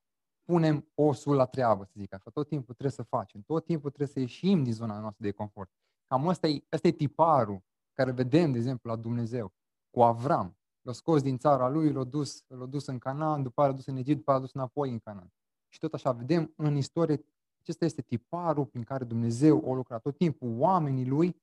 punem 0.45 0.91
osul 0.95 1.35
la 1.35 1.47
treabă, 1.47 1.85
să 1.85 1.93
zic 1.97 2.13
așa. 2.13 2.31
Tot 2.31 2.49
timpul 2.49 2.75
trebuie 2.75 2.91
să 2.91 3.03
facem, 3.03 3.41
tot 3.41 3.65
timpul 3.65 3.91
trebuie 3.91 4.09
să 4.09 4.21
ieșim 4.21 4.63
din 4.63 4.73
zona 4.73 5.01
noastră 5.01 5.25
de 5.25 5.31
confort. 5.31 5.71
Cam 6.07 6.27
ăsta 6.27 6.47
e, 6.47 6.65
ăsta 6.73 6.89
e 6.89 6.93
tiparul 6.93 7.63
care 7.93 8.11
vedem, 8.11 8.53
de 8.53 8.59
exemplu, 8.59 8.91
la 8.91 8.97
Dumnezeu, 8.97 9.53
cu 9.91 10.03
Avram. 10.03 10.57
L-a 10.83 10.93
scos 10.93 11.23
din 11.23 11.39
țara 11.39 11.69
lui, 11.69 11.93
l-a 11.93 12.05
dus, 12.05 12.45
l-a 12.47 12.67
dus 12.67 12.87
în 12.87 12.99
Canaan, 12.99 13.43
după 13.43 13.61
aceea 13.61 13.69
l-a 13.69 13.77
dus 13.77 13.87
în 13.87 13.97
Egipt, 13.97 14.19
după 14.19 14.31
aceea 14.31 14.37
l-a 14.37 14.43
dus 14.43 14.55
înapoi 14.55 14.91
în 14.91 14.99
Canaan. 14.99 15.33
Și 15.69 15.79
tot 15.79 15.95
așa 15.95 16.13
vedem 16.13 16.53
în 16.57 16.77
istorie, 16.77 17.25
acesta 17.61 17.85
este 17.85 18.03
tiparul 18.03 18.67
prin 18.67 18.83
care 18.83 19.05
Dumnezeu 19.05 19.59
o 19.59 19.75
lucrat. 19.75 20.03
Tot 20.03 20.17
timpul 20.17 20.59
oamenii 20.59 21.07
lui 21.07 21.43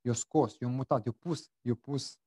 i-au 0.00 0.14
scos, 0.14 0.58
i-au 0.58 0.70
mutat, 0.70 1.04
i-au 1.04 1.14
pus, 1.18 1.50
i-au 1.60 1.74
pus 1.74 2.18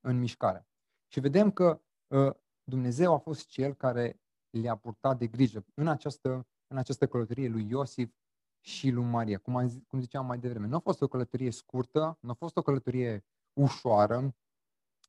în 0.00 0.18
mișcare. 0.18 0.66
Și 1.12 1.20
vedem 1.20 1.50
că 1.50 1.80
uh, 2.06 2.34
Dumnezeu 2.62 3.14
a 3.14 3.18
fost 3.18 3.46
cel 3.46 3.74
care 3.74 4.20
le-a 4.50 4.76
purtat 4.76 5.18
de 5.18 5.26
grijă 5.26 5.64
în 5.74 5.88
această, 5.88 6.46
în 6.66 6.76
această 6.76 7.06
călătorie 7.06 7.48
lui 7.48 7.68
Iosif 7.68 8.14
și 8.60 8.90
lui 8.90 9.04
Maria. 9.04 9.38
Cum, 9.38 9.56
am, 9.56 9.84
cum 9.86 10.00
ziceam 10.00 10.26
mai 10.26 10.38
devreme, 10.38 10.66
nu 10.66 10.76
a 10.76 10.78
fost 10.78 11.00
o 11.00 11.08
călătorie 11.08 11.50
scurtă, 11.50 12.18
nu 12.20 12.30
a 12.30 12.34
fost 12.34 12.56
o 12.56 12.62
călătorie 12.62 13.24
ușoară, 13.52 14.34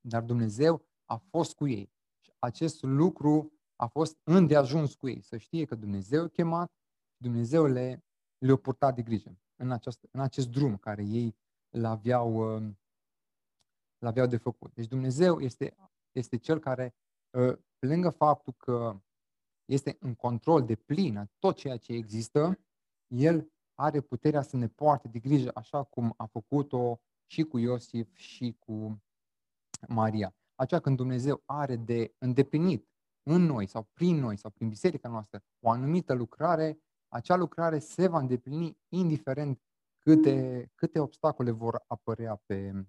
dar 0.01 0.23
Dumnezeu 0.23 0.85
a 1.05 1.15
fost 1.15 1.55
cu 1.55 1.67
ei. 1.67 1.91
Și 2.19 2.33
acest 2.39 2.83
lucru 2.83 3.53
a 3.75 3.87
fost 3.87 4.19
îndeajuns 4.23 4.95
cu 4.95 5.07
ei, 5.07 5.21
să 5.21 5.37
știe 5.37 5.65
că 5.65 5.75
Dumnezeu 5.75 6.23
a 6.23 6.27
chemat, 6.27 6.71
Dumnezeu 7.17 7.65
le, 7.65 8.03
le-a 8.37 8.55
purtat 8.55 8.95
de 8.95 9.01
grijă 9.01 9.37
în, 9.55 9.71
această, 9.71 10.07
în 10.11 10.19
acest 10.19 10.49
drum 10.49 10.77
care 10.77 11.03
ei 11.03 11.35
l-aveau, 11.69 12.55
uh, 12.55 12.73
l-aveau 13.97 14.27
de 14.27 14.37
făcut. 14.37 14.73
Deci 14.73 14.87
Dumnezeu 14.87 15.39
este, 15.39 15.75
este 16.11 16.37
cel 16.37 16.59
care, 16.59 16.95
uh, 17.29 17.57
pe 17.79 17.85
lângă 17.87 18.09
faptul 18.09 18.53
că 18.53 19.01
este 19.71 19.97
în 19.99 20.15
control 20.15 20.65
de 20.65 20.75
plin 20.75 21.17
a 21.17 21.29
tot 21.39 21.55
ceea 21.55 21.77
ce 21.77 21.93
există, 21.93 22.59
El 23.07 23.51
are 23.75 24.01
puterea 24.01 24.41
să 24.41 24.57
ne 24.57 24.67
poarte 24.67 25.07
de 25.07 25.19
grijă 25.19 25.51
așa 25.53 25.83
cum 25.83 26.13
a 26.17 26.25
făcut-o 26.25 27.01
și 27.25 27.43
cu 27.43 27.57
Iosif 27.57 28.15
și 28.15 28.55
cu 28.59 29.01
Maria. 29.87 30.35
Aceea 30.55 30.79
când 30.79 30.97
Dumnezeu 30.97 31.43
are 31.45 31.75
de 31.75 32.15
îndeplinit 32.17 32.89
în 33.23 33.41
noi 33.41 33.67
sau 33.67 33.87
prin 33.93 34.15
noi 34.15 34.37
sau 34.37 34.51
prin 34.51 34.69
biserica 34.69 35.09
noastră 35.09 35.43
o 35.59 35.69
anumită 35.69 36.13
lucrare, 36.13 36.79
acea 37.07 37.35
lucrare 37.35 37.79
se 37.79 38.07
va 38.07 38.19
îndeplini 38.19 38.77
indiferent 38.87 39.61
câte, 39.97 40.71
câte 40.75 40.99
obstacole 40.99 41.51
vor 41.51 41.83
apărea 41.87 42.35
pe 42.45 42.85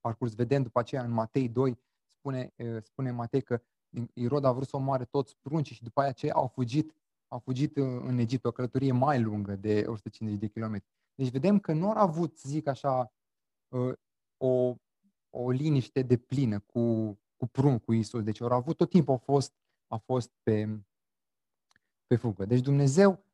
parcurs. 0.00 0.34
Vedem 0.34 0.62
după 0.62 0.78
aceea 0.78 1.02
în 1.02 1.10
Matei 1.10 1.48
2, 1.48 1.78
spune, 2.06 2.54
spune 2.82 3.10
Matei 3.10 3.42
că 3.42 3.62
Irod 4.12 4.44
a 4.44 4.52
vrut 4.52 4.68
să 4.68 4.76
omoare 4.76 5.04
toți 5.04 5.36
pruncii 5.42 5.74
și 5.74 5.82
după 5.82 6.00
aceea 6.00 6.34
au 6.34 6.46
fugit, 6.46 6.94
au 7.28 7.38
fugit 7.38 7.76
în 7.76 8.18
Egipt, 8.18 8.44
o 8.44 8.50
călătorie 8.50 8.92
mai 8.92 9.20
lungă 9.20 9.56
de 9.56 9.84
150 9.86 10.40
de 10.40 10.48
kilometri. 10.48 10.88
Deci 11.14 11.30
vedem 11.30 11.58
că 11.58 11.72
nu 11.72 11.90
au 11.90 11.96
avut, 11.96 12.38
zic 12.38 12.66
așa, 12.66 13.12
o, 14.36 14.76
o 15.30 15.50
liniște 15.50 16.02
de 16.02 16.16
plină 16.16 16.58
cu, 16.58 17.12
cu 17.36 17.46
prunc, 17.46 17.84
cu 17.84 17.92
Isus. 17.92 18.22
Deci 18.22 18.40
au 18.40 18.52
avut 18.52 18.76
tot 18.76 18.90
timpul, 18.90 19.12
au 19.12 19.18
fost, 19.18 19.54
a 19.86 19.96
fost 19.96 20.30
pe, 20.42 20.80
pe 22.06 22.16
fugă. 22.16 22.44
Deci 22.44 22.60
Dumnezeu 22.60 23.24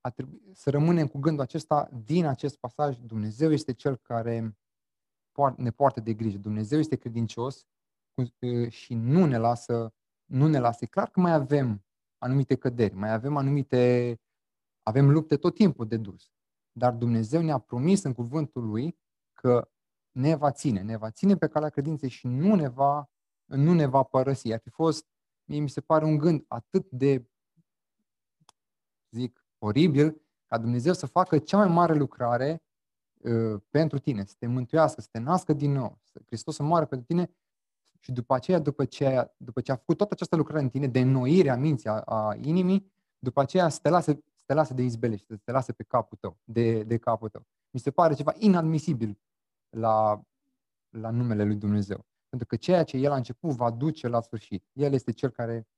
a 0.00 0.10
trebui 0.10 0.40
să 0.54 0.70
rămânem 0.70 1.06
cu 1.06 1.18
gândul 1.18 1.42
acesta 1.42 1.88
din 2.04 2.24
acest 2.24 2.56
pasaj. 2.56 2.98
Dumnezeu 2.98 3.52
este 3.52 3.72
cel 3.72 3.96
care 3.96 4.56
ne 5.56 5.70
poartă 5.70 6.00
de 6.00 6.14
grijă. 6.14 6.38
Dumnezeu 6.38 6.78
este 6.78 6.96
credincios 6.96 7.66
și 8.68 8.94
nu 8.94 9.24
ne 9.24 9.36
lasă, 9.36 9.94
nu 10.24 10.46
ne 10.46 10.58
lasă. 10.58 10.78
E 10.80 10.86
clar 10.86 11.10
că 11.10 11.20
mai 11.20 11.32
avem 11.32 11.84
anumite 12.18 12.54
căderi, 12.54 12.94
mai 12.94 13.12
avem 13.12 13.36
anumite, 13.36 14.20
avem 14.82 15.10
lupte 15.10 15.36
tot 15.36 15.54
timpul 15.54 15.86
de 15.86 15.96
dus. 15.96 16.30
Dar 16.72 16.92
Dumnezeu 16.92 17.42
ne-a 17.42 17.58
promis 17.58 18.02
în 18.02 18.12
cuvântul 18.12 18.66
Lui 18.66 18.98
că 19.32 19.70
ne 20.12 20.34
va 20.34 20.50
ține, 20.50 20.82
ne 20.82 20.96
va 20.96 21.10
ține 21.10 21.36
pe 21.36 21.48
calea 21.48 21.68
credinței 21.68 22.08
și 22.08 22.26
nu 22.26 22.54
ne 22.54 22.68
va, 22.68 23.10
nu 23.44 23.74
ne 23.74 23.86
va 23.86 24.02
părăsi. 24.02 24.52
Ar 24.52 24.60
fi 24.60 24.70
fost, 24.70 25.06
mie 25.44 25.60
mi 25.60 25.68
se 25.68 25.80
pare 25.80 26.04
un 26.04 26.18
gând 26.18 26.44
atât 26.48 26.90
de, 26.90 27.30
zic, 29.10 29.46
oribil, 29.58 30.22
ca 30.46 30.58
Dumnezeu 30.58 30.92
să 30.92 31.06
facă 31.06 31.38
cea 31.38 31.56
mai 31.56 31.68
mare 31.68 31.94
lucrare 31.94 32.62
uh, 33.22 33.62
pentru 33.70 33.98
tine, 33.98 34.24
să 34.24 34.34
te 34.38 34.46
mântuiască, 34.46 35.00
să 35.00 35.08
te 35.10 35.18
nască 35.18 35.52
din 35.52 35.72
nou, 35.72 35.98
să 36.02 36.20
Hristos 36.26 36.54
să 36.54 36.62
moară 36.62 36.86
pentru 36.86 37.06
tine 37.06 37.30
și 38.04 38.12
după 38.12 38.34
aceea, 38.34 38.58
după 38.58 38.84
ce, 38.84 39.30
după 39.36 39.60
ce 39.60 39.72
a 39.72 39.76
făcut 39.76 39.96
toată 39.96 40.12
această 40.14 40.36
lucrare 40.36 40.62
în 40.62 40.68
tine, 40.68 40.86
de 40.86 41.00
înnoire 41.00 41.50
a 41.50 41.56
minții, 41.56 41.88
a, 41.88 42.00
a 42.00 42.34
inimii, 42.40 42.92
după 43.18 43.40
aceea 43.40 43.68
să 43.68 43.78
te 43.82 43.88
lase, 43.88 44.12
să 44.12 44.42
te 44.46 44.54
lase 44.54 44.74
de 44.74 44.82
izbelește, 44.82 45.34
să 45.34 45.40
te 45.44 45.52
lase 45.52 45.72
pe 45.72 45.82
capul 45.82 46.18
tău, 46.20 46.38
de, 46.44 46.82
de 46.82 46.98
capul 46.98 47.28
tău. 47.28 47.46
Mi 47.70 47.80
se 47.80 47.90
pare 47.90 48.14
ceva 48.14 48.32
inadmisibil 48.38 49.20
la, 49.76 50.22
la 50.88 51.10
numele 51.10 51.44
lui 51.44 51.56
Dumnezeu. 51.56 52.06
Pentru 52.28 52.46
că 52.46 52.56
ceea 52.56 52.84
ce 52.84 52.96
El 52.96 53.10
a 53.10 53.16
început 53.16 53.50
va 53.50 53.70
duce 53.70 54.08
la 54.08 54.20
sfârșit. 54.20 54.64
El 54.72 54.92
este 54.92 55.12
Cel 55.12 55.30
care 55.30 55.68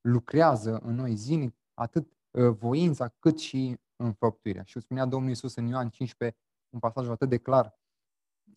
lucrează 0.00 0.78
în 0.78 0.94
noi 0.94 1.14
zilnic 1.14 1.56
atât 1.74 2.12
uh, 2.30 2.48
voința 2.48 3.08
cât 3.08 3.38
și 3.38 3.80
înfăptuirea. 3.96 4.62
Și 4.62 4.80
spunea 4.80 5.04
Domnul 5.04 5.28
Iisus 5.28 5.54
în 5.54 5.66
Ioan 5.66 5.90
15, 5.90 6.38
un 6.68 6.78
pasaj 6.78 7.08
atât 7.08 7.28
de 7.28 7.38
clar, 7.38 7.78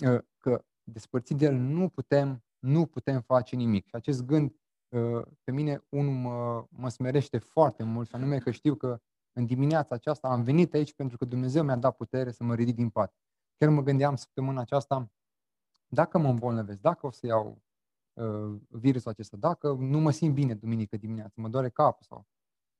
uh, 0.07 0.19
că 0.37 0.65
despărțit 0.83 1.37
de 1.37 1.45
El 1.45 1.55
nu 1.55 1.89
putem 1.89 2.43
nu 2.61 2.85
putem 2.85 3.21
face 3.21 3.55
nimic. 3.55 3.87
Și 3.87 3.95
acest 3.95 4.25
gând 4.25 4.55
uh, 4.89 5.21
pe 5.43 5.51
mine 5.51 5.83
unul 5.89 6.13
mă, 6.13 6.65
mă 6.69 6.89
smerește 6.89 7.37
foarte 7.37 7.83
mult, 7.83 8.07
și 8.07 8.15
anume 8.15 8.37
că 8.37 8.51
știu 8.51 8.75
că 8.75 9.01
în 9.33 9.45
dimineața 9.45 9.95
aceasta 9.95 10.27
am 10.27 10.43
venit 10.43 10.73
aici 10.73 10.93
pentru 10.93 11.17
că 11.17 11.25
Dumnezeu 11.25 11.63
mi-a 11.63 11.75
dat 11.75 11.95
putere 11.95 12.31
să 12.31 12.43
mă 12.43 12.55
ridic 12.55 12.75
din 12.75 12.89
pat. 12.89 13.15
Chiar 13.57 13.69
mă 13.69 13.81
gândeam 13.81 14.15
săptămâna 14.15 14.61
aceasta, 14.61 15.11
dacă 15.87 16.17
mă 16.17 16.29
îmbolnăvesc, 16.29 16.79
dacă 16.79 17.05
o 17.05 17.11
să 17.11 17.25
iau 17.25 17.61
uh, 18.13 18.61
virusul 18.67 19.11
acesta, 19.11 19.37
dacă 19.37 19.71
nu 19.79 19.99
mă 19.99 20.11
simt 20.11 20.33
bine 20.33 20.53
duminică 20.53 20.97
dimineața, 20.97 21.33
mă 21.35 21.49
doare 21.49 21.69
capul 21.69 22.05
sau 22.07 22.27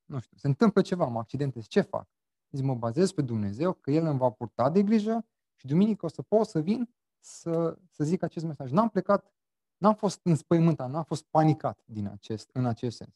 nu 0.06 0.20
știu, 0.20 0.38
se 0.38 0.48
întâmplă 0.48 0.82
ceva, 0.82 1.06
mă 1.06 1.20
accidentez, 1.20 1.68
ce 1.68 1.82
fac? 1.82 2.10
Zic, 2.52 2.66
mă 2.66 2.76
bazez 2.76 3.12
pe 3.12 3.22
Dumnezeu, 3.22 3.74
că 3.74 3.92
El 3.92 4.06
îmi 4.06 4.18
va 4.18 4.30
purta 4.30 4.70
de 4.70 4.84
grijă 4.84 5.26
și 5.56 5.68
duminică 5.68 6.06
o 6.06 6.10
să 6.10 6.22
pot 6.22 6.48
să 6.48 6.60
vin 6.60 6.90
să, 7.20 7.78
să 7.90 8.04
zic 8.04 8.24
acest 8.24 8.46
mesaj. 8.46 8.72
N-am 8.72 8.90
plecat 8.90 9.34
N-am 9.82 9.96
fost 9.96 10.20
înspăimântat, 10.24 10.90
n-am 10.90 11.04
fost 11.04 11.24
panicat 11.24 11.84
din 11.86 12.08
acest, 12.08 12.50
în 12.54 12.66
acest 12.66 12.98
sens. 12.98 13.14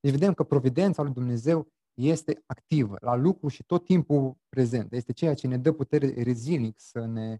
Deci 0.00 0.10
vedem 0.10 0.34
că 0.34 0.44
providența 0.44 1.02
lui 1.02 1.12
Dumnezeu 1.12 1.72
este 1.94 2.42
activă, 2.46 2.96
la 3.00 3.14
lucru 3.14 3.48
și 3.48 3.62
tot 3.62 3.84
timpul 3.84 4.36
prezent. 4.48 4.92
Este 4.92 5.12
ceea 5.12 5.34
ce 5.34 5.46
ne 5.46 5.58
dă 5.58 5.72
putere 5.72 6.22
rezilnic 6.22 6.80
să 6.80 7.04
ne, 7.04 7.38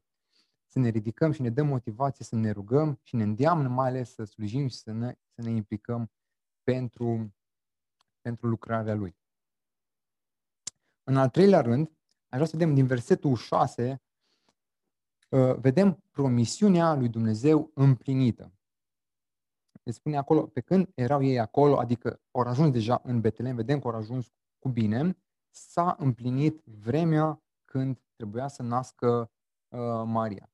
să 0.67 0.79
ne 0.79 0.89
ridicăm 0.89 1.33
și 1.33 1.43
ne 1.43 1.51
dă 1.51 1.63
motivație 1.63 2.25
să 2.25 2.37
ne 2.37 2.51
rugăm 2.51 3.01
și 3.03 3.17
ne 3.17 3.23
îndeamnă 3.23 3.69
mai 3.69 3.89
ales 3.89 4.13
să 4.13 4.25
slujim 4.25 4.69
și 4.69 4.77
să 4.77 4.93
ne, 4.93 5.15
să 5.35 5.43
ne 5.43 5.51
implicăm 5.51 6.13
pentru, 6.63 7.35
pentru 8.21 8.49
lucrarea 8.49 8.95
Lui. 8.95 9.17
În 11.03 11.17
al 11.17 11.31
treilea 11.31 11.61
rând, 11.61 11.87
aș 12.29 12.39
vrea 12.39 12.47
să 12.47 12.57
vedem 12.57 12.75
din 12.75 12.87
versetul 12.87 13.37
6 13.37 13.91
Uh, 13.91 14.06
vedem 15.59 16.03
promisiunea 16.11 16.95
lui 16.95 17.09
Dumnezeu 17.09 17.71
împlinită. 17.75 18.53
Se 19.83 19.91
spune 19.91 20.17
acolo, 20.17 20.47
pe 20.47 20.61
când 20.61 20.91
erau 20.95 21.23
ei 21.23 21.39
acolo, 21.39 21.79
adică 21.79 22.21
au 22.31 22.43
ajuns 22.43 22.71
deja 22.71 23.01
în 23.05 23.21
Betlehem, 23.21 23.57
vedem 23.57 23.81
că 23.81 23.89
au 23.89 23.95
ajuns 23.95 24.33
cu 24.59 24.69
bine, 24.69 25.17
s-a 25.51 25.97
împlinit 25.99 26.63
vremea 26.65 27.43
când 27.65 28.01
trebuia 28.17 28.49
să 28.49 28.63
nască 28.63 29.31
uh, 29.69 30.03
Maria. 30.05 30.51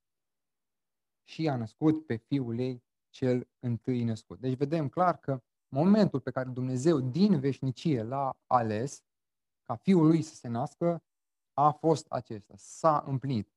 Și 1.25 1.49
a 1.49 1.57
născut 1.57 2.07
pe 2.07 2.17
fiul 2.17 2.59
ei 2.59 2.83
cel 3.11 3.49
întâi 3.59 4.05
născut. 4.05 4.41
Deci 4.41 4.57
vedem 4.57 4.89
clar 4.89 5.19
că 5.19 5.43
momentul 5.69 6.21
pe 6.21 6.31
care 6.31 6.49
Dumnezeu 6.49 7.01
din 7.01 7.41
veșnicie 7.41 8.03
l-a 8.03 8.37
ales 8.47 9.03
ca 9.63 9.77
fiul 9.77 10.07
lui 10.07 10.23
să 10.23 10.35
se 10.35 10.49
nască 10.49 11.03
a 11.53 11.71
fost 11.71 12.07
acesta. 12.09 12.55
S-a 12.57 13.05
împlinit. 13.07 13.53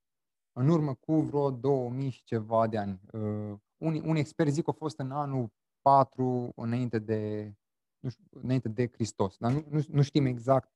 În 0.57 0.69
urmă 0.69 0.93
cu 0.93 1.13
vreo 1.13 1.51
2000 1.51 2.09
și 2.09 2.23
ceva 2.23 2.67
de 2.67 2.77
ani. 2.77 3.01
Uh, 3.11 3.57
unii, 3.77 4.01
unii 4.05 4.21
experți 4.21 4.53
zic 4.53 4.63
că 4.63 4.69
a 4.69 4.73
fost 4.73 4.99
în 4.99 5.11
anul 5.11 5.51
4 5.81 6.51
înainte 6.55 6.99
de, 6.99 7.53
nu 7.99 8.09
știu, 8.09 8.23
înainte 8.29 8.69
de 8.69 8.87
Hristos. 8.87 9.37
Dar 9.37 9.51
nu, 9.51 9.65
nu, 9.69 9.81
nu 9.87 10.01
știm 10.01 10.25
exact, 10.25 10.71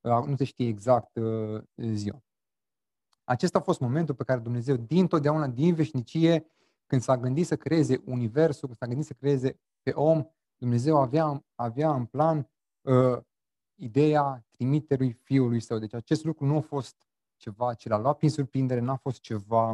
uh, 0.00 0.24
nu 0.26 0.36
se 0.36 0.44
știe 0.44 0.68
exact 0.68 1.16
uh, 1.16 1.62
ziua. 1.76 2.24
Acesta 3.24 3.58
a 3.58 3.62
fost 3.62 3.80
momentul 3.80 4.14
pe 4.14 4.24
care 4.24 4.40
Dumnezeu, 4.40 4.76
din 4.76 5.06
totdeauna, 5.06 5.48
din 5.48 5.74
veșnicie, 5.74 6.46
când 6.86 7.00
s-a 7.00 7.16
gândit 7.16 7.46
să 7.46 7.56
creeze 7.56 8.02
Universul, 8.04 8.66
când 8.68 8.76
s-a 8.76 8.86
gândit 8.86 9.06
să 9.06 9.12
creeze 9.12 9.60
pe 9.82 9.90
om, 9.90 10.24
Dumnezeu 10.56 10.96
avea, 10.96 11.44
avea 11.54 11.94
în 11.94 12.04
plan 12.04 12.50
uh, 12.80 13.18
ideea 13.74 14.46
trimiterii 14.50 15.12
Fiului 15.12 15.60
Său. 15.60 15.78
Deci 15.78 15.94
acest 15.94 16.24
lucru 16.24 16.44
nu 16.46 16.56
a 16.56 16.60
fost 16.60 17.08
ceva 17.36 17.74
ce 17.74 17.88
l-a 17.88 17.98
luat 17.98 18.16
prin 18.16 18.30
surprindere, 18.30 18.80
n-a 18.80 18.96
fost 18.96 19.20
ceva 19.20 19.70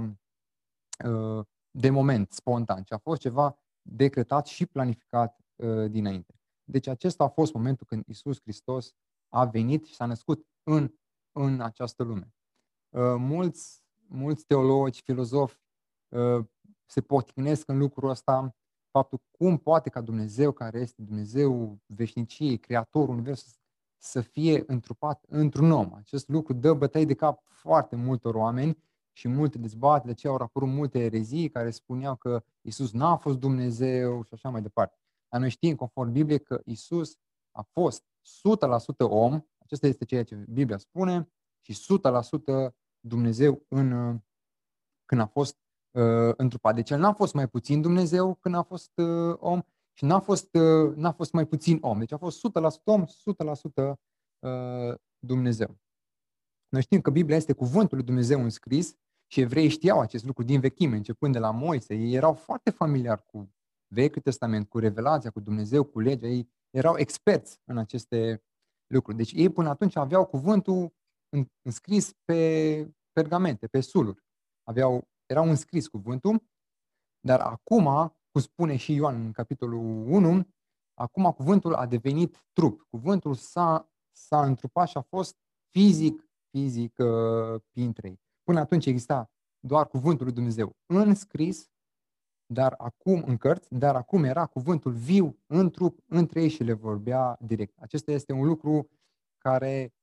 uh, 1.04 1.44
de 1.70 1.90
moment, 1.90 2.32
spontan, 2.32 2.82
ci 2.82 2.92
a 2.92 2.98
fost 2.98 3.20
ceva 3.20 3.58
decretat 3.82 4.46
și 4.46 4.66
planificat 4.66 5.40
uh, 5.56 5.90
dinainte. 5.90 6.34
Deci 6.64 6.86
acesta 6.86 7.24
a 7.24 7.28
fost 7.28 7.52
momentul 7.52 7.86
când 7.86 8.04
Isus 8.06 8.40
Hristos 8.40 8.94
a 9.28 9.44
venit 9.44 9.84
și 9.84 9.94
s-a 9.94 10.06
născut 10.06 10.46
în, 10.62 10.94
în 11.32 11.60
această 11.60 12.02
lume. 12.02 12.34
Uh, 12.88 13.14
mulți, 13.18 13.82
mulți 14.06 14.44
teologi, 14.44 15.02
filozofi 15.02 15.56
uh, 16.08 16.44
se 16.86 17.00
poticnesc 17.00 17.68
în 17.68 17.78
lucrul 17.78 18.08
ăsta, 18.08 18.56
faptul 18.90 19.22
cum 19.30 19.58
poate 19.58 19.90
ca 19.90 20.00
Dumnezeu, 20.00 20.52
care 20.52 20.80
este 20.80 21.02
Dumnezeu 21.02 21.78
veșniciei, 21.86 22.58
Creatorul 22.58 23.14
Universului, 23.14 23.52
să 24.02 24.20
fie 24.20 24.62
întrupat 24.66 25.24
într-un 25.28 25.70
om. 25.70 25.94
Acest 25.94 26.28
lucru 26.28 26.52
dă 26.52 26.74
bătăi 26.74 27.06
de 27.06 27.14
cap 27.14 27.42
foarte 27.44 27.96
multor 27.96 28.34
oameni 28.34 28.78
și 29.12 29.28
multe 29.28 29.58
dezbateri, 29.58 30.04
de 30.04 30.10
aceea 30.10 30.32
au 30.32 30.38
apărut 30.38 30.68
multe 30.68 30.98
erezii 30.98 31.50
care 31.50 31.70
spuneau 31.70 32.16
că 32.16 32.44
Isus 32.60 32.92
n-a 32.92 33.16
fost 33.16 33.38
Dumnezeu 33.38 34.22
și 34.24 34.34
așa 34.34 34.48
mai 34.48 34.62
departe. 34.62 34.98
Dar 35.28 35.40
noi 35.40 35.50
știm, 35.50 35.74
conform 35.74 36.12
Bibliei, 36.12 36.42
că 36.42 36.60
Isus 36.64 37.16
a 37.50 37.62
fost 37.62 38.04
100% 38.04 38.06
om, 38.98 39.40
acesta 39.58 39.86
este 39.86 40.04
ceea 40.04 40.24
ce 40.24 40.34
Biblia 40.34 40.78
spune, 40.78 41.32
și 41.60 41.98
100% 42.68 42.72
Dumnezeu 43.00 43.64
în, 43.68 44.18
când 45.04 45.20
a 45.20 45.26
fost 45.26 45.56
uh, 45.90 46.32
întrupat. 46.36 46.74
Deci 46.74 46.90
el 46.90 46.98
n-a 46.98 47.12
fost 47.12 47.34
mai 47.34 47.48
puțin 47.48 47.80
Dumnezeu 47.80 48.34
când 48.34 48.54
a 48.54 48.62
fost 48.62 48.92
uh, 48.98 49.36
om 49.38 49.62
și 50.00 50.06
n-a 50.06 50.20
fost, 50.20 50.54
uh, 50.54 50.94
n-a 50.96 51.12
fost 51.12 51.32
mai 51.32 51.46
puțin 51.46 51.78
om. 51.80 51.98
Deci 51.98 52.12
a 52.12 52.16
fost 52.16 52.38
100% 52.38 52.84
om, 52.84 53.04
100% 53.04 53.98
uh, 54.38 54.94
Dumnezeu. 55.18 55.78
Noi 56.68 56.82
știm 56.82 57.00
că 57.00 57.10
Biblia 57.10 57.36
este 57.36 57.52
cuvântul 57.52 57.96
lui 57.96 58.06
Dumnezeu 58.06 58.42
înscris 58.42 58.94
și 59.26 59.40
evreii 59.40 59.68
știau 59.68 60.00
acest 60.00 60.24
lucru 60.24 60.42
din 60.42 60.60
vechime, 60.60 60.96
începând 60.96 61.32
de 61.32 61.38
la 61.38 61.50
Moise. 61.50 61.94
Ei 61.94 62.14
erau 62.14 62.34
foarte 62.34 62.70
familiari 62.70 63.26
cu 63.26 63.54
Vechiul 63.94 64.22
Testament, 64.22 64.68
cu 64.68 64.78
revelația, 64.78 65.30
cu 65.30 65.40
Dumnezeu, 65.40 65.84
cu 65.84 66.00
legea. 66.00 66.26
Ei 66.26 66.48
erau 66.70 66.98
experți 66.98 67.60
în 67.64 67.78
aceste 67.78 68.44
lucruri. 68.86 69.16
Deci 69.16 69.32
ei 69.32 69.48
până 69.48 69.68
atunci 69.68 69.96
aveau 69.96 70.26
cuvântul 70.26 70.94
înscris 71.62 72.12
pe 72.24 72.92
pergamente, 73.12 73.66
pe 73.66 73.80
suluri. 73.80 74.24
Aveau, 74.62 75.08
erau 75.26 75.48
înscris 75.48 75.88
cuvântul, 75.88 76.42
dar 77.20 77.40
acum, 77.40 78.14
cum 78.30 78.40
spune 78.40 78.76
și 78.76 78.94
Ioan 78.94 79.24
în 79.24 79.32
capitolul 79.32 79.80
1, 80.08 80.48
acum 80.94 81.32
cuvântul 81.32 81.74
a 81.74 81.86
devenit 81.86 82.46
trup. 82.52 82.86
Cuvântul 82.90 83.34
s-a, 83.34 83.90
s-a 84.10 84.44
întrupat 84.44 84.88
și 84.88 84.96
a 84.96 85.00
fost 85.00 85.36
fizic, 85.68 86.28
fizic 86.50 86.98
uh, 86.98 87.60
printre 87.70 88.08
ei. 88.08 88.20
Până 88.42 88.60
atunci 88.60 88.86
exista 88.86 89.30
doar 89.60 89.86
cuvântul 89.86 90.24
lui 90.24 90.34
Dumnezeu 90.34 90.76
înscris, 90.86 91.70
dar 92.46 92.74
acum 92.78 93.22
în 93.26 93.36
cărți, 93.36 93.74
dar 93.74 93.96
acum 93.96 94.24
era 94.24 94.46
cuvântul 94.46 94.92
viu 94.92 95.38
în 95.46 95.70
trup 95.70 95.98
între 96.06 96.42
ei 96.42 96.48
și 96.48 96.62
le 96.62 96.72
vorbea 96.72 97.38
direct. 97.40 97.78
Acesta 97.78 98.12
este 98.12 98.32
un 98.32 98.46
lucru 98.46 98.90
care 99.38 99.94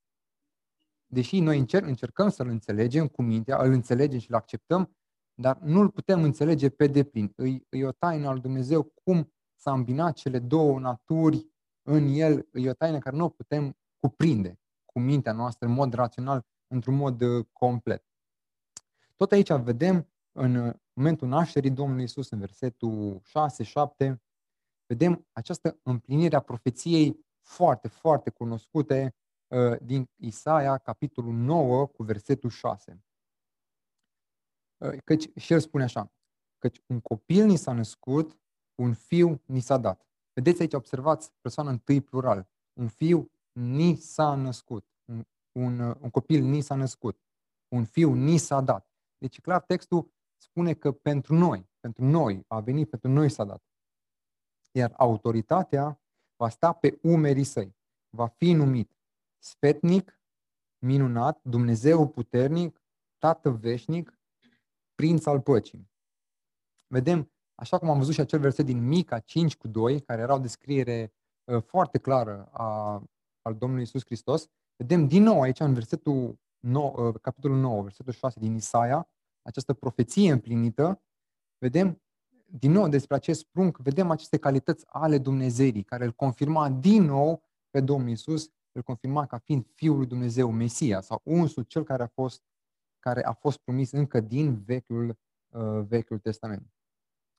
deși 1.08 1.40
noi 1.40 1.60
încerc, 1.60 1.86
încercăm 1.86 2.30
să-l 2.30 2.48
înțelegem 2.48 3.08
cu 3.08 3.22
mintea, 3.22 3.58
îl 3.64 3.72
înțelegem 3.72 4.20
și 4.20 4.30
îl 4.30 4.36
acceptăm, 4.36 4.98
dar 5.40 5.58
nu 5.58 5.80
îl 5.80 5.90
putem 5.90 6.24
înțelege 6.24 6.70
pe 6.70 6.88
deplin. 6.88 7.34
E, 7.38 7.78
e 7.78 7.86
o 7.86 7.92
taină 7.92 8.28
al 8.28 8.40
Dumnezeu 8.40 8.84
cum 9.04 9.34
s-a 9.56 9.72
îmbinat 9.72 10.14
cele 10.14 10.40
două 10.40 10.80
naturi 10.80 11.48
în 11.82 12.08
el, 12.08 12.48
e 12.54 12.70
o 12.70 12.74
taină 12.74 12.98
care 12.98 13.16
nu 13.16 13.24
o 13.24 13.30
putem 13.30 13.78
cuprinde 14.00 14.60
cu 14.86 15.00
mintea 15.00 15.32
noastră 15.32 15.68
în 15.68 15.74
mod 15.74 15.94
rațional, 15.94 16.46
într-un 16.68 16.96
mod 16.96 17.22
uh, 17.22 17.46
complet. 17.52 18.06
Tot 19.16 19.32
aici 19.32 19.52
vedem 19.52 20.08
în 20.32 20.56
uh, 20.56 20.74
momentul 20.94 21.28
nașterii 21.28 21.72
Domnului 21.72 22.04
Isus, 22.04 22.30
în 22.30 22.40
versetul 22.40 23.22
6-7, 24.06 24.16
vedem 24.86 25.28
această 25.32 25.80
împlinire 25.84 26.36
a 26.36 26.40
profeției 26.40 27.26
foarte, 27.42 27.88
foarte 27.88 28.30
cunoscute 28.30 29.16
Uh, 29.48 29.78
din 29.82 30.10
Isaia, 30.16 30.78
capitolul 30.78 31.34
9, 31.34 31.86
cu 31.86 32.04
versetul 32.04 32.50
6. 32.50 33.04
Uh, 34.78 34.98
căci 35.04 35.30
și 35.36 35.54
el 35.54 35.60
spune 35.60 35.84
așa, 35.84 36.12
căci 36.58 36.82
un 36.86 37.00
copil 37.00 37.46
ni 37.46 37.56
s-a 37.56 37.74
născut, 37.74 38.40
un 38.76 38.94
fiu 38.94 39.42
ni 39.46 39.60
s-a 39.60 39.78
dat. 39.78 40.08
Vedeți 40.34 40.62
aici, 40.62 40.74
observați 40.74 41.32
persoana 41.42 41.70
întâi 41.70 42.02
plural. 42.02 42.50
Un 42.74 42.88
fiu 42.88 43.32
ni 43.52 43.96
s-a 43.96 44.36
născut. 44.36 44.88
Un, 45.06 45.26
un, 45.52 45.80
uh, 45.80 45.96
un 46.00 46.10
copil 46.10 46.44
ni 46.44 46.62
s-a 46.62 46.76
născut. 46.76 47.22
Un 47.68 47.86
fiu 47.86 48.14
ni 48.14 48.38
s-a 48.38 48.62
dat. 48.62 48.92
Deci 49.18 49.42
clar 49.42 49.62
textul 49.62 50.12
spune 50.38 50.74
că 50.74 50.92
pentru 50.92 51.34
noi, 51.36 51.70
pentru 51.80 52.04
noi, 52.04 52.44
a 52.48 52.60
venit, 52.60 52.90
pentru 52.90 53.10
noi 53.10 53.30
s-a 53.30 53.44
dat. 53.44 53.64
Iar 54.72 54.94
autoritatea 54.98 56.02
va 56.36 56.50
sta 56.50 56.74
pe 56.74 57.00
umerii 57.02 57.44
săi. 57.44 57.76
Va 58.10 58.28
fi 58.28 58.54
numit 58.54 58.98
sfetnic, 59.38 60.22
minunat, 60.78 61.40
Dumnezeu 61.44 62.08
puternic, 62.08 62.82
Tată 63.18 63.50
veșnic, 63.50 64.17
Prinț 64.98 65.26
al 65.26 65.42
păcii. 65.42 65.92
Vedem, 66.88 67.32
așa 67.56 67.78
cum 67.78 67.90
am 67.90 67.98
văzut 67.98 68.14
și 68.14 68.20
acel 68.20 68.40
verset 68.40 68.66
din 68.66 68.88
Mica 68.88 69.20
5 69.20 69.56
cu 69.58 69.68
2, 69.68 70.02
care 70.02 70.22
era 70.22 70.34
o 70.34 70.40
descriere 70.40 71.14
uh, 71.44 71.62
foarte 71.62 71.98
clară 71.98 72.50
a, 72.52 73.04
al 73.42 73.56
Domnului 73.56 73.84
Isus 73.84 74.06
Hristos, 74.06 74.48
vedem 74.76 75.08
din 75.08 75.24
nou 75.24 75.42
aici 75.42 75.60
în 75.60 75.74
versetul 75.74 76.40
9, 76.60 77.08
uh, 77.08 77.16
capitolul 77.22 77.58
9, 77.58 77.82
versetul 77.82 78.14
6 78.14 78.40
din 78.40 78.56
Isaia, 78.56 79.10
această 79.42 79.74
profeție 79.74 80.32
împlinită, 80.32 81.02
vedem 81.58 82.02
din 82.46 82.72
nou 82.72 82.88
despre 82.88 83.16
acest 83.16 83.44
prunc, 83.44 83.78
vedem 83.78 84.12
aceste 84.12 84.38
calități 84.38 84.86
ale 84.88 85.18
Dumnezeirii, 85.18 85.84
care 85.84 86.06
îl 86.06 86.12
confirma 86.12 86.70
din 86.70 87.04
nou 87.04 87.44
pe 87.70 87.82
Domnul 87.82 88.10
Isus 88.10 88.50
îl 88.72 88.84
confirma 88.84 89.26
ca 89.26 89.38
fiind 89.38 89.68
Fiul 89.74 89.98
lui 89.98 90.06
Dumnezeu, 90.06 90.52
Mesia 90.52 91.02
sau 91.02 91.22
unsul, 91.24 91.64
cel 91.64 91.84
care 91.84 92.04
a 92.04 92.08
fost, 92.08 92.44
care 93.08 93.26
a 93.26 93.34
fost 93.34 93.58
promis 93.58 93.92
încă 93.92 94.20
din 94.20 94.64
Vechiul, 94.64 95.18
uh, 95.48 95.82
Vechiul 95.88 96.20
Testament. 96.20 96.74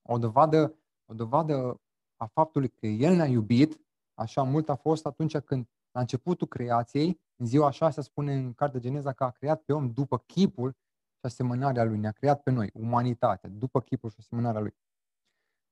O 0.02 0.18
dovadă, 0.18 0.78
o 1.04 1.14
dovadă 1.14 1.80
a 2.16 2.26
faptului 2.26 2.68
că 2.68 2.86
El 2.86 3.14
ne-a 3.14 3.26
iubit 3.26 3.80
așa 4.14 4.42
mult 4.42 4.68
a 4.68 4.74
fost 4.74 5.06
atunci 5.06 5.38
când, 5.38 5.68
la 5.90 6.00
începutul 6.00 6.46
creației, 6.46 7.20
în 7.36 7.46
ziua 7.46 7.70
se 7.70 8.00
spune 8.00 8.34
în 8.34 8.54
Cartea 8.54 8.80
Geneza 8.80 9.12
că 9.12 9.24
a 9.24 9.30
creat 9.30 9.62
pe 9.62 9.72
om 9.72 9.92
după 9.92 10.18
chipul 10.18 10.70
și 11.14 11.20
asemănarea 11.20 11.84
lui. 11.84 11.98
Ne-a 11.98 12.10
creat 12.10 12.42
pe 12.42 12.50
noi, 12.50 12.70
umanitatea, 12.74 13.48
după 13.48 13.80
chipul 13.80 14.10
și 14.10 14.16
asemănarea 14.18 14.60
lui. 14.60 14.74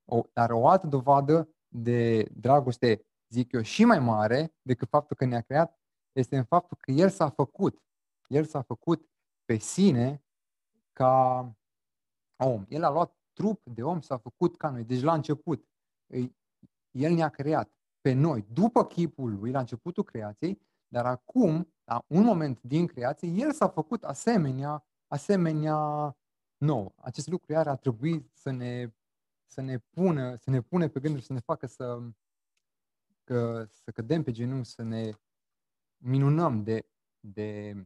O, 0.05 0.23
dar 0.33 0.51
o 0.51 0.69
altă 0.69 0.87
dovadă 0.87 1.49
de 1.69 2.23
dragoste 2.23 3.07
zic 3.29 3.53
eu, 3.53 3.63
și 3.63 3.85
mai 3.85 3.99
mare 3.99 4.55
decât 4.63 4.89
faptul 4.89 5.17
că 5.17 5.25
ne-a 5.25 5.41
creat, 5.41 5.81
este 6.13 6.37
în 6.37 6.45
faptul 6.45 6.77
că 6.81 6.91
El 6.91 7.09
s-a 7.09 7.29
făcut. 7.29 7.83
El 8.27 8.45
s-a 8.45 8.63
făcut 8.63 9.09
pe 9.47 9.57
sine 9.59 10.25
ca 10.93 11.55
om. 12.37 12.65
El 12.69 12.85
a 12.85 12.91
luat 12.91 13.17
trup 13.33 13.61
de 13.65 13.83
om, 13.83 14.01
s-a 14.01 14.17
făcut 14.17 14.57
ca 14.57 14.71
noi. 14.71 14.85
Deci 14.85 15.03
la 15.03 15.15
început, 15.15 15.69
El 16.91 17.15
ne-a 17.15 17.29
creat 17.29 17.71
pe 18.01 18.13
noi, 18.13 18.47
după 18.53 18.85
chipul 18.85 19.39
Lui, 19.39 19.51
la 19.51 19.59
începutul 19.59 20.05
creației, 20.05 20.61
dar 20.89 21.07
acum, 21.07 21.73
la 21.85 22.05
un 22.07 22.23
moment 22.23 22.63
din 22.63 22.87
creație, 22.87 23.29
El 23.29 23.53
s-a 23.53 23.69
făcut 23.69 24.05
asemenea, 24.05 24.87
asemenea 25.07 25.77
nou. 26.57 26.95
Acest 26.97 27.29
lucru 27.29 27.53
iar 27.53 27.69
a 27.69 27.77
trebuit 27.77 28.31
să 28.33 28.51
ne, 28.51 28.95
să 29.47 29.61
ne 29.61 29.79
pună, 29.79 30.37
să 30.37 30.51
ne 30.51 30.61
pune 30.61 30.89
pe 30.89 31.01
gânduri, 31.01 31.25
să 31.25 31.33
ne 31.33 31.41
facă 31.41 31.67
să, 31.67 32.03
că 33.25 33.67
să 33.71 33.91
cădem 33.91 34.23
pe 34.23 34.31
genunchi, 34.31 34.69
să 34.69 34.83
ne 34.83 35.11
minunăm 35.97 36.63
de, 36.63 36.87
de 37.21 37.77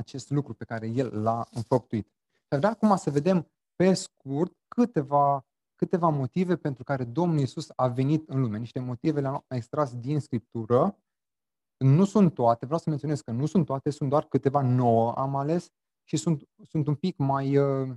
acest 0.00 0.30
lucru 0.30 0.54
pe 0.54 0.64
care 0.64 0.86
El 0.86 1.22
l-a 1.22 1.46
înfăptuit. 1.50 2.06
Și 2.50 2.58
vrea 2.58 2.70
acum 2.70 2.96
să 2.96 3.10
vedem 3.10 3.46
pe 3.76 3.94
scurt 3.94 4.52
câteva, 4.68 5.46
câteva 5.74 6.08
motive 6.08 6.56
pentru 6.56 6.84
care 6.84 7.04
Domnul 7.04 7.38
Iisus 7.38 7.68
a 7.76 7.88
venit 7.88 8.28
în 8.28 8.40
lume. 8.40 8.58
Niște 8.58 8.80
motive 8.80 9.20
le-am 9.20 9.44
extras 9.48 9.96
din 9.96 10.20
Scriptură. 10.20 10.98
Nu 11.76 12.04
sunt 12.04 12.34
toate, 12.34 12.64
vreau 12.64 12.80
să 12.80 12.88
menționez 12.90 13.20
că 13.20 13.30
nu 13.30 13.46
sunt 13.46 13.66
toate, 13.66 13.90
sunt 13.90 14.08
doar 14.08 14.24
câteva 14.24 14.62
nouă 14.62 15.12
am 15.12 15.36
ales 15.36 15.70
și 16.04 16.16
sunt, 16.16 16.48
sunt 16.68 16.86
un 16.86 16.94
pic 16.94 17.16
mai, 17.16 17.56
uh, 17.56 17.94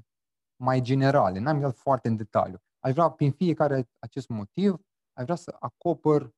mai 0.55 0.81
generale. 0.81 1.39
N-am 1.39 1.55
intrat 1.55 1.75
foarte 1.75 2.07
în 2.07 2.15
detaliu. 2.15 2.57
Aș 2.79 2.93
vrea, 2.93 3.09
prin 3.09 3.31
fiecare 3.31 3.89
acest 3.99 4.27
motiv, 4.27 4.71
aș 5.13 5.23
vrea 5.23 5.35
să 5.35 5.55
acopăr 5.59 6.31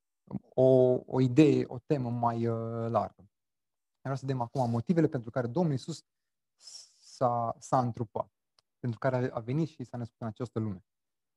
o, 0.54 1.00
o 1.06 1.22
idee, 1.22 1.64
o 1.68 1.78
temă 1.86 2.10
mai 2.10 2.48
uh, 2.48 2.90
largă. 2.90 3.30
Aș 4.06 4.12
vrea 4.12 4.16
să 4.16 4.26
vedem 4.26 4.42
acum 4.42 4.70
motivele 4.70 5.08
pentru 5.08 5.30
care 5.30 5.48
Domnul 5.48 5.72
Iisus 5.72 6.06
s-a, 6.96 7.56
s-a 7.60 7.80
întrupat, 7.80 8.32
pentru 8.80 9.00
care 9.00 9.30
a 9.34 9.40
venit 9.40 9.68
și 9.68 9.84
s-a 9.84 9.98
născut 9.98 10.22
în 10.22 10.28
această 10.28 10.60
lume. 10.60 10.86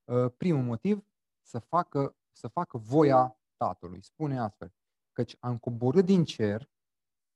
Uh, 0.04 0.32
primul 0.36 0.62
motiv, 0.62 1.04
să 1.42 1.58
facă, 1.58 2.16
să 2.32 2.48
facă 2.48 2.78
voia 2.78 3.36
Tatălui. 3.56 4.02
Spune 4.02 4.38
astfel, 4.38 4.72
căci 5.12 5.36
am 5.40 5.58
coborât 5.58 6.04
din 6.04 6.24
cer 6.24 6.70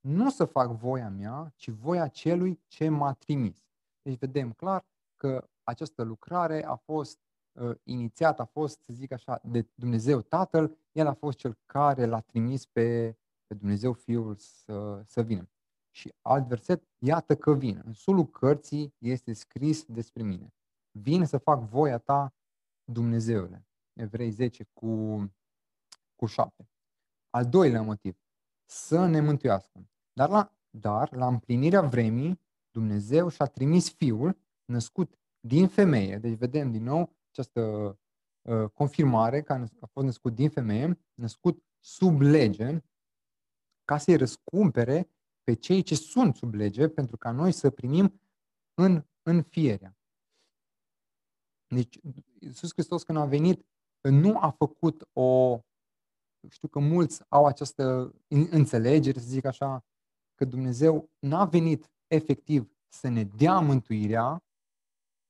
nu 0.01 0.31
să 0.31 0.45
fac 0.45 0.71
voia 0.71 1.09
mea, 1.09 1.53
ci 1.57 1.69
voia 1.69 2.09
celui 2.09 2.61
ce 2.67 2.89
m-a 2.89 3.13
trimis. 3.13 3.67
Deci 4.03 4.19
vedem 4.19 4.53
clar 4.53 4.87
că 5.17 5.49
această 5.63 6.03
lucrare 6.03 6.65
a 6.65 6.75
fost 6.75 7.19
uh, 7.53 7.77
inițiat, 7.83 8.41
a 8.41 8.45
fost, 8.45 8.83
să 8.83 8.93
zic 8.93 9.13
așa, 9.13 9.41
de 9.43 9.67
Dumnezeu 9.75 10.21
Tatăl, 10.21 10.77
El 10.93 11.07
a 11.07 11.13
fost 11.13 11.39
cel 11.39 11.59
care 11.67 12.05
l-a 12.05 12.21
trimis 12.21 12.67
pe, 12.67 13.17
pe 13.53 13.59
Dumnezeu 13.59 13.93
Fiul 13.93 14.37
să, 14.37 15.03
să 15.07 15.23
vină. 15.23 15.51
Și 15.91 16.15
alt 16.21 16.47
verset, 16.47 16.83
iată 16.99 17.37
că 17.37 17.55
vin. 17.55 17.83
În 17.85 17.93
sulul 17.93 18.27
cărții 18.27 18.95
este 18.99 19.33
scris 19.33 19.85
despre 19.85 20.23
mine. 20.23 20.55
Vin 20.91 21.25
să 21.25 21.39
fac 21.39 21.63
voia 21.63 21.99
ta, 21.99 22.35
Dumnezeule. 22.85 23.67
Evrei 23.93 24.31
10 24.31 24.65
cu, 24.73 25.17
cu 26.15 26.27
7. 26.27 26.69
Al 27.31 27.47
doilea 27.47 27.83
motiv, 27.83 28.17
să 28.65 29.07
ne 29.07 29.21
mântuiască. 29.21 29.89
Dar 30.13 30.29
la, 30.29 30.53
dar 30.71 31.15
la 31.15 31.27
împlinirea 31.27 31.83
vremii, 31.83 32.41
Dumnezeu 32.71 33.29
și-a 33.29 33.47
trimis 33.47 33.91
Fiul, 33.91 34.39
născut 34.65 35.19
din 35.41 35.69
femeie. 35.69 36.19
Deci 36.19 36.39
vedem 36.39 36.71
din 36.71 36.83
nou 36.83 37.17
această 37.31 37.61
uh, 38.43 38.71
confirmare 38.71 39.43
că 39.43 39.53
a 39.81 39.87
fost 39.87 40.07
născut 40.07 40.35
din 40.35 40.51
femeie, 40.51 40.99
născut 41.15 41.63
sub 41.79 42.21
lege, 42.21 42.83
ca 43.93 43.99
să-i 43.99 44.17
răscumpere 44.17 45.11
pe 45.43 45.55
cei 45.55 45.83
ce 45.83 45.95
sunt 45.95 46.37
sub 46.37 46.55
lege, 46.55 46.89
pentru 46.89 47.17
ca 47.17 47.31
noi 47.31 47.53
să 47.53 47.71
primim 47.71 48.21
în, 48.75 49.05
în 49.23 49.43
fierea. 49.43 49.97
Deci, 51.67 51.99
Iisus 52.39 52.73
Hristos 52.73 53.03
când 53.03 53.19
a 53.19 53.25
venit, 53.25 53.67
nu 54.01 54.39
a 54.39 54.51
făcut 54.51 55.09
o... 55.13 55.59
Știu 56.49 56.69
că 56.69 56.79
mulți 56.79 57.23
au 57.29 57.47
această 57.47 58.15
înțelegere, 58.29 59.19
să 59.19 59.27
zic 59.27 59.45
așa, 59.45 59.85
că 60.35 60.45
Dumnezeu 60.45 61.11
n-a 61.19 61.45
venit 61.45 61.91
efectiv 62.07 62.73
să 62.89 63.09
ne 63.09 63.25
dea 63.25 63.61
mântuirea, 63.61 64.45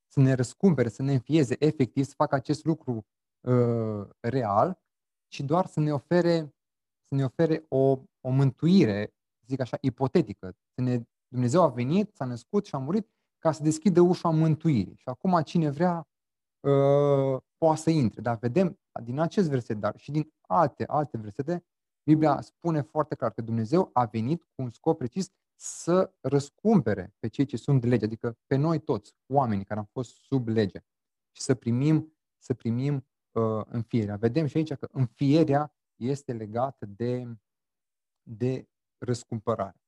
să 0.07 0.20
ne 0.20 0.33
răscumpere, 0.33 0.88
să 0.88 1.03
ne 1.03 1.12
înfieze 1.12 1.57
efectiv, 1.59 2.05
să 2.05 2.14
facă 2.16 2.35
acest 2.35 2.64
lucru 2.64 3.07
uh, 3.40 4.09
real, 4.20 4.83
ci 5.29 5.40
doar 5.40 5.66
să 5.66 5.81
ne 5.81 5.92
ofere, 5.92 6.55
să 7.12 7.18
ne 7.18 7.25
ofere 7.25 7.64
o, 7.68 7.98
o 8.20 8.31
mântuire, 8.31 9.14
zic 9.46 9.61
așa, 9.61 9.79
ipotetică. 9.81 10.57
Să 10.75 10.81
ne, 10.81 11.03
Dumnezeu 11.29 11.62
a 11.62 11.68
venit, 11.68 12.11
s-a 12.14 12.25
născut 12.25 12.66
și 12.66 12.75
a 12.75 12.79
murit 12.79 13.09
ca 13.38 13.53
să 13.53 13.62
deschidă 13.62 14.01
ușa 14.01 14.29
mântuirii. 14.31 14.96
Și 14.96 15.09
acum 15.09 15.42
cine 15.42 15.70
vrea 15.70 16.09
uh, 16.61 17.40
poate 17.57 17.81
să 17.81 17.90
intre. 17.90 18.20
Dar 18.20 18.38
vedem 18.38 18.79
din 19.05 19.18
acest 19.18 19.48
verset, 19.48 19.77
dar 19.77 19.96
și 19.96 20.11
din 20.11 20.33
alte, 20.40 20.85
alte 20.87 21.18
versete, 21.18 21.64
Biblia 22.03 22.40
spune 22.40 22.81
foarte 22.81 23.14
clar 23.14 23.33
că 23.33 23.42
Dumnezeu 23.42 23.90
a 23.92 24.05
venit 24.05 24.42
cu 24.42 24.62
un 24.62 24.70
scop 24.70 24.98
precis 24.98 25.31
să 25.55 26.12
răscumpere 26.20 27.14
pe 27.18 27.29
cei 27.29 27.44
ce 27.44 27.57
sunt 27.57 27.81
de 27.81 27.87
lege, 27.87 28.05
adică 28.05 28.38
pe 28.46 28.57
noi 28.57 28.79
toți, 28.79 29.14
oamenii 29.27 29.64
care 29.64 29.81
am 29.81 29.88
fost 29.92 30.16
sub 30.16 30.48
lege 30.48 30.85
și 31.31 31.42
să 31.42 31.55
primim, 31.55 32.16
să 32.38 32.55
primim 32.55 33.07
uh, 33.33 33.64
înfierea. 33.66 34.16
Vedem 34.16 34.46
și 34.46 34.57
aici 34.57 34.75
că 34.75 34.88
înfierea 34.92 35.72
este 36.03 36.33
legată 36.33 36.87
de, 36.87 37.38
de 38.23 38.69
răscumpărare. 38.99 39.81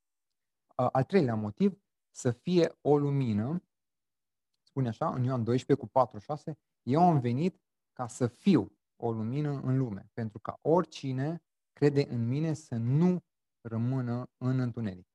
Uh, 0.77 0.89
al 0.91 1.03
treilea 1.03 1.35
motiv, 1.35 1.79
să 2.11 2.31
fie 2.31 2.77
o 2.81 2.97
lumină, 2.97 3.63
spune 4.61 4.87
așa, 4.87 5.13
în 5.13 5.23
Ioan 5.23 5.43
12 5.43 5.85
cu 5.85 5.91
4, 5.91 6.17
6, 6.17 6.57
eu 6.83 7.01
am 7.01 7.19
venit 7.19 7.61
ca 7.93 8.07
să 8.07 8.27
fiu 8.27 8.77
o 8.95 9.11
lumină 9.11 9.61
în 9.63 9.77
lume, 9.77 10.09
pentru 10.13 10.39
ca 10.39 10.59
oricine 10.61 11.43
crede 11.73 12.05
în 12.09 12.27
mine 12.27 12.53
să 12.53 12.75
nu 12.75 13.23
rămână 13.61 14.29
în 14.37 14.59
întuneric. 14.59 15.07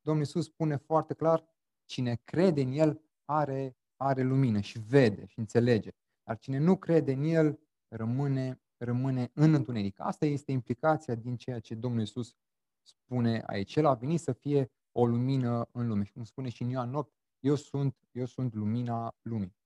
Domnul 0.00 0.24
Iisus 0.24 0.44
spune 0.44 0.76
foarte 0.76 1.14
clar, 1.14 1.44
cine 1.84 2.20
crede 2.24 2.62
în 2.62 2.72
El 2.72 3.02
are, 3.24 3.76
are 3.96 4.22
lumină 4.22 4.60
și 4.60 4.78
vede 4.78 5.26
și 5.26 5.38
înțelege. 5.38 5.90
Dar 6.22 6.38
cine 6.38 6.58
nu 6.58 6.76
crede 6.76 7.12
în 7.12 7.22
El 7.22 7.60
rămâne, 7.88 8.60
rămâne 8.78 9.30
în 9.34 9.54
întuneric. 9.54 10.00
Asta 10.00 10.26
este 10.26 10.52
implicația 10.52 11.14
din 11.14 11.36
ceea 11.36 11.60
ce 11.60 11.74
Domnul 11.74 12.00
Iisus 12.00 12.36
spune 12.82 13.42
aici. 13.46 13.76
El 13.76 13.86
a 13.86 13.94
venit 13.94 14.20
să 14.20 14.32
fie 14.32 14.70
o 14.92 15.06
lumină 15.06 15.68
în 15.72 15.86
lume. 15.86 16.04
Și 16.04 16.12
cum 16.12 16.24
spune 16.24 16.48
și 16.48 16.62
în 16.62 16.68
Ioan 16.68 16.94
8, 16.94 17.12
eu 17.40 17.54
sunt, 17.54 17.96
eu 18.12 18.24
sunt 18.24 18.54
lumina 18.54 19.14
lumii. 19.22 19.56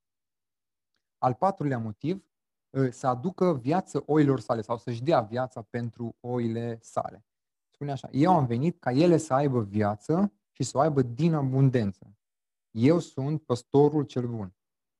Al 1.18 1.35
patrulea 1.35 1.79
motiv, 1.79 2.25
ă, 2.75 2.90
să 2.90 3.07
aducă 3.07 3.55
viață 3.55 4.03
oilor 4.07 4.40
sale 4.40 4.61
sau 4.61 4.79
să-și 4.79 5.03
dea 5.03 5.20
viața 5.20 5.62
pentru 5.62 6.16
oile 6.20 6.79
sale 6.81 7.25
spune 7.83 7.94
așa, 7.94 8.09
eu 8.12 8.33
am 8.33 8.46
venit 8.46 8.79
ca 8.81 8.92
ele 8.92 9.16
să 9.16 9.35
aibă 9.35 9.62
viață 9.62 10.33
și 10.53 10.62
să 10.62 10.77
o 10.77 10.81
aibă 10.81 11.03
din 11.03 11.35
abundență. 11.35 12.16
Eu 12.70 12.98
sunt 12.98 13.42
păstorul 13.42 14.05
cel 14.05 14.27
bun. 14.27 14.55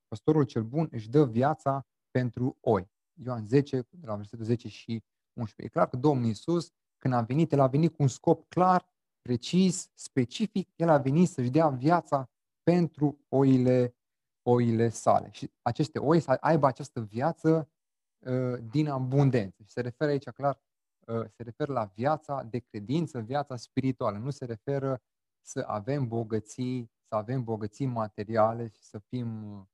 Păstorul 0.09 0.45
cel 0.45 0.63
bun 0.63 0.89
își 0.91 1.11
dă 1.11 1.25
viața 1.25 1.87
pentru 2.11 2.57
oi. 2.61 2.92
Ioan 3.15 3.47
10, 3.47 3.87
de 3.91 4.07
la 4.07 4.17
versetul 4.17 4.45
10 4.45 4.69
și 4.69 5.03
11. 5.33 5.67
E 5.67 5.69
clar 5.69 5.89
că 5.89 5.97
Domnul 5.97 6.27
Iisus, 6.27 6.71
când 6.99 7.15
a 7.15 7.21
venit, 7.21 7.53
El 7.53 7.61
a 7.61 7.67
venit 7.67 7.95
cu 7.95 8.03
un 8.03 8.09
scop 8.09 8.49
clar, 8.49 8.87
precis, 9.23 9.91
specific. 9.95 10.69
El 10.77 10.89
a 10.89 10.99
venit 10.99 11.29
să-și 11.29 11.51
dea 11.51 11.69
viața 11.69 12.31
pentru 12.63 13.25
oile, 13.29 13.97
oile 14.43 14.89
sale. 14.89 15.29
Și 15.33 15.51
aceste 15.63 15.99
oi 15.99 16.21
să 16.21 16.37
aibă 16.41 16.67
această 16.67 17.01
viață 17.01 17.71
uh, 18.19 18.59
din 18.71 18.89
abundență. 18.89 19.63
Și 19.63 19.71
se 19.71 19.81
referă 19.81 20.11
aici 20.11 20.29
clar 20.29 20.61
Uh, 21.07 21.25
se 21.37 21.43
referă 21.43 21.73
la 21.73 21.85
viața 21.85 22.43
de 22.43 22.59
credință, 22.59 23.21
viața 23.21 23.57
spirituală. 23.57 24.19
Nu 24.19 24.31
se 24.31 24.45
referă 24.45 25.03
să 25.41 25.65
avem 25.67 26.09
bogății, 26.09 26.91
să 27.09 27.15
avem 27.15 27.45
bogății 27.45 27.87
materiale 27.87 28.69
și 28.69 28.83
să 28.83 28.99
fim 28.99 29.53
uh, 29.53 29.67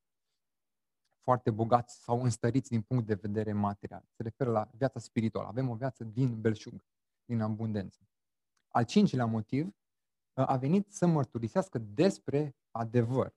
foarte 1.23 1.51
bogați 1.51 2.03
sau 2.03 2.23
înstăriți 2.23 2.71
din 2.71 2.83
punct 2.83 3.07
de 3.07 3.15
vedere 3.15 3.53
material. 3.53 4.05
Se 4.11 4.23
referă 4.23 4.51
la 4.51 4.69
viața 4.73 5.01
spirituală. 5.01 5.49
Avem 5.49 5.69
o 5.69 5.75
viață 5.75 6.05
din 6.05 6.41
belșug, 6.41 6.85
din 7.25 7.41
abundență. 7.41 8.09
Al 8.69 8.85
cincilea 8.85 9.27
motiv 9.27 9.67
uh, 9.67 10.45
a 10.49 10.57
venit 10.57 10.93
să 10.93 11.07
mărturisească 11.07 11.79
despre 11.79 12.57
adevăr. 12.71 13.37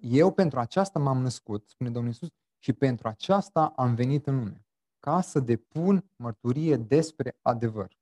Eu 0.00 0.32
pentru 0.32 0.58
aceasta 0.58 0.98
m-am 0.98 1.18
născut, 1.18 1.68
spune 1.68 1.90
Domnul 1.90 2.12
Iisus, 2.12 2.28
și 2.58 2.72
pentru 2.72 3.08
aceasta 3.08 3.66
am 3.66 3.94
venit 3.94 4.26
în 4.26 4.36
lume 4.38 4.68
ca 4.98 5.20
să 5.20 5.40
depun 5.40 6.10
mărturie 6.16 6.76
despre 6.76 7.38
adevăr. 7.42 7.98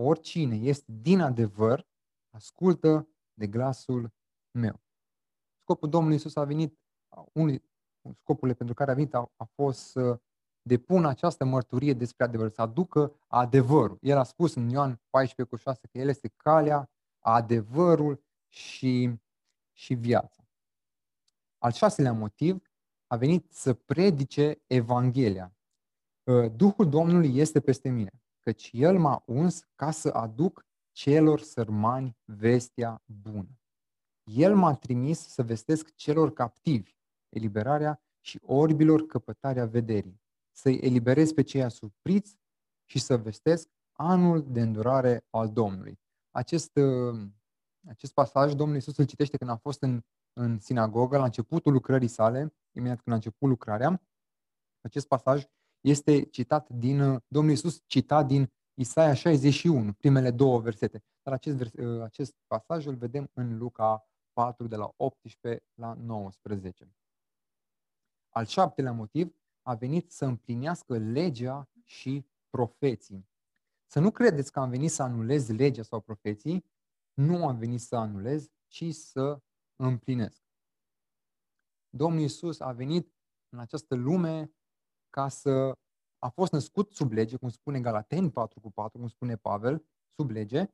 Oricine 0.00 0.56
este 0.56 0.92
din 0.92 1.20
adevăr, 1.20 1.88
ascultă 2.30 3.08
de 3.34 3.46
glasul 3.46 4.12
meu. 4.50 4.80
Scopul 5.60 5.88
Domnului 5.88 6.16
Isus 6.16 6.36
a 6.36 6.44
venit, 6.44 6.78
unul 7.32 7.62
scopurile 8.20 8.56
pentru 8.56 8.74
care 8.74 8.90
a 8.90 8.94
venit 8.94 9.14
a, 9.14 9.32
a 9.36 9.44
fost 9.44 9.78
să 9.78 10.20
depună 10.62 11.08
această 11.08 11.44
mărturie 11.44 11.92
despre 11.92 12.24
adevăr, 12.24 12.50
să 12.50 12.62
aducă 12.62 13.12
adevărul. 13.26 13.98
El 14.00 14.18
a 14.18 14.22
spus 14.22 14.54
în 14.54 14.68
Ioan 14.68 15.00
14 15.10 15.54
cu 15.54 15.60
6 15.60 15.80
că 15.92 15.98
El 15.98 16.08
este 16.08 16.32
calea, 16.36 16.90
adevărul 17.18 18.24
și, 18.48 19.20
și 19.72 19.94
viața. 19.94 20.42
Al 21.58 21.72
șaselea 21.72 22.12
motiv 22.12 22.62
a 23.06 23.16
venit 23.16 23.52
să 23.52 23.74
predice 23.74 24.62
Evanghelia. 24.66 25.52
Duhul 26.56 26.88
Domnului 26.88 27.36
este 27.36 27.60
peste 27.60 27.88
mine, 27.88 28.22
căci 28.40 28.70
El 28.72 28.98
m-a 28.98 29.22
uns 29.26 29.64
ca 29.74 29.90
să 29.90 30.08
aduc 30.08 30.66
celor 30.92 31.40
sărmani 31.40 32.16
vestea 32.24 33.02
bună. 33.04 33.60
El 34.24 34.56
m-a 34.56 34.74
trimis 34.74 35.18
să 35.28 35.42
vestesc 35.42 35.94
celor 35.94 36.32
captivi 36.32 36.97
eliberarea 37.28 38.02
și 38.20 38.40
orbilor 38.42 39.06
căpătarea 39.06 39.66
vederii, 39.66 40.20
să-i 40.52 40.78
eliberez 40.82 41.32
pe 41.32 41.42
cei 41.42 41.62
asupriți 41.62 42.38
și 42.84 42.98
să 42.98 43.16
vestesc 43.16 43.68
anul 43.92 44.46
de 44.52 44.60
îndurare 44.60 45.26
al 45.30 45.48
Domnului. 45.52 45.98
Acest, 46.30 46.78
Acest 47.88 48.12
pasaj 48.12 48.52
Domnul 48.54 48.74
Iisus 48.74 48.96
îl 48.96 49.04
citește 49.04 49.36
când 49.36 49.50
a 49.50 49.56
fost 49.56 49.82
în, 49.82 50.00
în 50.32 50.58
sinagogă, 50.58 51.16
la 51.16 51.24
începutul 51.24 51.72
lucrării 51.72 52.08
sale, 52.08 52.54
imediat 52.76 53.00
când 53.00 53.12
a 53.12 53.14
început 53.14 53.48
lucrarea. 53.48 54.02
Acest 54.80 55.06
pasaj 55.06 55.44
este 55.80 56.22
citat 56.22 56.68
din, 56.68 57.24
Domnul 57.28 57.50
Iisus 57.50 57.82
cita 57.86 58.24
din 58.24 58.52
Isaia 58.74 59.14
61, 59.14 59.92
primele 59.92 60.30
două 60.30 60.60
versete. 60.60 61.02
Dar 61.22 61.34
acest, 61.34 61.56
vers, 61.56 62.00
acest 62.02 62.34
pasaj 62.46 62.86
îl 62.86 62.94
vedem 62.94 63.30
în 63.32 63.58
Luca 63.58 64.08
4, 64.32 64.66
de 64.66 64.76
la 64.76 64.92
18 64.96 65.64
la 65.74 65.94
19. 65.94 66.92
Al 68.28 68.46
șaptelea 68.46 68.92
motiv 68.92 69.34
a 69.62 69.74
venit 69.74 70.10
să 70.10 70.24
împlinească 70.24 70.98
legea 70.98 71.68
și 71.84 72.26
profeții. 72.50 73.28
Să 73.86 74.00
nu 74.00 74.10
credeți 74.10 74.52
că 74.52 74.60
am 74.60 74.70
venit 74.70 74.90
să 74.90 75.02
anulez 75.02 75.48
legea 75.48 75.82
sau 75.82 76.00
profeții, 76.00 76.64
nu 77.14 77.46
am 77.46 77.58
venit 77.58 77.80
să 77.80 77.96
anulez, 77.96 78.50
ci 78.66 78.94
să 78.94 79.40
împlinesc. 79.76 80.42
Domnul 81.88 82.20
Iisus 82.20 82.60
a 82.60 82.72
venit 82.72 83.14
în 83.48 83.58
această 83.58 83.94
lume 83.94 84.52
ca 85.10 85.28
să 85.28 85.72
a 86.18 86.28
fost 86.28 86.52
născut 86.52 86.92
sub 86.92 87.12
lege, 87.12 87.36
cum 87.36 87.48
spune 87.48 87.80
Galateni 87.80 88.30
4 88.30 88.60
cu 88.60 88.70
4, 88.70 88.98
cum 88.98 89.08
spune 89.08 89.36
Pavel, 89.36 89.84
sub 90.14 90.30
lege, 90.30 90.70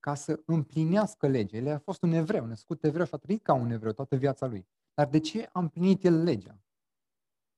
ca 0.00 0.14
să 0.14 0.42
împlinească 0.46 1.26
legea. 1.26 1.56
El 1.56 1.68
a 1.68 1.78
fost 1.78 2.02
un 2.02 2.12
evreu, 2.12 2.46
născut 2.46 2.84
evreu 2.84 3.04
și 3.04 3.14
a 3.14 3.16
trăit 3.16 3.42
ca 3.42 3.52
un 3.52 3.70
evreu 3.70 3.92
toată 3.92 4.16
viața 4.16 4.46
lui. 4.46 4.66
Dar 4.94 5.08
de 5.08 5.20
ce 5.20 5.48
a 5.52 5.60
împlinit 5.60 6.04
el 6.04 6.22
legea? 6.22 6.60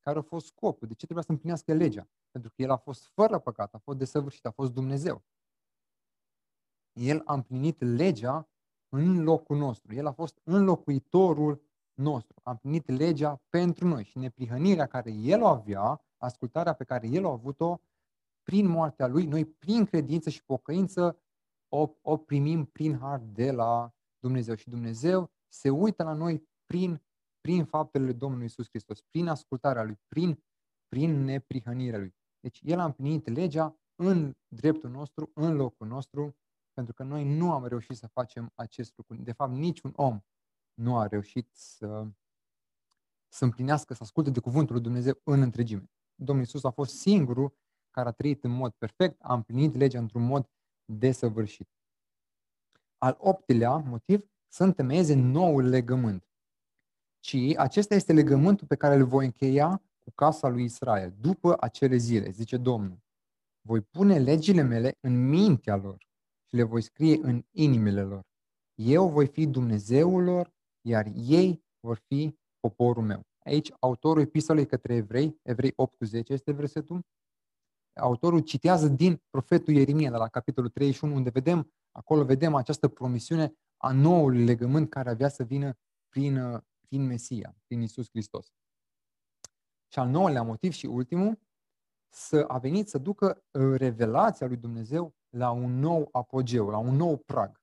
Care 0.05 0.18
a 0.18 0.22
fost 0.22 0.46
scopul? 0.46 0.86
De 0.86 0.94
ce 0.94 1.05
trebuia 1.05 1.24
să 1.24 1.30
împlinească 1.30 1.72
legea? 1.72 2.09
Pentru 2.30 2.50
că 2.50 2.62
el 2.62 2.70
a 2.70 2.76
fost 2.76 3.05
fără 3.05 3.38
păcat, 3.38 3.74
a 3.74 3.78
fost 3.78 3.98
desăvârșit, 3.98 4.46
a 4.46 4.50
fost 4.50 4.72
Dumnezeu. 4.72 5.22
El 6.92 7.22
a 7.24 7.34
împlinit 7.34 7.82
legea 7.82 8.48
în 8.88 9.22
locul 9.22 9.57
nostru. 9.57 9.94
El 9.94 10.07
a 10.07 10.12
fost 10.12 10.40
înlocuitorul 10.42 11.62
nostru. 11.94 12.40
A 12.42 12.50
împlinit 12.50 12.88
legea 12.88 13.42
pentru 13.48 13.86
noi 13.86 14.05
și 14.05 14.18
neprihănirea 14.18 14.86
care 14.86 15.11
el 15.11 15.42
o 15.42 15.46
avea, 15.46 16.05
ascultarea 16.16 16.72
pe 16.72 16.84
care 16.84 17.09
el 17.09 17.26
a 17.26 17.30
avut-o, 17.30 17.80
prin 18.42 18.66
moartea 18.66 19.07
lui, 19.07 19.26
noi 19.26 19.44
prin 19.44 19.84
credință 19.84 20.30
și 20.30 20.44
pocăință 20.44 21.18
o, 21.68 21.90
o 22.02 22.16
primim 22.16 22.64
prin 22.64 22.98
har 22.98 23.18
de 23.18 23.50
la 23.50 23.94
Dumnezeu. 24.18 24.55
Și 24.55 24.68
Dumnezeu 24.68 25.30
se 25.48 25.70
uită 25.70 26.02
la 26.02 26.12
noi 26.12 26.48
prin, 26.66 27.02
prin 27.45 27.64
faptele 27.64 28.12
Domnului 28.12 28.45
Isus 28.45 28.68
Hristos, 28.68 29.01
prin 29.01 29.28
ascultarea 29.28 29.82
Lui, 29.82 30.01
prin, 30.09 30.45
prin 30.88 31.24
neprihănirea 31.24 31.99
Lui. 31.99 32.14
Deci 32.40 32.61
El 32.62 32.78
a 32.78 32.84
împlinit 32.84 33.28
legea 33.28 33.78
în 33.95 34.36
dreptul 34.49 34.90
nostru, 34.90 35.30
în 35.34 35.55
locul 35.55 35.86
nostru, 35.86 36.36
pentru 36.72 36.95
că 36.95 37.03
noi 37.03 37.36
nu 37.36 37.53
am 37.53 37.66
reușit 37.66 37.97
să 37.97 38.07
facem 38.07 38.53
acest 38.55 38.97
lucru. 38.97 39.16
De 39.16 39.32
fapt, 39.32 39.53
niciun 39.53 39.92
om 39.97 40.20
nu 40.74 40.99
a 40.99 41.07
reușit 41.07 41.49
să, 41.53 42.07
să 43.28 43.45
împlinească, 43.45 43.95
să 43.95 44.03
asculte 44.03 44.30
de 44.30 44.40
cuvântul 44.40 44.74
lui 44.74 44.82
Dumnezeu 44.82 45.20
în 45.24 45.40
întregime. 45.40 45.90
Domnul 46.14 46.45
Isus 46.45 46.64
a 46.64 46.70
fost 46.70 46.99
singurul 46.99 47.57
care 47.90 48.09
a 48.09 48.12
trăit 48.12 48.45
în 48.45 48.51
mod 48.51 48.72
perfect, 48.72 49.20
a 49.22 49.34
împlinit 49.34 49.74
legea 49.74 49.99
într-un 49.99 50.22
mod 50.22 50.51
desăvârșit. 50.84 51.68
Al 52.99 53.16
optilea 53.18 53.76
motiv, 53.76 54.30
să 54.49 54.64
întemeieze 54.64 55.14
noul 55.14 55.68
legământ. 55.68 56.28
Ci 57.25 57.55
acesta 57.57 57.95
este 57.95 58.12
legământul 58.12 58.66
pe 58.66 58.77
care 58.77 58.95
îl 58.95 59.05
voi 59.05 59.25
încheia 59.25 59.83
cu 59.99 60.11
casa 60.14 60.49
lui 60.49 60.64
Israel, 60.64 61.14
după 61.20 61.57
acele 61.61 61.97
zile, 61.97 62.31
zice 62.31 62.57
Domnul. 62.57 62.99
Voi 63.61 63.81
pune 63.81 64.18
legile 64.18 64.62
mele 64.62 64.97
în 65.01 65.29
mintea 65.29 65.77
lor 65.77 65.97
și 66.49 66.55
le 66.55 66.62
voi 66.62 66.83
scrie 66.83 67.18
în 67.22 67.45
inimile 67.51 68.03
lor. 68.03 68.22
Eu 68.75 69.09
voi 69.09 69.27
fi 69.27 69.47
Dumnezeul 69.47 70.22
lor, 70.22 70.53
iar 70.81 71.07
ei 71.14 71.64
vor 71.81 72.03
fi 72.07 72.39
poporul 72.61 73.03
meu. 73.03 73.20
Aici, 73.45 73.72
autorul 73.81 74.22
epistolei 74.22 74.66
către 74.66 74.95
evrei, 74.95 75.39
Evrei 75.43 75.72
8 75.77 75.97
cu 75.97 76.05
10 76.05 76.33
este 76.33 76.53
versetul, 76.53 77.01
autorul 78.01 78.41
citează 78.41 78.89
din 78.89 79.22
profetul 79.31 79.75
Ieremia, 79.75 80.11
de 80.11 80.16
la 80.16 80.29
capitolul 80.29 80.70
31, 80.70 81.14
unde 81.14 81.31
vedem, 81.31 81.72
acolo 81.93 82.25
vedem 82.25 82.55
această 82.55 82.89
promisiune 82.89 83.53
a 83.77 83.93
noului 83.93 84.45
legământ 84.45 84.91
care 84.91 85.11
avea 85.11 85.29
să 85.29 85.43
vină 85.43 85.79
prin, 86.09 86.62
prin 86.87 87.07
Mesia, 87.07 87.57
prin 87.66 87.80
Isus 87.80 88.09
Hristos. 88.11 88.53
Și 89.93 89.99
al 89.99 90.09
nouălea 90.09 90.43
motiv 90.43 90.72
și 90.72 90.87
ultimul, 90.87 91.39
să 92.09 92.45
a 92.49 92.59
venit 92.59 92.89
să 92.89 92.99
ducă 92.99 93.45
uh, 93.51 93.74
revelația 93.76 94.47
lui 94.47 94.57
Dumnezeu 94.57 95.14
la 95.28 95.51
un 95.51 95.78
nou 95.78 96.09
apogeu, 96.12 96.68
la 96.68 96.78
un 96.78 96.95
nou 96.95 97.16
prag. 97.16 97.61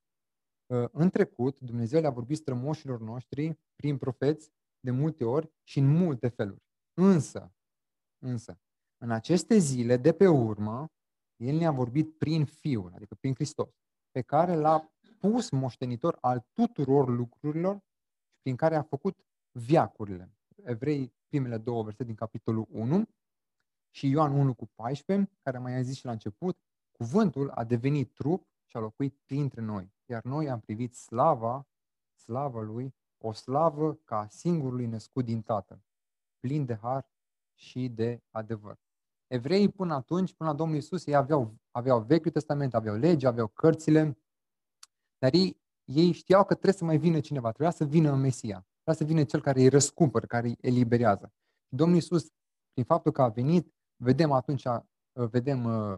Uh, 0.65 0.89
în 0.91 1.09
trecut, 1.09 1.59
Dumnezeu 1.59 2.01
le-a 2.01 2.09
vorbit 2.09 2.37
strămoșilor 2.37 2.99
noștri 2.99 3.59
prin 3.75 3.97
profeți 3.97 4.51
de 4.79 4.91
multe 4.91 5.23
ori 5.23 5.51
și 5.63 5.79
în 5.79 5.87
multe 5.87 6.27
feluri. 6.27 6.63
Însă, 6.93 7.53
însă, 8.23 8.59
în 8.97 9.11
aceste 9.11 9.57
zile 9.57 9.97
de 9.97 10.13
pe 10.13 10.27
urmă, 10.27 10.91
El 11.35 11.57
ne-a 11.57 11.71
vorbit 11.71 12.17
prin 12.17 12.45
Fiul, 12.45 12.91
adică 12.95 13.15
prin 13.15 13.33
Hristos, 13.33 13.69
pe 14.11 14.21
care 14.21 14.55
l-a 14.55 14.91
pus 15.17 15.49
moștenitor 15.49 16.17
al 16.21 16.47
tuturor 16.53 17.09
lucrurilor 17.09 17.75
și 17.75 17.90
prin 18.41 18.55
care 18.55 18.75
a 18.75 18.81
făcut 18.81 19.17
viacurile. 19.51 20.31
Evrei, 20.63 21.13
primele 21.27 21.57
două 21.57 21.83
versete 21.83 22.03
din 22.03 22.15
capitolul 22.15 22.67
1 22.69 23.09
și 23.89 24.09
Ioan 24.09 24.31
1 24.31 24.53
cu 24.53 24.65
14, 24.75 25.31
care 25.41 25.57
mai 25.57 25.75
a 25.75 25.81
zis 25.81 25.95
și 25.95 26.05
la 26.05 26.11
început, 26.11 26.57
cuvântul 26.91 27.49
a 27.49 27.63
devenit 27.63 28.13
trup 28.13 28.47
și 28.65 28.77
a 28.77 28.79
locuit 28.79 29.17
printre 29.25 29.61
noi, 29.61 29.93
iar 30.05 30.23
noi 30.23 30.49
am 30.49 30.59
privit 30.59 30.95
slava, 30.95 31.67
slava 32.13 32.61
lui, 32.61 32.95
o 33.17 33.31
slavă 33.31 33.95
ca 34.03 34.27
singurului 34.29 34.85
născut 34.85 35.25
din 35.25 35.41
Tatăl, 35.41 35.83
plin 36.39 36.65
de 36.65 36.75
har 36.75 37.09
și 37.53 37.89
de 37.89 38.23
adevăr. 38.31 38.79
Evreii 39.27 39.69
până 39.69 39.93
atunci, 39.93 40.33
până 40.33 40.49
la 40.49 40.55
Domnul 40.55 40.77
Isus, 40.77 41.05
ei 41.05 41.15
aveau, 41.15 41.55
aveau 41.71 42.01
Vechiul 42.01 42.31
Testament, 42.31 42.73
aveau 42.73 42.95
legi, 42.95 43.25
aveau 43.25 43.47
cărțile, 43.47 44.17
dar 45.17 45.33
ei, 45.33 45.60
ei 45.83 46.11
știau 46.11 46.41
că 46.41 46.53
trebuie 46.53 46.73
să 46.73 46.85
mai 46.85 46.97
vină 46.97 47.19
cineva, 47.19 47.49
trebuia 47.49 47.71
să 47.71 47.85
vină 47.85 48.15
Mesia, 48.15 48.67
trebuia 48.73 48.95
să 48.95 49.03
vină 49.03 49.23
cel 49.23 49.41
care 49.41 49.61
îi 49.61 49.67
răscumpăr, 49.67 50.25
care 50.25 50.47
îi 50.47 50.57
eliberează. 50.61 51.33
Domnul 51.67 51.97
Isus, 51.97 52.27
prin 52.73 52.85
faptul 52.85 53.11
că 53.11 53.21
a 53.21 53.27
venit, 53.27 53.73
vedem 53.95 54.31
atunci, 54.31 54.65
uh, 54.65 54.79
vedem 55.11 55.63
uh, 55.63 55.97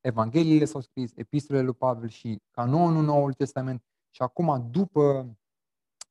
Evangheliile 0.00 0.64
s-au 0.64 0.80
scris, 0.80 1.12
epistolele 1.16 1.64
lui 1.64 1.74
Pavel 1.74 2.08
și 2.08 2.42
canonul 2.50 3.04
Noului 3.04 3.34
Testament 3.34 3.84
și 4.10 4.22
acum 4.22 4.68
după, 4.70 5.36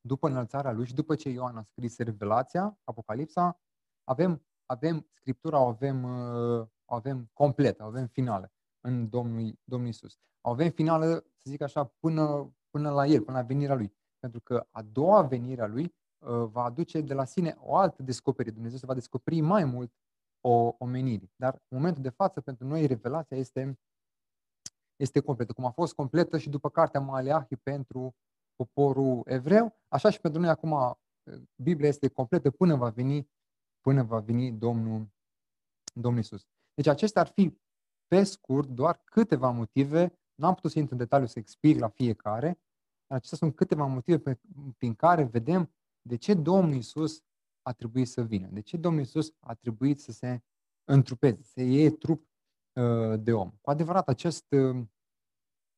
după 0.02 0.28
înălțarea 0.28 0.72
lui 0.72 0.86
și 0.86 0.94
după 0.94 1.16
ce 1.16 1.30
Ioan 1.30 1.58
a 1.58 1.64
scris 1.64 1.98
Revelația, 1.98 2.80
Apocalipsa, 2.84 3.60
avem 4.04 4.42
avem, 4.72 5.08
Scriptura 5.14 5.60
o 5.60 5.68
avem, 5.68 6.04
uh, 6.04 6.68
o 6.86 6.96
avem 6.96 7.30
completă, 7.34 7.84
o 7.84 7.86
avem 7.86 8.08
finală 8.08 8.52
în 8.80 9.10
Domnul, 9.10 9.60
Domnul 9.64 9.90
Isus. 9.90 10.20
O 10.42 10.50
avem 10.50 10.70
finală, 10.70 11.06
să 11.38 11.50
zic 11.50 11.62
așa, 11.62 11.84
până, 12.00 12.54
până 12.72 12.90
la 12.90 13.06
El, 13.06 13.22
până 13.22 13.38
la 13.38 13.44
venirea 13.44 13.76
Lui. 13.76 13.94
Pentru 14.20 14.42
că 14.42 14.68
a 14.72 14.82
doua 14.82 15.22
venire 15.22 15.62
a 15.62 15.68
Lui 15.68 15.84
uh, 15.84 16.30
va 16.30 16.64
aduce 16.64 17.02
de 17.02 17.14
la 17.14 17.26
sine 17.26 17.58
o 17.60 17.76
altă 17.76 18.04
descoperire. 18.04 18.54
Dumnezeu 18.54 18.78
se 18.78 18.86
va 18.86 18.94
descoperi 18.94 19.42
mai 19.42 19.64
mult 19.64 19.94
o 20.42 20.76
omenire. 20.78 21.32
Dar 21.36 21.54
în 21.54 21.78
momentul 21.78 22.04
de 22.04 22.10
față, 22.10 22.42
pentru 22.42 22.68
noi, 22.68 22.86
revelația 22.86 23.38
este, 23.38 23.80
este 24.96 25.20
completă. 25.20 25.54
Cum 25.54 25.66
a 25.66 25.72
fost 25.72 25.94
completă 25.94 26.38
și 26.38 26.50
după 26.50 26.70
cartea 26.70 27.00
Maleahi 27.00 27.56
pentru 27.56 28.16
poporul 28.56 29.22
evreu, 29.26 29.80
așa 29.88 30.10
și 30.10 30.20
pentru 30.20 30.42
noi 30.42 30.50
acum 30.50 30.72
uh, 30.72 30.92
Biblia 31.56 31.88
este 31.88 32.08
completă 32.08 32.52
până 32.52 32.76
va 32.76 32.90
veni 32.90 33.30
până 33.82 34.04
va 34.04 34.20
veni 34.20 34.52
Domnul, 34.52 35.08
Domnul 35.94 36.22
Isus. 36.22 36.48
Deci 36.74 36.88
acestea 36.88 37.22
ar 37.22 37.28
fi, 37.28 37.58
pe 38.08 38.24
scurt, 38.24 38.68
doar 38.68 39.02
câteva 39.04 39.50
motive, 39.50 40.20
n-am 40.42 40.54
putut 40.54 40.72
să 40.72 40.80
intru 40.80 40.94
în 40.94 41.00
detaliu 41.00 41.28
să 41.28 41.40
explic 41.40 41.80
la 41.80 41.88
fiecare, 41.88 42.60
dar 43.08 43.18
acestea 43.18 43.38
sunt 43.38 43.56
câteva 43.56 43.86
motive 43.86 44.20
pe, 44.20 44.40
prin 44.78 44.96
care 44.96 45.24
vedem 45.24 45.72
de 46.02 46.16
ce 46.16 46.34
Domnul 46.34 46.76
Isus 46.76 47.24
a 47.62 47.72
trebuit 47.72 48.08
să 48.08 48.24
vină, 48.24 48.48
de 48.48 48.62
ce 48.62 48.78
Domnul 48.78 49.02
Isus 49.02 49.34
a 49.40 49.54
trebuit 49.54 50.00
să 50.00 50.12
se 50.12 50.42
întrupeze, 50.84 51.44
să 51.44 51.62
iei 51.62 51.92
trup 51.92 52.28
uh, 52.74 53.20
de 53.20 53.34
om. 53.34 53.52
Cu 53.62 53.70
adevărat, 53.70 54.08
acest, 54.08 54.46
uh, 54.52 54.84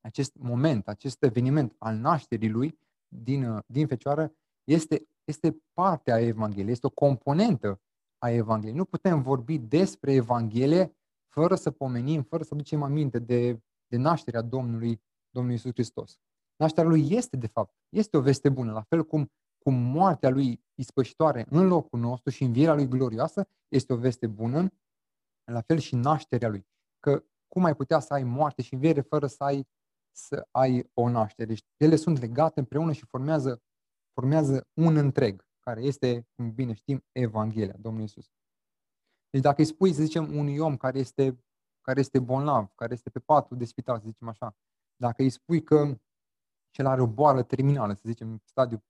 acest 0.02 0.36
moment, 0.36 0.88
acest 0.88 1.24
eveniment 1.24 1.76
al 1.78 1.96
nașterii 1.96 2.50
lui 2.50 2.80
din, 3.08 3.46
uh, 3.46 3.64
din 3.66 3.88
Fecioară 3.88 4.34
este, 4.64 5.08
este 5.24 5.64
parte 5.74 6.12
a 6.12 6.20
Evangheliei, 6.20 6.72
este 6.72 6.88
o 6.88 6.90
componentă 6.90 7.82
a 8.18 8.30
Evangheliei. 8.30 8.78
Nu 8.78 8.86
putem 8.86 9.22
vorbi 9.22 9.58
despre 9.58 10.14
Evanghelie 10.14 10.96
fără 11.28 11.56
să 11.56 11.72
pomenim, 11.72 12.22
fără 12.22 12.44
să 12.44 12.56
ducem 12.56 12.84
aminte 12.84 13.20
de, 13.20 13.62
de 13.96 14.00
nașterea 14.00 14.42
Domnului, 14.42 15.02
Domnului 15.30 15.58
Isus 15.58 15.72
Hristos. 15.72 16.20
Nașterea 16.56 16.90
Lui 16.90 17.12
este, 17.12 17.38
de 17.38 17.48
fapt, 17.48 17.76
este 17.90 18.18
o 18.18 18.22
veste 18.22 18.50
bună, 18.50 18.72
la 18.72 18.82
fel 18.82 19.06
cum, 19.06 19.32
cum 19.58 19.74
moartea 19.74 20.30
Lui 20.30 20.64
ispășitoare 20.74 21.46
în 21.50 21.68
locul 21.68 22.00
nostru 22.00 22.30
și 22.30 22.44
învierea 22.44 22.74
Lui 22.74 22.88
glorioasă 22.88 23.48
este 23.68 23.94
o 23.94 23.98
veste 23.98 24.28
bună, 24.28 24.72
la 25.52 25.62
fel 25.62 25.78
și 25.78 25.96
nașterea 25.96 26.50
Lui. 26.50 26.68
Că 27.00 27.24
cum 27.48 27.64
ai 27.64 27.76
putea 27.76 28.00
să 28.00 28.14
ai 28.14 28.24
moarte 28.24 28.62
și 28.62 28.74
înviere 28.74 29.02
fără 29.02 29.28
să 29.28 29.44
ai 29.44 29.68
să 30.16 30.48
ai 30.52 30.90
o 30.94 31.10
naștere. 31.10 31.48
Deci 31.48 31.66
ele 31.78 31.96
sunt 31.96 32.20
legate 32.20 32.60
împreună 32.60 32.92
și 32.92 33.06
formează, 33.06 33.62
formează 34.14 34.68
un 34.74 34.96
întreg, 34.96 35.48
care 35.60 35.82
este, 35.82 36.28
cum 36.36 36.54
bine 36.54 36.74
știm, 36.74 37.06
Evanghelia 37.12 37.76
Domnului 37.80 38.06
Isus. 38.06 38.32
Deci 39.30 39.42
dacă 39.42 39.62
îi 39.62 39.68
spui, 39.68 39.94
să 39.94 40.04
zicem, 40.04 40.38
unui 40.38 40.58
om 40.58 40.78
care 40.78 41.00
este, 41.00 41.44
care 41.84 42.00
este 42.00 42.20
bolnav, 42.20 42.72
care 42.76 42.94
este 42.94 43.10
pe 43.10 43.20
patul 43.20 43.58
de 43.58 43.66
spital, 43.66 44.00
să 44.00 44.06
zicem 44.08 44.28
așa, 44.28 44.56
dacă 44.96 45.22
îi 45.22 45.30
spui 45.30 45.64
că 45.64 46.00
cel 46.72 46.86
are 46.86 47.02
o 47.02 47.08
boală 47.08 47.44
terminală, 47.44 47.94
să 47.94 48.02
zicem, 48.06 48.42
stadiu 48.46 48.84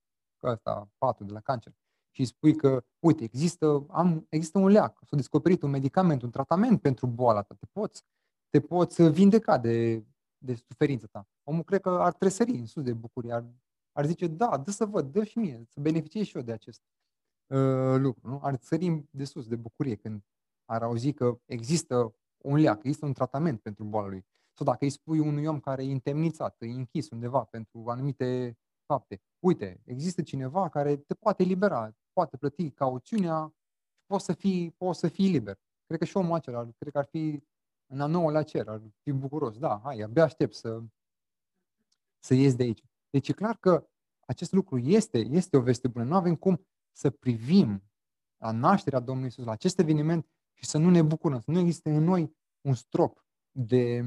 ăsta, 0.43 0.89
patul 0.97 1.25
de 1.25 1.31
la 1.31 1.39
cancer, 1.39 1.73
și 2.11 2.21
îi 2.21 2.25
spui 2.25 2.55
că, 2.55 2.83
uite, 2.99 3.23
există, 3.23 3.85
am, 3.89 4.25
există 4.29 4.57
un 4.57 4.67
leac, 4.67 4.99
s-a 5.05 5.15
descoperit 5.15 5.61
un 5.61 5.69
medicament, 5.69 6.21
un 6.21 6.29
tratament 6.29 6.81
pentru 6.81 7.07
boala 7.07 7.41
ta, 7.41 7.55
te 7.59 7.65
poți, 7.71 8.03
te 8.49 8.59
poți 8.59 9.09
vindeca 9.09 9.57
de, 9.57 10.03
de 10.37 10.55
suferința 10.55 11.07
ta. 11.11 11.27
Omul 11.43 11.63
cred 11.63 11.81
că 11.81 11.89
ar 11.89 12.13
tresări 12.13 12.51
în 12.51 12.65
sus 12.65 12.83
de 12.83 12.93
bucurie, 12.93 13.33
ar, 13.33 13.45
ar 13.91 14.05
zice, 14.05 14.27
da, 14.27 14.57
dă 14.57 14.71
să 14.71 14.85
văd, 14.85 15.11
dă 15.11 15.23
și 15.23 15.37
mie, 15.37 15.65
să 15.69 15.79
beneficiez 15.79 16.25
și 16.25 16.37
eu 16.37 16.43
de 16.43 16.51
acest 16.51 16.81
uh, 17.47 17.95
lucru. 17.97 18.29
Nu? 18.29 18.39
Ar 18.41 18.57
sări 18.61 19.03
de 19.09 19.23
sus 19.23 19.47
de 19.47 19.55
bucurie 19.55 19.95
când 19.95 20.23
ar 20.65 20.83
auzi 20.83 21.13
că 21.13 21.39
există 21.45 22.15
un 22.45 22.57
leac, 22.57 22.77
există 22.77 23.05
un 23.05 23.13
tratament 23.13 23.61
pentru 23.61 23.83
boala 23.83 24.07
lui. 24.07 24.25
Sau 24.53 24.65
dacă 24.65 24.83
îi 24.83 24.89
spui 24.89 25.19
unui 25.19 25.45
om 25.45 25.59
care 25.59 25.85
e 25.85 25.91
întemnițat, 25.91 26.55
e 26.61 26.65
închis 26.65 27.09
undeva 27.09 27.43
pentru 27.43 27.83
anumite 27.87 28.57
fapte, 28.85 29.21
uite, 29.39 29.81
există 29.85 30.21
cineva 30.21 30.69
care 30.69 30.97
te 30.97 31.13
poate 31.13 31.43
elibera, 31.43 31.95
poate 32.13 32.37
plăti 32.37 32.71
cauțiunea 32.71 33.53
și 33.99 34.03
poți 34.05 34.25
să 34.25 34.33
fii, 34.33 34.71
poți 34.71 34.99
să 34.99 35.07
fii 35.07 35.29
liber. 35.29 35.59
Cred 35.85 35.99
că 35.99 36.05
și 36.05 36.17
omul 36.17 36.35
acela, 36.35 36.69
cred 36.77 36.91
că 36.91 36.97
ar 36.97 37.05
fi 37.05 37.43
în 37.85 38.01
a 38.01 38.05
nouă 38.05 38.31
la 38.31 38.43
cer, 38.43 38.67
ar 38.67 38.81
fi 39.01 39.11
bucuros. 39.11 39.57
Da, 39.57 39.79
hai, 39.83 39.99
abia 39.99 40.23
aștept 40.23 40.53
să, 40.53 40.83
să 42.19 42.33
ies 42.33 42.55
de 42.55 42.63
aici. 42.63 42.83
Deci 43.09 43.27
e 43.27 43.33
clar 43.33 43.57
că 43.57 43.87
acest 44.25 44.51
lucru 44.51 44.77
este, 44.77 45.17
este 45.17 45.57
o 45.57 45.61
veste 45.61 45.87
bună. 45.87 46.05
Nu 46.05 46.15
avem 46.15 46.35
cum 46.35 46.67
să 46.91 47.09
privim 47.09 47.83
la 48.37 48.51
nașterea 48.51 48.99
Domnului 48.99 49.29
Isus, 49.29 49.45
la 49.45 49.51
acest 49.51 49.79
eveniment 49.79 50.27
și 50.53 50.65
să 50.65 50.77
nu 50.77 50.89
ne 50.89 51.01
bucurăm, 51.01 51.39
să 51.39 51.51
nu 51.51 51.59
există 51.59 51.89
în 51.89 52.03
noi 52.03 52.35
un 52.61 52.73
strop 52.73 53.25
de, 53.51 54.01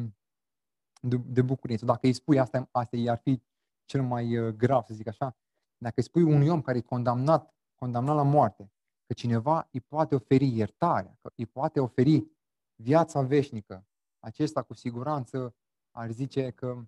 de, 1.01 1.17
de 1.17 1.43
bucurie. 1.43 1.77
Dacă 1.81 2.07
îi 2.07 2.13
spui 2.13 2.39
asta, 2.39 2.69
asta 2.71 2.97
i-ar 2.97 3.19
fi 3.19 3.43
cel 3.85 4.03
mai 4.03 4.39
uh, 4.39 4.55
grav, 4.55 4.85
să 4.85 4.95
zic 4.95 5.07
așa. 5.07 5.37
Dacă 5.79 5.95
îi 5.97 6.03
spui 6.03 6.23
unui 6.23 6.49
om 6.49 6.63
care 6.63 6.79
e 6.79 6.81
condamnat, 6.81 7.55
condamnat 7.75 8.15
la 8.15 8.23
moarte, 8.23 8.73
că 9.07 9.13
cineva 9.13 9.69
îi 9.73 9.81
poate 9.81 10.15
oferi 10.15 10.57
iertarea, 10.57 11.19
că 11.21 11.33
îi 11.37 11.47
poate 11.47 11.81
oferi 11.81 12.31
viața 12.75 13.23
veșnică, 13.23 13.87
acesta 14.19 14.63
cu 14.63 14.75
siguranță 14.75 15.57
ar 15.91 16.11
zice 16.11 16.51
că 16.51 16.87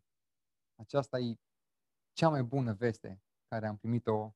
aceasta 0.74 1.18
e 1.18 1.38
cea 2.12 2.28
mai 2.28 2.42
bună 2.42 2.72
veste 2.72 3.22
care 3.48 3.66
am 3.66 3.76
primit-o, 3.76 4.34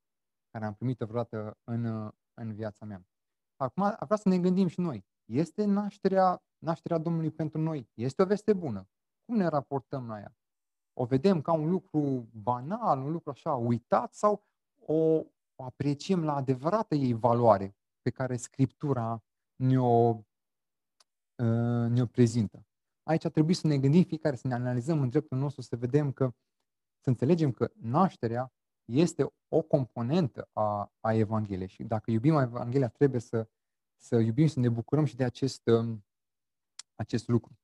care 0.50 0.64
am 0.64 0.74
primit-o 0.74 1.06
vreodată 1.06 1.58
în, 1.64 2.12
în 2.34 2.52
viața 2.54 2.84
mea. 2.84 3.06
Acum 3.56 3.82
vreau 3.82 4.18
să 4.18 4.28
ne 4.28 4.38
gândim 4.38 4.66
și 4.66 4.80
noi. 4.80 5.06
Este 5.32 5.64
nașterea, 5.64 6.42
nașterea 6.58 6.98
Domnului 6.98 7.30
pentru 7.30 7.60
noi? 7.60 7.88
Este 7.94 8.22
o 8.22 8.24
veste 8.26 8.52
bună? 8.52 8.88
Cum 9.24 9.36
ne 9.36 9.46
raportăm 9.46 10.08
la 10.08 10.18
ea? 10.18 10.36
O 10.92 11.04
vedem 11.04 11.40
ca 11.40 11.52
un 11.52 11.70
lucru 11.70 12.28
banal, 12.32 12.98
un 12.98 13.12
lucru 13.12 13.30
așa 13.30 13.54
uitat 13.54 14.14
sau 14.14 14.44
o, 14.78 14.94
o 15.54 15.64
apreciem 15.64 16.24
la 16.24 16.34
adevărată 16.34 16.94
ei 16.94 17.12
valoare 17.12 17.76
pe 18.02 18.10
care 18.10 18.36
Scriptura 18.36 19.22
ne-o, 19.56 20.08
ă, 21.38 21.86
ne-o 21.88 22.06
prezintă? 22.06 22.66
Aici 23.02 23.26
trebuie 23.28 23.54
să 23.54 23.66
ne 23.66 23.78
gândim 23.78 24.02
fiecare, 24.02 24.36
să 24.36 24.46
ne 24.46 24.54
analizăm 24.54 25.00
în 25.00 25.08
dreptul 25.08 25.38
nostru, 25.38 25.62
să 25.62 25.76
vedem 25.76 26.12
că, 26.12 26.34
să 27.00 27.08
înțelegem 27.08 27.52
că 27.52 27.70
nașterea 27.74 28.52
este 28.84 29.34
o 29.48 29.62
componentă 29.62 30.48
a, 30.52 30.92
a 31.00 31.12
Evangheliei 31.14 31.68
și 31.68 31.84
dacă 31.84 32.10
iubim 32.10 32.38
Evanghelia 32.38 32.88
trebuie 32.88 33.20
să, 33.20 33.48
să 34.02 34.16
iubim, 34.16 34.46
să 34.46 34.60
ne 34.60 34.68
bucurăm 34.68 35.04
și 35.04 35.16
de 35.16 35.24
acest, 35.24 35.66
um, 35.66 36.04
acest 36.94 37.28
lucru. 37.28 37.58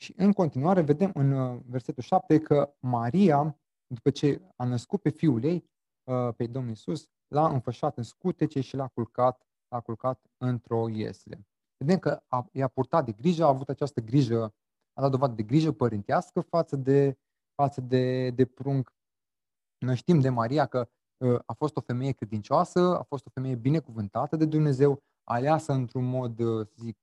Și 0.00 0.14
în 0.16 0.32
continuare 0.32 0.80
vedem 0.80 1.10
în 1.14 1.32
uh, 1.32 1.60
versetul 1.66 2.02
7 2.02 2.38
că 2.38 2.74
Maria, 2.80 3.60
după 3.86 4.10
ce 4.10 4.42
a 4.56 4.64
născut 4.64 5.02
pe 5.02 5.10
fiul 5.10 5.44
ei, 5.44 5.70
uh, 6.04 6.34
pe 6.36 6.46
Domnul 6.46 6.72
Isus, 6.72 7.08
l-a 7.28 7.48
înfășat 7.48 7.96
în 7.96 8.02
scutece 8.02 8.60
și 8.60 8.76
l-a 8.76 8.88
culcat, 8.88 9.46
l-a 9.68 9.80
culcat 9.80 10.24
într-o 10.36 10.88
iesle. 10.88 11.46
Vedem 11.76 11.98
că 11.98 12.22
a, 12.26 12.48
i-a 12.52 12.68
purtat 12.68 13.04
de 13.04 13.12
grijă, 13.12 13.44
a 13.44 13.48
avut 13.48 13.68
această 13.68 14.00
grijă, 14.00 14.54
a 14.92 15.00
dat 15.00 15.10
dovadă 15.10 15.34
de 15.34 15.42
grijă 15.42 15.72
părintească 15.72 16.40
față 16.40 16.76
de, 16.76 17.18
față 17.54 17.80
de, 17.80 18.30
de 18.30 18.46
prunc. 18.46 18.94
Noi 19.78 19.96
știm 19.96 20.20
de 20.20 20.28
Maria 20.28 20.66
că 20.66 20.88
uh, 21.16 21.38
a 21.46 21.52
fost 21.52 21.76
o 21.76 21.80
femeie 21.80 22.12
credincioasă, 22.12 22.98
a 22.98 23.02
fost 23.02 23.26
o 23.26 23.30
femeie 23.30 23.54
binecuvântată 23.54 24.36
de 24.36 24.44
Dumnezeu, 24.44 25.02
aleasă 25.28 25.72
într-un 25.72 26.04
mod, 26.04 26.36
să 26.36 26.70
zic, 26.76 26.98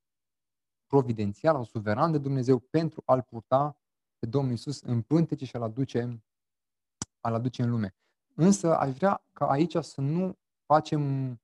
providențial 0.88 1.54
sau 1.54 1.64
suveran 1.64 2.12
de 2.12 2.18
Dumnezeu 2.18 2.60
pentru 2.60 3.02
a-L 3.06 3.22
purta 3.22 3.78
pe 4.20 4.26
Domnul 4.26 4.54
Isus 4.54 4.82
în 4.82 5.02
pântece 5.02 5.46
și 5.46 5.56
a-L 5.56 5.62
aduce, 5.62 6.24
a-L 7.20 7.34
aduce 7.34 7.64
în 7.64 7.70
lume. 7.70 7.96
Însă 8.36 8.78
aș 8.78 8.92
vrea 8.92 9.24
ca 9.34 9.50
aici 9.50 9.76
să 9.78 10.02
nu 10.02 10.38
facem 10.66 11.36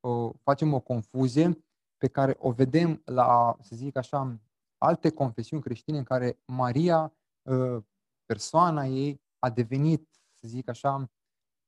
o, 0.00 0.32
facem 0.32 0.72
o 0.72 0.80
confuzie 0.80 1.64
pe 1.96 2.08
care 2.08 2.36
o 2.38 2.50
vedem 2.50 3.02
la, 3.04 3.56
să 3.60 3.76
zic 3.76 3.96
așa, 3.96 4.40
alte 4.78 5.10
confesiuni 5.10 5.62
creștine 5.62 5.98
în 5.98 6.04
care 6.04 6.38
Maria, 6.44 7.12
ă, 7.46 7.84
persoana 8.24 8.84
ei, 8.84 9.20
a 9.38 9.50
devenit, 9.50 10.08
să 10.34 10.48
zic 10.48 10.68
așa, 10.68 11.10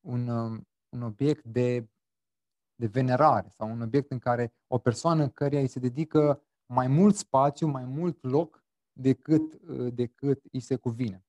un, 0.00 0.28
un 0.88 1.02
obiect 1.02 1.44
de, 1.44 1.88
de 2.82 2.88
venerare 2.88 3.48
sau 3.48 3.70
un 3.70 3.80
obiect 3.80 4.10
în 4.10 4.18
care 4.18 4.52
o 4.66 4.78
persoană 4.78 5.28
care 5.28 5.60
îi 5.60 5.68
se 5.68 5.78
dedică 5.78 6.42
mai 6.66 6.86
mult 6.86 7.14
spațiu, 7.14 7.66
mai 7.66 7.84
mult 7.84 8.22
loc 8.22 8.64
decât, 8.92 9.52
uh, 9.68 9.94
decât 9.94 10.44
îi 10.52 10.60
se 10.60 10.76
cuvine. 10.76 11.24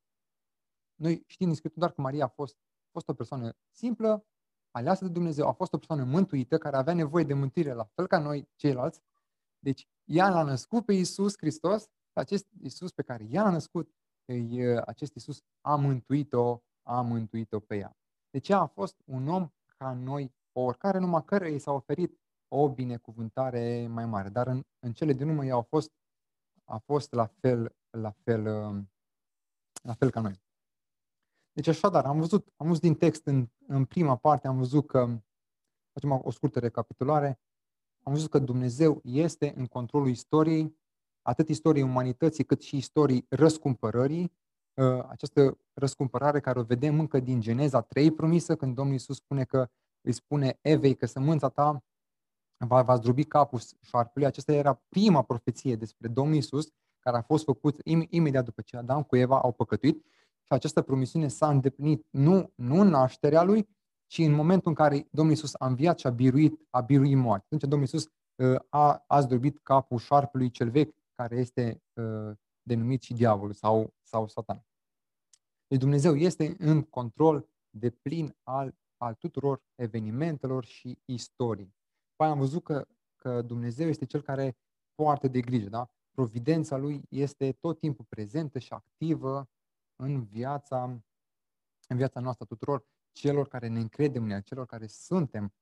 Noi 0.95 1.23
știm 1.25 1.47
din 1.47 1.55
Scriptură 1.55 1.85
doar 1.85 1.95
că 1.95 2.01
Maria 2.01 2.25
a 2.25 2.27
fost, 2.27 2.57
a 2.59 2.89
fost 2.91 3.07
o 3.07 3.13
persoană 3.13 3.55
simplă, 3.69 4.25
aleasă 4.71 5.05
de 5.05 5.11
Dumnezeu, 5.11 5.47
a 5.47 5.51
fost 5.51 5.73
o 5.73 5.77
persoană 5.77 6.03
mântuită, 6.03 6.57
care 6.57 6.75
avea 6.75 6.93
nevoie 6.93 7.23
de 7.23 7.33
mântuire, 7.33 7.73
la 7.73 7.83
fel 7.83 8.07
ca 8.07 8.19
noi 8.19 8.49
ceilalți. 8.55 9.01
Deci, 9.59 9.87
ea 10.03 10.29
l-a 10.29 10.43
născut 10.43 10.85
pe 10.85 10.93
Isus 10.93 11.33
Hristos, 11.37 11.89
acest 12.13 12.47
Isus 12.61 12.91
pe 12.91 13.01
care 13.01 13.27
ea 13.29 13.43
l-a 13.43 13.51
născut, 13.51 13.89
uh, 14.25 14.81
acest 14.85 15.15
Isus 15.15 15.43
a 15.61 15.75
mântuit-o, 15.75 16.61
a 16.83 17.01
mântuit-o 17.01 17.59
pe 17.59 17.77
ea. 17.77 17.97
Deci 18.29 18.49
ea 18.49 18.59
a 18.59 18.65
fost 18.65 18.95
un 19.05 19.27
om 19.27 19.49
ca 19.77 19.93
noi, 19.93 20.33
oricare 20.61 20.97
numai 20.97 21.23
care 21.25 21.51
i 21.51 21.59
s-a 21.59 21.71
oferit 21.71 22.19
o 22.47 22.69
binecuvântare 22.69 23.87
mai 23.87 24.05
mare. 24.05 24.29
Dar 24.29 24.47
în, 24.47 24.63
în 24.79 24.93
cele 24.93 25.13
din 25.13 25.29
urmă 25.29 25.45
ea 25.45 25.55
a 25.55 25.61
fost, 25.61 25.91
a 26.63 26.77
fost 26.77 27.11
la 27.11 27.25
fel, 27.25 27.75
la 27.89 28.11
fel, 28.23 28.45
um, 28.45 28.91
la 29.83 29.93
fel 29.93 30.09
ca 30.09 30.21
noi. 30.21 30.41
Deci 31.51 31.67
așadar, 31.67 32.05
am 32.05 32.19
văzut, 32.19 32.53
am 32.55 32.67
văzut 32.67 32.81
din 32.81 32.95
text 32.95 33.25
în, 33.25 33.47
în 33.67 33.85
prima 33.85 34.15
parte, 34.15 34.47
am 34.47 34.57
văzut 34.57 34.87
că, 34.87 35.21
facem 35.91 36.21
o 36.23 36.31
scurtă 36.31 36.59
recapitulare, 36.59 37.39
am 38.03 38.13
văzut 38.13 38.29
că 38.29 38.39
Dumnezeu 38.39 39.01
este 39.03 39.53
în 39.55 39.65
controlul 39.65 40.09
istoriei, 40.09 40.77
atât 41.21 41.49
istoriei 41.49 41.83
umanității, 41.83 42.43
cât 42.43 42.61
și 42.61 42.77
istoriei 42.77 43.25
răscumpărării, 43.29 44.31
uh, 44.73 45.03
această 45.07 45.57
răscumpărare 45.73 46.39
care 46.39 46.59
o 46.59 46.63
vedem 46.63 46.99
încă 46.99 47.19
din 47.19 47.41
Geneza 47.41 47.81
3 47.81 48.11
promisă, 48.11 48.55
când 48.55 48.75
Domnul 48.75 48.93
Iisus 48.93 49.15
spune 49.15 49.43
că 49.43 49.69
îi 50.05 50.11
spune 50.11 50.59
Evei 50.61 50.95
că 50.95 51.05
sămânța 51.05 51.49
ta 51.49 51.83
va, 52.57 52.81
va 52.81 52.95
zdrobi 52.95 53.23
capul 53.23 53.59
șarpului. 53.81 54.27
Aceasta 54.27 54.53
era 54.53 54.81
prima 54.89 55.21
profeție 55.21 55.75
despre 55.75 56.07
Domnul 56.07 56.35
Isus, 56.35 56.67
care 56.99 57.17
a 57.17 57.21
fost 57.21 57.43
făcut 57.43 57.75
im- 57.75 58.07
imediat 58.09 58.45
după 58.45 58.61
ce 58.61 58.77
Adam 58.77 59.03
cu 59.03 59.15
Eva 59.15 59.39
au 59.41 59.51
păcătuit. 59.51 60.05
Și 60.43 60.53
această 60.53 60.81
promisiune 60.81 61.27
s-a 61.27 61.49
îndeplinit 61.49 62.07
nu, 62.09 62.51
nu 62.55 62.79
în 62.79 62.87
nașterea 62.87 63.43
lui, 63.43 63.69
ci 64.07 64.17
în 64.17 64.31
momentul 64.31 64.69
în 64.69 64.75
care 64.75 65.07
Domnul 65.11 65.33
Isus 65.33 65.53
a 65.53 65.65
înviat 65.67 65.99
și 65.99 66.07
a 66.07 66.09
biruit, 66.09 66.67
a 66.69 66.81
biruit 66.81 67.17
moarte. 67.17 67.45
Atunci 67.45 67.61
Domnul 67.61 67.87
Isus 67.87 68.07
uh, 68.35 68.59
a, 68.69 69.03
a 69.07 69.19
zdrobit 69.19 69.59
capul 69.59 69.97
șarpului 69.97 70.49
cel 70.49 70.69
vechi, 70.69 70.95
care 71.15 71.35
este 71.35 71.81
uh, 71.93 72.31
denumit 72.61 73.01
și 73.01 73.13
diavolul 73.13 73.53
sau, 73.53 73.93
sau 74.03 74.27
satan. 74.27 74.65
Deci 75.67 75.79
Dumnezeu 75.79 76.15
este 76.15 76.55
în 76.57 76.81
control 76.81 77.49
de 77.69 77.89
plin 77.89 78.35
al, 78.43 78.75
al 79.03 79.13
tuturor 79.13 79.63
evenimentelor 79.75 80.65
și 80.65 80.99
istorii. 81.05 81.75
Păi 82.15 82.27
am 82.27 82.37
văzut 82.37 82.63
că, 82.63 82.87
că 83.15 83.41
Dumnezeu 83.41 83.87
este 83.87 84.05
Cel 84.05 84.21
care 84.21 84.57
poartă 84.95 85.27
de 85.27 85.41
grijă, 85.41 85.69
da? 85.69 85.89
Providența 86.11 86.77
Lui 86.77 87.01
este 87.09 87.51
tot 87.51 87.79
timpul 87.79 88.05
prezentă 88.09 88.59
și 88.59 88.73
activă 88.73 89.49
în 89.95 90.23
viața, 90.23 90.83
în 91.87 91.97
viața 91.97 92.19
noastră 92.19 92.45
tuturor, 92.45 92.85
celor 93.11 93.47
care 93.47 93.67
ne 93.67 93.79
încredem 93.79 94.23
în 94.23 94.29
El, 94.29 94.41
celor 94.41 94.65
care 94.65 94.87
suntem, 94.87 95.53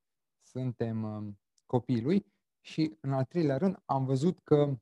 suntem 0.42 1.04
um, 1.04 1.40
copiii 1.66 2.02
Lui. 2.02 2.26
Și 2.60 2.98
în 3.00 3.14
al 3.14 3.26
treilea 3.26 3.58
rând 3.58 3.82
am 3.86 4.06
văzut 4.06 4.40
că, 4.44 4.80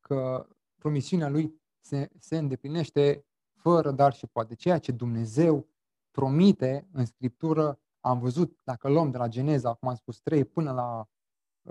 că 0.00 0.48
promisiunea 0.78 1.28
Lui 1.28 1.60
se, 1.80 2.10
se 2.18 2.38
îndeplinește 2.38 3.26
fără 3.52 3.90
dar 3.90 4.12
și 4.12 4.26
poate. 4.26 4.54
Ceea 4.54 4.78
ce 4.78 4.92
Dumnezeu 4.92 5.68
promite 6.16 6.88
în 6.92 7.04
Scriptură, 7.04 7.80
am 8.00 8.18
văzut, 8.18 8.58
dacă 8.64 8.88
luăm 8.88 9.10
de 9.10 9.16
la 9.16 9.28
Geneza, 9.28 9.74
cum 9.74 9.88
am 9.88 9.94
spus, 9.94 10.20
3 10.20 10.44
până 10.44 10.72
la 10.72 11.08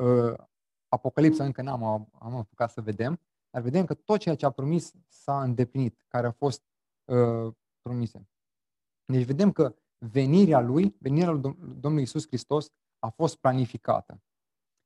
uh, 0.03 0.33
Apocalipsa, 0.87 1.43
încă 1.43 1.61
n-am 1.61 1.83
am 2.19 2.35
apucat 2.35 2.71
să 2.71 2.81
vedem, 2.81 3.19
dar 3.49 3.61
vedem 3.61 3.85
că 3.85 3.93
tot 3.93 4.19
ceea 4.19 4.35
ce 4.35 4.45
a 4.45 4.49
promis 4.49 4.93
s-a 5.07 5.41
îndeplinit, 5.41 6.05
care 6.07 6.27
a 6.27 6.31
fost 6.31 6.63
uh, 7.05 7.53
promise. 7.81 8.27
Deci 9.05 9.25
vedem 9.25 9.51
că 9.51 9.75
venirea 9.97 10.59
lui, 10.59 10.95
venirea 10.99 11.31
lui 11.31 11.41
Domnului 11.57 12.03
Isus 12.03 12.27
Hristos 12.27 12.71
a 12.99 13.09
fost 13.09 13.35
planificată. 13.35 14.21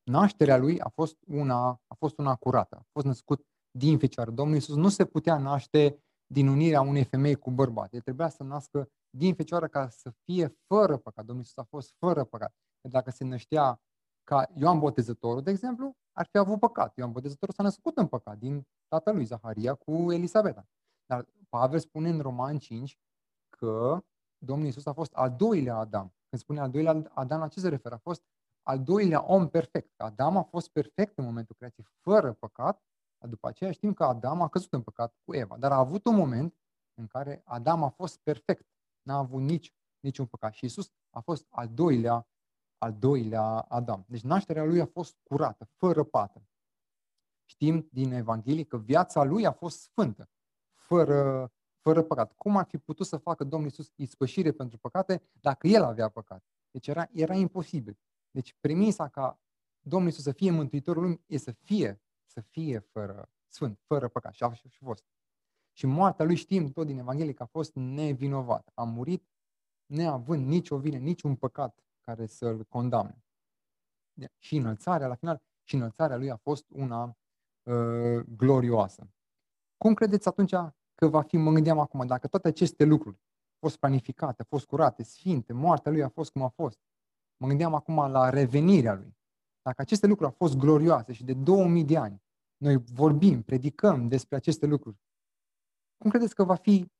Nașterea 0.03 0.57
lui 0.57 0.79
a 0.79 0.89
fost 0.89 1.17
una, 1.27 1.69
a 1.87 1.95
fost 1.97 2.17
una 2.17 2.35
curată, 2.35 2.75
a 2.75 2.87
fost 2.91 3.05
născut 3.05 3.45
din 3.71 3.97
fecioară. 3.97 4.31
Domnul 4.31 4.55
Isus 4.55 4.75
nu 4.75 4.89
se 4.89 5.05
putea 5.05 5.37
naște 5.37 6.03
din 6.25 6.47
unirea 6.47 6.81
unei 6.81 7.03
femei 7.03 7.35
cu 7.35 7.51
bărbat. 7.51 7.93
El 7.93 8.01
trebuia 8.01 8.29
să 8.29 8.43
nască 8.43 8.89
din 9.09 9.35
fecioară 9.35 9.67
ca 9.67 9.89
să 9.89 10.09
fie 10.23 10.57
fără 10.67 10.97
păcat. 10.97 11.25
Domnul 11.25 11.43
Isus 11.43 11.57
a 11.57 11.63
fost 11.63 11.93
fără 11.97 12.23
păcat. 12.23 12.53
Dacă 12.81 13.11
se 13.11 13.23
năștea 13.23 13.81
ca 14.23 14.49
Ioan 14.53 14.79
Botezătorul, 14.79 15.41
de 15.41 15.51
exemplu, 15.51 15.97
ar 16.11 16.27
fi 16.31 16.37
avut 16.37 16.59
păcat. 16.59 16.97
Ioan 16.97 17.11
Botezătorul 17.11 17.55
s-a 17.55 17.63
născut 17.63 17.97
în 17.97 18.07
păcat 18.07 18.37
din 18.37 18.67
tatălui 18.87 19.25
Zaharia 19.25 19.73
cu 19.73 20.11
Elisabeta. 20.11 20.67
Dar 21.05 21.25
Pavel 21.49 21.79
spune 21.79 22.09
în 22.09 22.19
Roman 22.19 22.57
5 22.57 22.99
că 23.49 24.03
Domnul 24.37 24.67
Isus 24.67 24.85
a 24.85 24.93
fost 24.93 25.13
al 25.13 25.35
doilea 25.35 25.75
Adam. 25.75 26.13
Când 26.29 26.41
spune 26.41 26.59
al 26.59 26.69
doilea 26.69 27.11
Adam, 27.13 27.39
la 27.39 27.47
ce 27.47 27.59
se 27.59 27.69
referă? 27.69 27.95
A 27.95 27.97
fost 27.97 28.23
al 28.63 28.83
doilea 28.83 29.23
om 29.25 29.49
perfect. 29.49 29.99
Adam 29.99 30.37
a 30.37 30.43
fost 30.43 30.69
perfect 30.69 31.17
în 31.17 31.23
momentul 31.25 31.55
creației, 31.55 31.85
fără 32.01 32.33
păcat, 32.33 32.83
dar 33.17 33.29
după 33.29 33.47
aceea 33.47 33.71
știm 33.71 33.93
că 33.93 34.03
Adam 34.03 34.41
a 34.41 34.47
căzut 34.47 34.73
în 34.73 34.81
păcat 34.81 35.15
cu 35.25 35.35
Eva. 35.35 35.57
Dar 35.57 35.71
a 35.71 35.77
avut 35.77 36.05
un 36.05 36.15
moment 36.15 36.55
în 36.93 37.07
care 37.07 37.41
Adam 37.45 37.83
a 37.83 37.89
fost 37.89 38.17
perfect. 38.17 38.67
N-a 39.09 39.17
avut 39.17 39.41
nici, 39.41 39.73
niciun 39.99 40.25
păcat. 40.25 40.53
Și 40.53 40.65
Isus 40.65 40.91
a 41.09 41.19
fost 41.19 41.45
al 41.49 41.67
doilea, 41.67 42.27
al 42.77 42.93
doilea 42.93 43.43
Adam. 43.59 44.05
Deci 44.07 44.21
nașterea 44.21 44.63
lui 44.63 44.81
a 44.81 44.85
fost 44.85 45.17
curată, 45.23 45.69
fără 45.75 46.03
pată. 46.03 46.47
Știm 47.45 47.87
din 47.91 48.11
Evanghelie 48.11 48.63
că 48.63 48.77
viața 48.77 49.23
lui 49.23 49.45
a 49.45 49.51
fost 49.51 49.81
sfântă, 49.81 50.29
fără, 50.73 51.51
fără 51.81 52.01
păcat. 52.01 52.33
Cum 52.33 52.57
ar 52.57 52.65
fi 52.65 52.77
putut 52.77 53.05
să 53.05 53.17
facă 53.17 53.43
Domnul 53.43 53.69
Isus 53.69 53.91
ispășire 53.95 54.51
pentru 54.51 54.77
păcate 54.77 55.29
dacă 55.31 55.67
el 55.67 55.83
avea 55.83 56.09
păcat? 56.09 56.43
Deci 56.71 56.87
era, 56.87 57.07
era 57.11 57.33
imposibil. 57.33 57.99
Deci 58.31 58.55
premisa 58.59 59.07
ca 59.07 59.41
Domnul 59.79 60.09
Isus 60.09 60.23
să 60.23 60.31
fie 60.31 60.51
Mântuitorul 60.51 61.01
lumii 61.01 61.23
e 61.25 61.37
să 61.37 61.51
fie, 61.51 62.01
să 62.25 62.41
fie 62.41 62.79
fără 62.79 63.29
sfânt, 63.47 63.79
fără 63.83 64.07
păcat. 64.07 64.33
Și 64.33 64.43
a 64.43 64.53
și 64.53 64.83
fost. 64.83 65.03
Și 65.79 65.85
moartea 65.85 66.25
lui 66.25 66.35
știm 66.35 66.71
tot 66.71 66.85
din 66.85 66.97
Evanghelie 66.97 67.33
că 67.33 67.43
a 67.43 67.45
fost 67.45 67.75
nevinovat. 67.75 68.71
A 68.73 68.83
murit 68.83 69.27
neavând 69.85 70.47
nicio 70.47 70.77
vină, 70.77 70.97
niciun 70.97 71.35
păcat 71.35 71.79
care 72.01 72.25
să-l 72.25 72.63
condamne. 72.63 73.23
Și 74.37 74.55
înălțarea, 74.55 75.07
la 75.07 75.15
final, 75.15 75.41
și 75.63 75.75
înălțarea 75.75 76.17
lui 76.17 76.31
a 76.31 76.35
fost 76.35 76.65
una 76.69 77.03
uh, 77.03 78.23
glorioasă. 78.35 79.09
Cum 79.77 79.93
credeți 79.93 80.27
atunci 80.27 80.53
că 80.95 81.07
va 81.07 81.21
fi, 81.21 81.37
mă 81.37 81.51
gândeam 81.51 81.79
acum, 81.79 82.07
dacă 82.07 82.27
toate 82.27 82.47
aceste 82.47 82.83
lucruri 82.83 83.15
au 83.15 83.57
fost 83.59 83.77
planificate, 83.77 84.41
au 84.41 84.47
fost 84.49 84.65
curate, 84.65 85.03
sfinte, 85.03 85.53
moartea 85.53 85.91
lui 85.91 86.03
a 86.03 86.09
fost 86.09 86.31
cum 86.31 86.41
a 86.41 86.49
fost, 86.49 86.79
mă 87.37 87.47
gândeam 87.47 87.73
acum 87.73 88.11
la 88.11 88.29
revenirea 88.29 88.93
lui. 88.93 89.17
Dacă 89.61 89.81
aceste 89.81 90.07
lucruri 90.07 90.29
au 90.29 90.35
fost 90.37 90.57
glorioase 90.57 91.13
și 91.13 91.23
de 91.23 91.33
2000 91.33 91.83
de 91.83 91.97
ani, 91.97 92.21
noi 92.57 92.77
vorbim, 92.77 93.41
predicăm 93.41 94.07
despre 94.07 94.35
aceste 94.35 94.65
lucruri, 94.65 94.97
cum 95.99 96.09
credeți 96.09 96.35
că 96.35 96.43
va 96.43 96.55
fi 96.55 96.91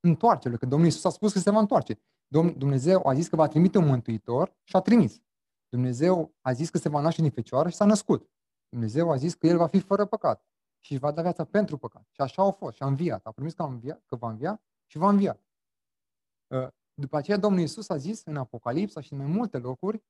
întoarcerea? 0.00 0.58
Că 0.58 0.66
Domnul 0.66 0.86
Iisus 0.86 1.04
a 1.04 1.08
spus 1.10 1.32
că 1.32 1.38
se 1.38 1.50
va 1.50 1.58
întoarce. 1.58 2.00
Dumnezeu 2.56 3.06
a 3.06 3.14
zis 3.14 3.28
că 3.28 3.36
va 3.36 3.48
trimite 3.48 3.78
un 3.78 3.86
mântuitor 3.86 4.56
și 4.62 4.76
a 4.76 4.80
trimis. 4.80 5.22
Dumnezeu 5.68 6.34
a 6.40 6.52
zis 6.52 6.70
că 6.70 6.78
se 6.78 6.88
va 6.88 7.00
naște 7.00 7.20
din 7.22 7.30
fecioară 7.30 7.68
și 7.68 7.76
s-a 7.76 7.84
născut. 7.84 8.30
Dumnezeu 8.68 9.10
a 9.10 9.16
zis 9.16 9.34
că 9.34 9.46
el 9.46 9.56
va 9.56 9.66
fi 9.66 9.80
fără 9.80 10.04
păcat 10.04 10.44
și 10.84 10.98
va 10.98 11.12
da 11.12 11.22
viața 11.22 11.44
pentru 11.44 11.78
păcat. 11.78 12.08
Și 12.10 12.20
așa 12.20 12.42
a 12.42 12.50
fost 12.50 12.76
și 12.76 12.82
a 12.82 12.86
înviat. 12.86 13.26
A 13.26 13.32
promis 13.32 13.54
că, 13.54 13.62
a 13.62 13.66
înviat, 13.66 14.02
că 14.06 14.16
va 14.16 14.30
învia 14.30 14.62
și 14.86 14.98
va 14.98 15.08
învia. 15.08 15.40
Ă, 16.50 16.74
după 16.94 17.16
aceea 17.16 17.36
Domnul 17.36 17.60
Iisus 17.60 17.88
a 17.88 17.96
zis 17.96 18.24
în 18.24 18.36
Apocalipsa 18.36 19.00
și 19.00 19.12
în 19.12 19.18
mai 19.18 19.26
multe 19.26 19.58
locuri, 19.58 20.04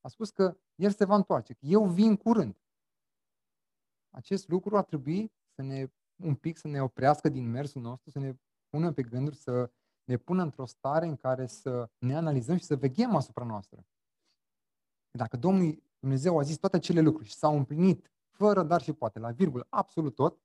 a 0.00 0.08
spus 0.08 0.30
că 0.30 0.56
El 0.74 0.90
se 0.90 1.04
va 1.04 1.14
întoarce, 1.14 1.52
că 1.52 1.66
eu 1.66 1.86
vin 1.86 2.16
curând. 2.16 2.56
Acest 4.10 4.48
lucru 4.48 4.76
ar 4.76 4.84
trebui 4.84 5.32
să 5.54 5.62
ne, 5.62 5.86
un 6.16 6.34
pic 6.34 6.58
să 6.58 6.68
ne 6.68 6.82
oprească 6.82 7.28
din 7.28 7.50
mersul 7.50 7.82
nostru, 7.82 8.10
să 8.10 8.18
ne 8.18 8.34
pună 8.68 8.92
pe 8.92 9.02
gânduri, 9.02 9.36
să 9.36 9.70
ne 10.04 10.16
pună 10.16 10.42
într-o 10.42 10.66
stare 10.66 11.06
în 11.06 11.16
care 11.16 11.46
să 11.46 11.90
ne 11.98 12.16
analizăm 12.16 12.56
și 12.56 12.64
să 12.64 12.76
veghem 12.76 13.14
asupra 13.14 13.44
noastră. 13.44 13.86
Dacă 15.10 15.36
Domnul 15.36 15.82
Dumnezeu 15.98 16.38
a 16.38 16.42
zis 16.42 16.56
toate 16.56 16.76
acele 16.76 17.00
lucruri 17.00 17.28
și 17.28 17.34
s-au 17.34 17.56
împlinit 17.56 18.12
fără 18.30 18.62
dar 18.62 18.82
și 18.82 18.92
poate, 18.92 19.18
la 19.18 19.30
virgulă, 19.30 19.66
absolut 19.68 20.14
tot, 20.14 20.40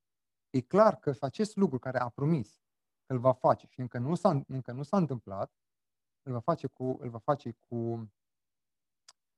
e 0.49 0.61
clar 0.61 0.99
că 0.99 1.11
și 1.11 1.19
acest 1.21 1.55
lucru 1.55 1.79
care 1.79 1.99
a 1.99 2.09
promis 2.09 2.61
că 3.05 3.13
îl 3.13 3.19
va 3.19 3.33
face 3.33 3.67
și 3.67 3.79
încă 3.79 3.97
nu 3.97 4.15
s-a, 4.15 4.43
încă 4.47 4.71
nu 4.71 4.83
s-a 4.83 4.97
întâmplat, 4.97 5.53
îl 6.21 6.31
va 6.31 6.39
face 6.39 6.67
cu, 6.67 6.97
îl 6.99 7.09
va 7.09 7.17
face 7.17 7.51
cu, 7.51 8.11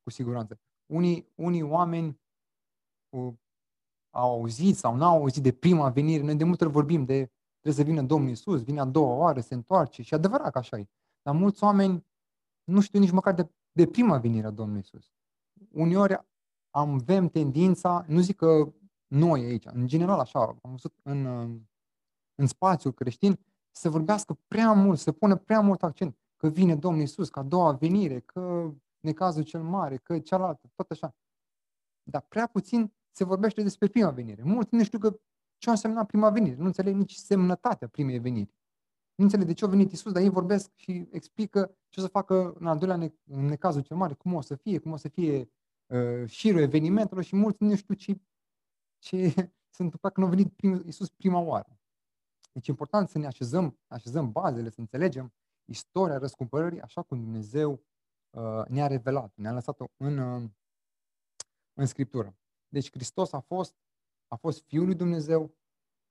cu 0.02 0.10
siguranță. 0.10 0.60
Unii, 0.86 1.32
unii 1.34 1.62
oameni 1.62 2.20
uh, 3.08 3.34
au 4.12 4.30
auzit 4.30 4.76
sau 4.76 4.96
n-au 4.96 5.16
auzit 5.16 5.42
de 5.42 5.52
prima 5.52 5.88
venire. 5.88 6.22
Noi 6.22 6.36
de 6.36 6.44
multe 6.44 6.64
ori 6.64 6.72
vorbim 6.72 7.04
de 7.04 7.30
trebuie 7.60 7.84
să 7.84 7.90
vină 7.90 8.02
Domnul 8.02 8.30
Isus, 8.30 8.62
vine 8.62 8.80
a 8.80 8.84
doua 8.84 9.14
oară, 9.14 9.40
se 9.40 9.54
întoarce 9.54 10.02
și 10.02 10.14
adevărat 10.14 10.52
că 10.52 10.58
așa 10.58 10.78
e. 10.78 10.88
Dar 11.22 11.34
mulți 11.34 11.64
oameni 11.64 12.06
nu 12.64 12.80
știu 12.80 12.98
nici 12.98 13.10
măcar 13.10 13.34
de, 13.34 13.50
de 13.72 13.86
prima 13.86 14.18
venire 14.18 14.46
a 14.46 14.50
Domnului 14.50 14.80
Isus. 14.80 15.10
Uneori 15.70 16.26
avem 16.70 17.28
tendința, 17.28 18.04
nu 18.08 18.20
zic 18.20 18.36
că 18.36 18.72
noi 19.06 19.44
aici, 19.44 19.66
în 19.66 19.86
general 19.86 20.18
așa, 20.18 20.38
am 20.38 20.70
văzut 20.70 20.94
în, 21.02 21.24
în 22.34 22.46
spațiul 22.46 22.92
creștin, 22.92 23.38
să 23.70 23.90
vorbească 23.90 24.38
prea 24.48 24.72
mult, 24.72 24.98
să 24.98 25.12
pună 25.12 25.36
prea 25.36 25.60
mult 25.60 25.82
accent 25.82 26.16
că 26.36 26.48
vine 26.48 26.76
Domnul 26.76 27.02
Isus, 27.02 27.28
ca 27.28 27.40
a 27.40 27.44
doua 27.44 27.72
venire, 27.72 28.20
că 28.20 28.72
necazul 29.00 29.42
cel 29.42 29.62
mare, 29.62 29.96
că 29.96 30.18
cealaltă, 30.18 30.70
tot 30.74 30.90
așa. 30.90 31.14
Dar 32.02 32.20
prea 32.28 32.46
puțin 32.46 32.92
se 33.12 33.24
vorbește 33.24 33.62
despre 33.62 33.88
prima 33.88 34.10
venire. 34.10 34.42
Mulți 34.42 34.74
nu 34.74 34.84
știu 34.84 34.98
că 34.98 35.20
ce 35.56 35.68
a 35.68 35.72
însemnat 35.72 36.06
prima 36.06 36.30
venire, 36.30 36.56
nu 36.56 36.64
înțeleg 36.64 36.94
nici 36.94 37.14
semnătatea 37.14 37.88
primei 37.88 38.18
veniri. 38.18 38.54
Nu 39.14 39.24
înțeleg 39.24 39.46
de 39.46 39.52
ce 39.52 39.64
a 39.64 39.68
venit 39.68 39.92
Isus, 39.92 40.12
dar 40.12 40.22
ei 40.22 40.28
vorbesc 40.28 40.70
și 40.74 41.08
explică 41.10 41.76
ce 41.88 42.00
o 42.00 42.02
să 42.02 42.08
facă 42.08 42.52
în 42.58 42.66
al 42.66 42.78
doilea 42.78 42.96
ne- 42.96 43.14
în 43.26 43.44
necazul 43.44 43.82
cel 43.82 43.96
mare, 43.96 44.14
cum 44.14 44.34
o 44.34 44.40
să 44.40 44.54
fie, 44.54 44.78
cum 44.78 44.92
o 44.92 44.96
să 44.96 45.08
fie 45.08 45.50
uh, 45.86 46.28
șirul 46.28 46.60
evenimentelor 46.60 47.24
și 47.24 47.36
mulți 47.36 47.62
nu 47.62 47.76
știu 47.76 47.94
ce, 47.94 48.20
ce 48.98 49.28
se 49.76 49.82
întâmplă 49.82 50.10
când 50.10 50.26
a 50.26 50.30
venit 50.30 50.52
prim, 50.52 50.82
Isus 50.86 51.08
prima 51.08 51.38
oară. 51.38 51.78
Deci 52.52 52.68
e 52.68 52.70
important 52.70 53.08
să 53.08 53.18
ne 53.18 53.26
așezăm, 53.26 53.78
așezăm 53.86 54.32
bazele, 54.32 54.70
să 54.70 54.80
înțelegem 54.80 55.32
istoria 55.64 56.18
răscumpărării 56.18 56.80
așa 56.80 57.02
cum 57.02 57.20
Dumnezeu 57.20 57.84
uh, 58.30 58.62
ne-a 58.68 58.86
revelat, 58.86 59.32
ne-a 59.34 59.52
lăsat-o 59.52 59.84
în, 59.96 60.18
uh, 60.18 60.50
în 61.74 61.86
Scriptură. 61.86 62.36
Deci 62.72 62.90
Hristos 62.90 63.32
a 63.32 63.40
fost, 63.40 63.76
a 64.28 64.36
fost 64.36 64.62
Fiul 64.62 64.84
lui 64.84 64.94
Dumnezeu 64.94 65.54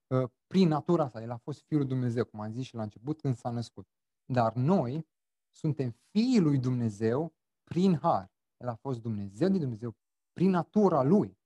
uh, 0.07 0.30
prin 0.47 0.68
natura 0.68 1.07
sa. 1.07 1.22
El 1.22 1.32
a 1.32 1.38
fost 1.38 1.64
Fiul 1.64 1.80
lui 1.80 1.89
Dumnezeu, 1.89 2.26
cum 2.26 2.39
am 2.39 2.51
zis 2.51 2.66
și 2.66 2.76
la 2.76 2.82
început, 2.82 3.22
când 3.22 3.36
s-a 3.36 3.49
născut. 3.49 3.88
Dar 4.26 4.53
noi 4.53 5.07
suntem 5.49 5.91
Fiii 5.91 6.39
lui 6.39 6.57
Dumnezeu 6.57 7.36
prin 7.64 7.95
har. 7.95 8.32
El 8.57 8.68
a 8.68 8.76
fost 8.76 9.01
Dumnezeu 9.01 9.49
din 9.49 9.59
Dumnezeu 9.59 9.95
prin 10.34 10.49
natura 10.49 11.03
Lui. 11.03 11.39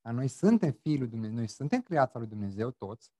Dar 0.00 0.14
noi 0.14 0.28
suntem 0.28 0.72
Fiii 0.72 0.98
lui 0.98 1.08
Dumnezeu, 1.08 1.36
noi 1.36 1.48
suntem 1.48 1.82
creația 1.82 2.20
lui 2.20 2.28
Dumnezeu 2.28 2.70
toți, 2.70 3.12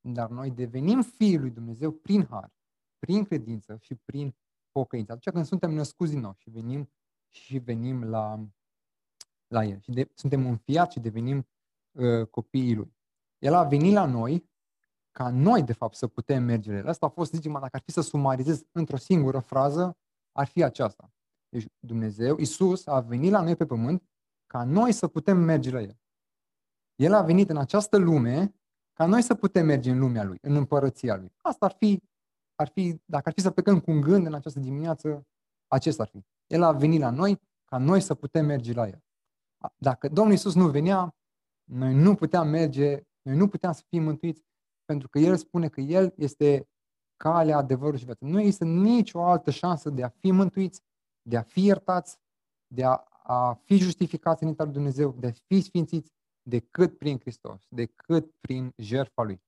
dar 0.00 0.30
noi 0.30 0.50
devenim 0.50 1.02
Fiii 1.02 1.38
lui 1.38 1.50
Dumnezeu 1.50 1.92
prin 1.92 2.26
har, 2.26 2.52
prin 2.98 3.24
credință 3.24 3.76
și 3.80 3.94
prin 3.94 4.36
pocăință. 4.70 5.12
Atunci 5.12 5.34
când 5.34 5.46
suntem 5.46 5.72
născuți 5.72 6.10
din 6.10 6.20
nou 6.20 6.34
și 6.36 6.50
venim, 6.50 6.90
și 7.28 7.58
venim 7.58 8.04
la, 8.04 8.48
la 9.50 9.64
El. 9.64 9.80
Și 9.80 9.90
de, 9.90 10.10
suntem 10.14 10.46
înfiați 10.46 10.92
și 10.92 11.00
devenim 11.00 11.48
uh, 11.90 12.26
copiii 12.26 12.74
Lui. 12.74 12.96
El 13.38 13.54
a 13.54 13.64
venit 13.64 13.92
la 13.92 14.06
noi 14.06 14.48
ca 15.10 15.30
noi, 15.30 15.62
de 15.62 15.72
fapt, 15.72 15.94
să 15.94 16.06
putem 16.06 16.42
merge 16.42 16.72
la 16.72 16.78
El. 16.78 16.88
Asta 16.88 17.06
a 17.06 17.08
fost, 17.08 17.32
zicem, 17.32 17.52
dacă 17.52 17.68
ar 17.72 17.82
fi 17.84 17.90
să 17.90 18.00
sumarizez 18.00 18.64
într-o 18.72 18.96
singură 18.96 19.38
frază, 19.38 19.96
ar 20.32 20.46
fi 20.46 20.62
aceasta. 20.62 21.12
Deci 21.48 21.66
Dumnezeu, 21.78 22.36
Isus, 22.36 22.86
a 22.86 23.00
venit 23.00 23.30
la 23.30 23.42
noi 23.42 23.56
pe 23.56 23.66
pământ 23.66 24.02
ca 24.46 24.64
noi 24.64 24.92
să 24.92 25.08
putem 25.08 25.36
merge 25.36 25.70
la 25.70 25.80
El. 25.80 26.00
El 26.94 27.14
a 27.14 27.22
venit 27.22 27.50
în 27.50 27.56
această 27.56 27.96
lume 27.96 28.54
ca 28.92 29.06
noi 29.06 29.22
să 29.22 29.34
putem 29.34 29.66
merge 29.66 29.90
în 29.90 29.98
lumea 29.98 30.24
Lui, 30.24 30.38
în 30.40 30.54
împărăția 30.54 31.16
Lui. 31.16 31.32
Asta 31.36 31.66
ar 31.66 31.72
fi, 31.72 32.02
ar 32.54 32.68
fi 32.68 33.00
dacă 33.04 33.28
ar 33.28 33.34
fi 33.34 33.40
să 33.40 33.50
plecăm 33.50 33.80
cu 33.80 33.90
un 33.90 34.00
gând 34.00 34.26
în 34.26 34.34
această 34.34 34.60
dimineață, 34.60 35.26
acesta 35.66 36.02
ar 36.02 36.08
fi. 36.08 36.24
El 36.46 36.62
a 36.62 36.72
venit 36.72 37.00
la 37.00 37.10
noi 37.10 37.40
ca 37.64 37.78
noi 37.78 38.00
să 38.00 38.14
putem 38.14 38.46
merge 38.46 38.72
la 38.72 38.88
El. 38.88 39.02
Dacă 39.76 40.08
Domnul 40.08 40.34
Isus 40.34 40.54
nu 40.54 40.68
venea, 40.68 41.16
noi 41.64 41.94
nu 41.94 42.14
puteam 42.14 42.48
merge, 42.48 43.02
noi 43.22 43.36
nu 43.36 43.48
puteam 43.48 43.72
să 43.72 43.82
fim 43.88 44.02
mântuiți, 44.02 44.44
pentru 44.84 45.08
că 45.08 45.18
El 45.18 45.36
spune 45.36 45.68
că 45.68 45.80
El 45.80 46.14
este 46.16 46.68
calea, 47.16 47.56
adevărul 47.56 47.98
și 47.98 48.04
viața. 48.04 48.26
Nu 48.26 48.38
există 48.38 48.64
nicio 48.64 49.22
altă 49.24 49.50
șansă 49.50 49.90
de 49.90 50.02
a 50.02 50.08
fi 50.08 50.30
mântuiți, 50.30 50.82
de 51.22 51.36
a 51.36 51.42
fi 51.42 51.64
iertați, 51.64 52.18
de 52.66 52.84
a, 52.84 53.04
a 53.22 53.54
fi 53.64 53.76
justificați 53.76 54.42
în 54.42 54.54
lui 54.56 54.72
Dumnezeu, 54.72 55.12
de 55.12 55.26
a 55.26 55.32
fi 55.46 55.60
sfințiți, 55.60 56.12
decât 56.42 56.98
prin 56.98 57.18
Hristos, 57.18 57.66
decât 57.68 58.34
prin 58.40 58.72
jertfa 58.76 59.22
Lui. 59.22 59.42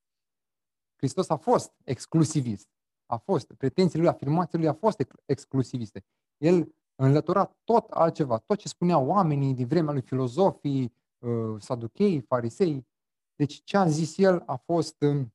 Hristos 0.97 1.29
a 1.29 1.37
fost 1.37 1.73
exclusivist. 1.85 2.69
A 3.07 3.17
fost, 3.17 3.53
pretențiile 3.53 4.03
lui, 4.03 4.13
afirmațiile 4.13 4.65
lui 4.65 4.73
a 4.73 4.79
fost 4.79 5.07
exclusiviste. 5.27 6.05
El 6.37 6.75
înlătura 7.05 7.57
tot 7.65 7.91
altceva, 7.91 8.39
tot 8.39 8.59
ce 8.59 8.69
spuneau 8.69 9.07
oamenii 9.07 9.55
din 9.55 9.67
vremea 9.67 9.93
lui, 9.93 10.03
filozofii, 10.03 10.95
uh, 11.19 11.61
saduchei, 11.61 12.21
farisei. 12.21 12.87
Deci 13.35 13.63
ce 13.65 13.77
a 13.77 13.89
zis 13.89 14.19
el 14.19 14.43
a 14.47 14.57
fost, 14.57 15.01
um, 15.01 15.35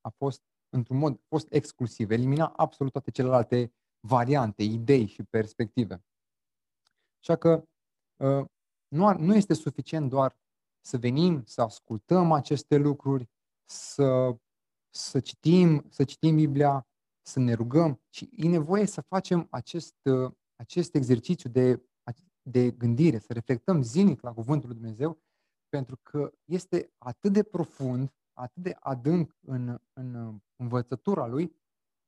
a 0.00 0.08
fost 0.08 0.42
într-un 0.68 0.98
mod, 0.98 1.12
a 1.12 1.24
fost 1.28 1.52
exclusiv, 1.52 2.10
elimina 2.10 2.46
absolut 2.56 2.92
toate 2.92 3.10
celelalte 3.10 3.72
variante, 4.00 4.62
idei 4.62 5.06
și 5.06 5.22
perspective. 5.22 6.04
Așa 7.18 7.36
că 7.36 7.64
uh, 8.16 8.44
nu, 8.88 9.06
ar, 9.06 9.16
nu 9.16 9.34
este 9.34 9.54
suficient 9.54 10.08
doar 10.08 10.38
să 10.80 10.98
venim, 10.98 11.44
să 11.44 11.62
ascultăm 11.62 12.32
aceste 12.32 12.76
lucruri, 12.76 13.28
să, 13.64 14.36
să, 14.90 15.20
citim, 15.20 15.86
să 15.88 16.04
citim 16.04 16.34
Biblia, 16.34 16.86
să 17.22 17.38
ne 17.38 17.52
rugăm, 17.52 18.00
ci 18.08 18.24
e 18.36 18.48
nevoie 18.48 18.86
să 18.86 19.00
facem 19.00 19.46
acest, 19.50 19.94
uh, 20.02 20.32
acest 20.58 20.94
exercițiu 20.94 21.50
de, 21.50 21.82
de 22.42 22.70
gândire, 22.70 23.18
să 23.18 23.32
reflectăm 23.32 23.82
zilnic 23.82 24.20
la 24.20 24.32
Cuvântul 24.32 24.68
Lui 24.68 24.78
Dumnezeu, 24.78 25.18
pentru 25.68 25.96
că 26.02 26.32
este 26.44 26.92
atât 26.98 27.32
de 27.32 27.42
profund, 27.42 28.12
atât 28.32 28.62
de 28.62 28.76
adânc 28.80 29.36
în, 29.40 29.80
în 29.92 30.40
învățătura 30.56 31.26
Lui, 31.26 31.56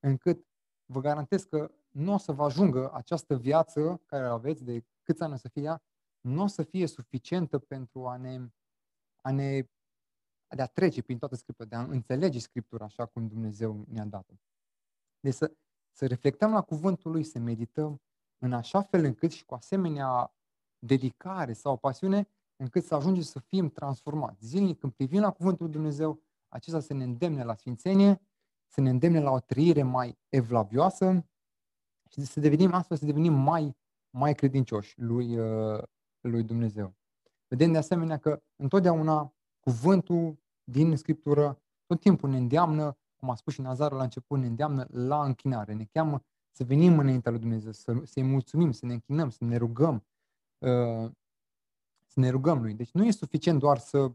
încât 0.01 0.46
vă 0.84 1.01
garantez 1.01 1.44
că 1.44 1.70
nu 1.88 2.12
o 2.12 2.16
să 2.16 2.32
vă 2.32 2.44
ajungă 2.44 2.92
această 2.92 3.36
viață 3.36 4.03
care 4.07 4.28
o 4.28 4.32
aveți, 4.32 4.64
de 4.64 4.84
câți 5.03 5.22
ani 5.22 5.32
o 5.32 5.36
să 5.36 5.48
fie 5.48 5.62
ea, 5.62 5.82
nu 6.20 6.42
o 6.42 6.46
să 6.46 6.62
fie 6.62 6.86
suficientă 6.86 7.59
pentru 7.59 8.07
a 8.07 8.16
ne, 8.16 8.51
a 9.22 9.30
ne 9.30 9.68
de 10.57 10.62
a 10.62 10.66
trece 10.66 11.03
prin 11.03 11.18
toată 11.18 11.34
Scriptura, 11.34 11.68
de 11.68 11.76
a 11.76 11.82
înțelege 11.82 12.38
Scriptura 12.38 12.84
așa 12.84 13.07
cum 13.07 13.26
Dumnezeu 13.26 13.84
ne-a 13.88 14.05
dat-o. 14.05 14.34
Deci 15.20 15.34
să, 15.34 15.53
să 15.92 16.07
reflectăm 16.07 16.53
la 16.53 16.62
cuvântul 16.62 17.11
lui, 17.11 17.24
să 17.24 17.38
medităm 17.38 18.01
în 18.43 18.53
așa 18.53 18.82
fel 18.82 19.05
încât 19.05 19.32
și 19.32 19.45
cu 19.45 19.55
asemenea 19.55 20.34
dedicare 20.78 21.53
sau 21.53 21.76
pasiune, 21.76 22.28
încât 22.57 22.84
să 22.84 22.95
ajungem 22.95 23.22
să 23.22 23.38
fim 23.38 23.68
transformați. 23.68 24.47
Zilnic, 24.47 24.78
când 24.78 24.93
privim 24.93 25.20
la 25.20 25.30
cuvântul 25.30 25.64
lui 25.64 25.74
Dumnezeu, 25.74 26.22
acesta 26.49 26.80
să 26.80 26.95
ne 26.95 27.05
îndemne 27.05 27.45
la 27.45 27.55
sfințenie, 27.55 28.20
să 28.66 28.80
ne 28.80 28.91
îndemne 28.91 29.20
la 29.20 29.30
o 29.30 29.41
trăire 29.41 29.82
mai 29.82 30.18
evlavioasă 30.28 31.24
și 32.11 32.20
să 32.20 32.41
devenim 32.41 32.72
astfel, 32.72 32.97
să 32.97 33.05
devenim 33.05 33.32
mai, 33.32 33.76
mai 34.11 34.34
credincioși 34.34 35.01
lui, 35.01 35.38
uh, 35.38 35.82
lui 36.20 36.43
Dumnezeu. 36.43 36.95
Vedem 37.49 37.72
de 37.72 37.78
asemenea 37.78 38.18
că 38.18 38.43
întotdeauna 38.57 39.34
cuvântul 39.61 40.38
din 40.64 40.97
Scriptură 40.97 41.62
tot 41.86 42.01
timpul 42.01 42.30
ne 42.30 42.36
îndeamnă 42.36 42.99
cum 43.16 43.30
a 43.30 43.34
spus 43.34 43.53
și 43.53 43.61
Nazarul 43.61 43.97
la 43.97 44.03
început, 44.03 44.38
ne 44.38 44.47
îndeamnă 44.47 44.86
la 44.91 45.24
închinare, 45.24 45.72
ne 45.72 45.84
cheamă 45.84 46.24
să 46.51 46.64
venim 46.64 46.98
înaintea 46.98 47.30
lui 47.30 47.40
Dumnezeu, 47.40 47.72
să, 47.72 48.01
să-i 48.05 48.22
mulțumim, 48.22 48.72
să 48.72 48.86
ne 48.86 48.92
închinăm, 48.92 49.30
să 49.30 49.44
ne 49.44 49.57
rugăm, 49.57 50.07
uh, 50.59 51.11
să 52.07 52.20
ne 52.20 52.28
rugăm 52.28 52.62
lui. 52.62 52.74
Deci 52.74 52.90
nu 52.90 53.05
e 53.05 53.11
suficient 53.11 53.59
doar 53.59 53.78
să 53.78 54.12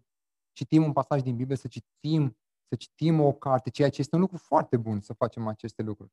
citim 0.51 0.83
un 0.83 0.93
pasaj 0.93 1.21
din 1.21 1.36
Biblie, 1.36 1.57
să 1.57 1.67
citim, 1.67 2.38
să 2.67 2.75
citim 2.75 3.19
o 3.19 3.33
carte, 3.33 3.69
ceea 3.69 3.89
ce 3.89 4.01
este 4.01 4.15
un 4.15 4.21
lucru 4.21 4.38
foarte 4.38 4.77
bun 4.77 4.99
să 4.99 5.13
facem 5.13 5.47
aceste 5.47 5.81
lucruri. 5.81 6.11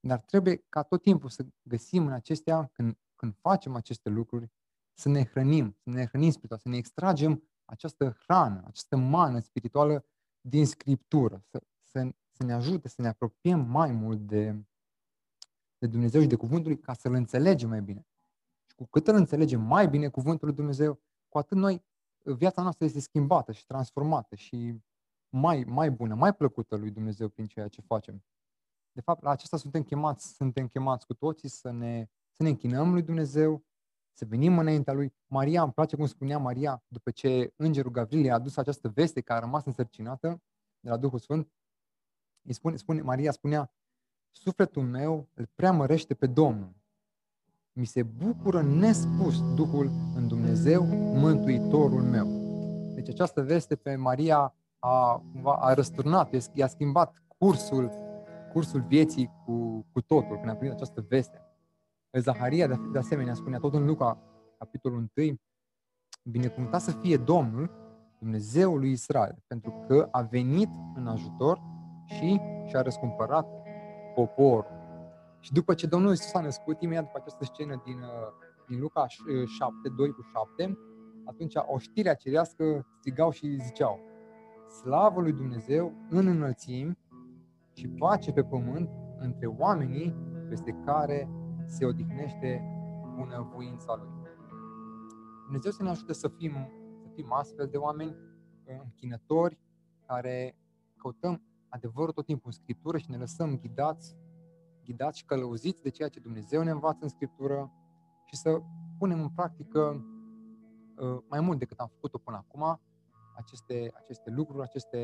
Dar 0.00 0.18
trebuie 0.18 0.64
ca 0.68 0.82
tot 0.82 1.02
timpul 1.02 1.28
să 1.28 1.46
găsim 1.62 2.06
în 2.06 2.12
acestea, 2.12 2.70
când, 2.72 2.98
când 3.16 3.34
facem 3.40 3.74
aceste 3.74 4.08
lucruri, 4.08 4.50
să 4.94 5.08
ne 5.08 5.24
hrănim, 5.24 5.76
să 5.82 5.90
ne 5.90 6.06
hrănim 6.06 6.30
spiritual, 6.30 6.58
să 6.58 6.68
ne 6.68 6.76
extragem 6.76 7.42
această 7.64 8.16
hrană, 8.22 8.62
această 8.66 8.96
mană 8.96 9.38
spirituală 9.38 10.04
din 10.40 10.66
Scriptură, 10.66 11.44
să, 11.46 11.62
să, 11.82 12.14
să 12.30 12.44
ne 12.44 12.52
ajute 12.52 12.88
să 12.88 13.02
ne 13.02 13.08
apropiem 13.08 13.60
mai 13.60 13.92
mult 13.92 14.18
de, 14.18 14.64
de 15.78 15.86
Dumnezeu 15.86 16.20
și 16.20 16.26
de 16.26 16.36
Cuvântul 16.36 16.70
lui 16.70 16.80
ca 16.80 16.92
să-L 16.92 17.14
înțelegem 17.14 17.68
mai 17.68 17.82
bine. 17.82 18.06
Și 18.66 18.74
cu 18.76 18.86
cât 18.86 19.06
îl 19.08 19.14
înțelegem 19.14 19.60
mai 19.60 19.88
bine 19.88 20.08
Cuvântul 20.08 20.46
lui 20.46 20.56
Dumnezeu, 20.56 21.00
cu 21.28 21.38
atât 21.38 21.56
noi, 21.56 21.84
viața 22.22 22.62
noastră 22.62 22.84
este 22.84 23.00
schimbată 23.00 23.52
și 23.52 23.66
transformată 23.66 24.34
și 24.34 24.82
mai, 25.28 25.64
mai 25.64 25.90
bună, 25.90 26.14
mai 26.14 26.34
plăcută 26.34 26.76
lui 26.76 26.90
Dumnezeu 26.90 27.28
prin 27.28 27.46
ceea 27.46 27.68
ce 27.68 27.80
facem. 27.80 28.24
De 28.92 29.00
fapt, 29.00 29.22
la 29.22 29.30
acesta 29.30 29.56
suntem 29.56 29.82
chemați, 29.82 30.34
suntem 30.34 30.68
chemați 30.68 31.06
cu 31.06 31.14
toții 31.14 31.48
să 31.48 31.70
ne, 31.70 32.06
să 32.30 32.42
ne 32.42 32.48
închinăm 32.48 32.92
lui 32.92 33.02
Dumnezeu, 33.02 33.64
să 34.12 34.24
venim 34.24 34.58
înaintea 34.58 34.92
lui. 34.92 35.14
Maria, 35.26 35.62
îmi 35.62 35.72
place 35.72 35.96
cum 35.96 36.06
spunea 36.06 36.38
Maria, 36.38 36.84
după 36.88 37.10
ce 37.10 37.52
îngerul 37.56 37.90
Gavril 37.90 38.24
i-a 38.24 38.34
adus 38.34 38.56
această 38.56 38.88
veste 38.88 39.20
care 39.20 39.38
a 39.38 39.42
rămas 39.42 39.64
însărcinată 39.64 40.42
de 40.80 40.88
la 40.88 40.96
Duhul 40.96 41.18
Sfânt, 41.18 41.52
îi 42.42 42.52
spune, 42.52 42.76
spune, 42.76 43.00
Maria 43.00 43.30
spunea, 43.30 43.72
sufletul 44.36 44.82
meu 44.82 45.28
îl 45.34 45.48
preamărește 45.54 46.14
pe 46.14 46.26
Domnul. 46.26 46.72
Mi 47.72 47.84
se 47.84 48.02
bucură 48.02 48.62
nespus 48.62 49.54
Duhul 49.54 49.90
în 50.14 50.28
Dumnezeu, 50.28 50.84
Mântuitorul 51.14 52.02
meu. 52.02 52.26
Deci 52.94 53.08
această 53.08 53.42
veste 53.42 53.76
pe 53.76 53.96
Maria 53.96 54.54
a, 54.78 55.22
a 55.42 55.74
răsturnat, 55.74 56.34
i-a 56.52 56.66
schimbat 56.66 57.22
cursul, 57.38 57.90
cursul 58.52 58.80
vieții 58.80 59.30
cu, 59.44 59.86
cu 59.92 60.00
totul, 60.00 60.36
când 60.36 60.48
a 60.48 60.54
primit 60.54 60.74
această 60.74 61.04
veste. 61.08 61.42
Zaharia, 62.12 62.66
de, 62.66 62.74
de 62.92 62.98
asemenea, 62.98 63.34
spunea 63.34 63.58
tot 63.58 63.74
în 63.74 63.84
Luca, 63.86 64.18
capitolul 64.58 65.10
1, 65.16 65.36
binecuvântat 66.22 66.80
să 66.80 66.90
fie 66.90 67.16
Domnul, 67.16 67.70
Dumnezeul 68.18 68.78
lui 68.78 68.90
Israel, 68.90 69.36
pentru 69.46 69.84
că 69.86 70.08
a 70.10 70.20
venit 70.20 70.68
în 70.94 71.06
ajutor 71.06 71.60
și 72.04 72.40
și-a 72.68 72.82
răscumpărat 72.82 73.63
poporul. 74.14 74.82
Și 75.40 75.52
după 75.52 75.74
ce 75.74 75.86
Domnul 75.86 76.10
Iisus 76.10 76.34
a 76.34 76.40
născut, 76.40 76.80
imediat 76.80 77.04
după 77.04 77.18
această 77.20 77.44
scenă 77.44 77.82
din, 77.84 77.98
uh, 77.98 78.32
din 78.68 78.80
Luca 78.80 79.06
7, 79.06 79.88
2 79.96 80.08
uh, 80.08 80.14
cu 80.14 80.22
7, 80.56 80.78
atunci 81.24 81.54
oștirea 81.66 82.14
cerească 82.14 82.86
strigau 82.98 83.30
și 83.30 83.60
ziceau, 83.60 84.00
Slavă 84.82 85.20
lui 85.20 85.32
Dumnezeu 85.32 85.92
în 86.10 86.26
înălțimi 86.26 86.98
și 87.72 87.88
pace 87.88 88.32
pe 88.32 88.42
pământ 88.42 88.90
între 89.18 89.46
oamenii 89.46 90.14
peste 90.48 90.80
care 90.84 91.28
se 91.66 91.84
odihnește 91.84 92.62
bunăvoința 93.16 93.94
Lui. 93.96 94.08
Dumnezeu 95.44 95.70
să 95.70 95.82
ne 95.82 95.88
ajute 95.88 96.12
să 96.12 96.28
fim, 96.28 96.52
să 97.02 97.08
fim 97.14 97.32
astfel 97.32 97.66
de 97.66 97.76
oameni 97.76 98.10
uh, 98.10 98.80
închinători 98.82 99.58
care 100.06 100.56
căutăm 100.96 101.42
adevărul 101.74 102.12
tot 102.12 102.24
timpul 102.24 102.46
în 102.46 102.62
Scriptură 102.62 102.98
și 102.98 103.10
ne 103.10 103.16
lăsăm 103.16 103.58
ghidați, 103.58 104.16
ghidați 104.84 105.18
și 105.18 105.24
călăuziți 105.24 105.82
de 105.82 105.88
ceea 105.88 106.08
ce 106.08 106.20
Dumnezeu 106.20 106.62
ne 106.62 106.70
învață 106.70 106.98
în 107.02 107.08
Scriptură 107.08 107.72
și 108.24 108.36
să 108.36 108.60
punem 108.98 109.20
în 109.20 109.28
practică 109.28 110.04
uh, 110.96 111.18
mai 111.28 111.40
mult 111.40 111.58
decât 111.58 111.78
am 111.78 111.90
făcut-o 111.94 112.18
până 112.18 112.36
acum, 112.36 112.80
aceste, 113.36 113.92
aceste 113.94 114.30
lucruri, 114.30 114.62
aceste 114.62 114.98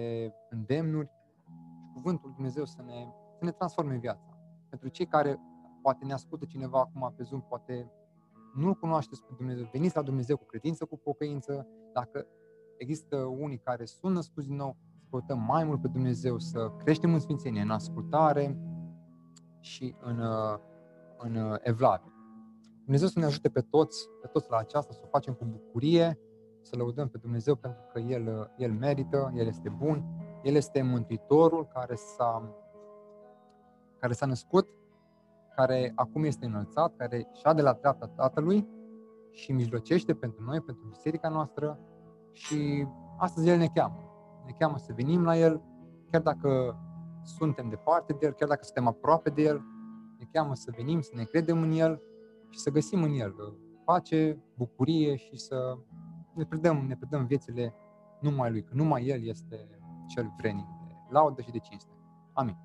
îndemnuri 0.50 1.10
și 1.76 1.90
cuvântul 1.94 2.32
Dumnezeu 2.34 2.64
să 2.64 2.82
ne, 2.82 3.12
să 3.38 3.44
ne 3.44 3.50
transforme 3.50 3.96
viața. 3.96 4.38
Pentru 4.68 4.88
cei 4.88 5.06
care 5.06 5.40
poate 5.82 6.04
ne 6.04 6.12
ascultă 6.12 6.44
cineva 6.44 6.78
acum 6.78 7.12
pe 7.16 7.22
Zoom, 7.22 7.42
poate 7.42 7.90
nu 8.54 8.74
cunoașteți 8.74 9.24
pe 9.24 9.32
Dumnezeu, 9.36 9.68
veniți 9.72 9.96
la 9.96 10.02
Dumnezeu 10.02 10.36
cu 10.36 10.44
credință, 10.44 10.84
cu 10.84 10.96
pocăință, 10.96 11.66
dacă 11.92 12.26
există 12.76 13.16
unii 13.16 13.58
care 13.58 13.84
sunt 13.84 14.14
născuți 14.14 14.46
din 14.46 14.56
nou, 14.56 14.76
căutăm 15.11 15.38
mai 15.38 15.64
mult 15.64 15.80
pe 15.80 15.88
Dumnezeu, 15.88 16.38
să 16.38 16.70
creștem 16.78 17.12
în 17.12 17.18
sfințenie, 17.18 17.62
în 17.62 17.70
ascultare 17.70 18.58
și 19.61 19.94
în, 20.00 20.18
uh, 20.18 20.58
în 21.18 21.34
uh, 21.34 21.56
evlavie. 21.61 22.12
Dumnezeu 22.82 23.08
să 23.08 23.18
ne 23.18 23.24
ajute 23.24 23.48
pe 23.48 23.61
toți, 23.61 24.08
pe 24.20 24.26
toți 24.26 24.50
la 24.50 24.56
aceasta, 24.56 24.92
să 24.92 25.00
o 25.04 25.06
facem 25.06 25.34
cu 25.34 25.44
bucurie, 25.44 26.18
să 26.62 26.76
lăudăm 26.76 27.08
pe 27.08 27.18
Dumnezeu 27.18 27.54
pentru 27.54 27.82
că 27.92 27.98
El, 27.98 28.26
uh, 28.26 28.46
El 28.56 28.72
merită, 28.72 29.32
El 29.34 29.46
este 29.46 29.68
bun, 29.68 30.04
El 30.42 30.54
este 30.54 30.82
Mântuitorul 30.82 31.66
care 31.66 31.94
s-a, 31.94 32.54
care 33.98 34.12
s-a 34.12 34.26
născut, 34.26 34.68
care 35.54 35.92
acum 35.94 36.24
este 36.24 36.46
înălțat, 36.46 36.96
care 36.96 37.28
și-a 37.32 37.52
de 37.52 37.62
la 37.62 37.72
dreapta 37.72 38.06
Tatălui 38.06 38.68
și 39.30 39.52
mijlocește 39.52 40.14
pentru 40.14 40.42
noi, 40.42 40.61
pentru 40.61 40.86
biserica 40.88 41.28
noastră 41.28 41.78
și 42.32 42.86
astăzi 43.18 43.48
El 43.48 43.58
ne 43.58 43.66
cheamă 43.74 44.09
ne 44.51 44.57
cheamă 44.59 44.78
să 44.78 44.92
venim 44.92 45.24
la 45.24 45.38
El, 45.38 45.62
chiar 46.11 46.22
dacă 46.22 46.78
suntem 47.22 47.68
departe 47.68 48.12
de 48.12 48.26
El, 48.26 48.32
chiar 48.32 48.48
dacă 48.48 48.64
suntem 48.64 48.86
aproape 48.86 49.30
de 49.30 49.42
El, 49.42 49.62
ne 50.18 50.26
cheamă 50.32 50.55
să 50.55 50.72
venim, 50.76 51.01
să 51.01 51.11
ne 51.14 51.24
credem 51.24 51.62
în 51.62 51.70
El 51.70 52.03
și 52.48 52.59
să 52.59 52.70
găsim 52.70 53.03
în 53.03 53.12
El 53.12 53.34
pace, 53.90 54.42
bucurie 54.57 55.16
și 55.16 55.36
să 55.36 55.78
ne 56.34 56.44
predăm, 56.44 56.76
ne 56.76 56.96
predăm 56.96 57.26
viețile 57.26 57.74
numai 58.20 58.51
Lui, 58.51 58.62
că 58.62 58.74
numai 58.74 59.07
El 59.07 59.22
este 59.24 59.68
cel 60.07 60.34
vrenic 60.38 60.66
de, 60.86 60.94
laudă 61.09 61.42
și 61.42 61.51
de 61.51 61.59
cinste. 61.59 61.90
Amin. 62.32 62.57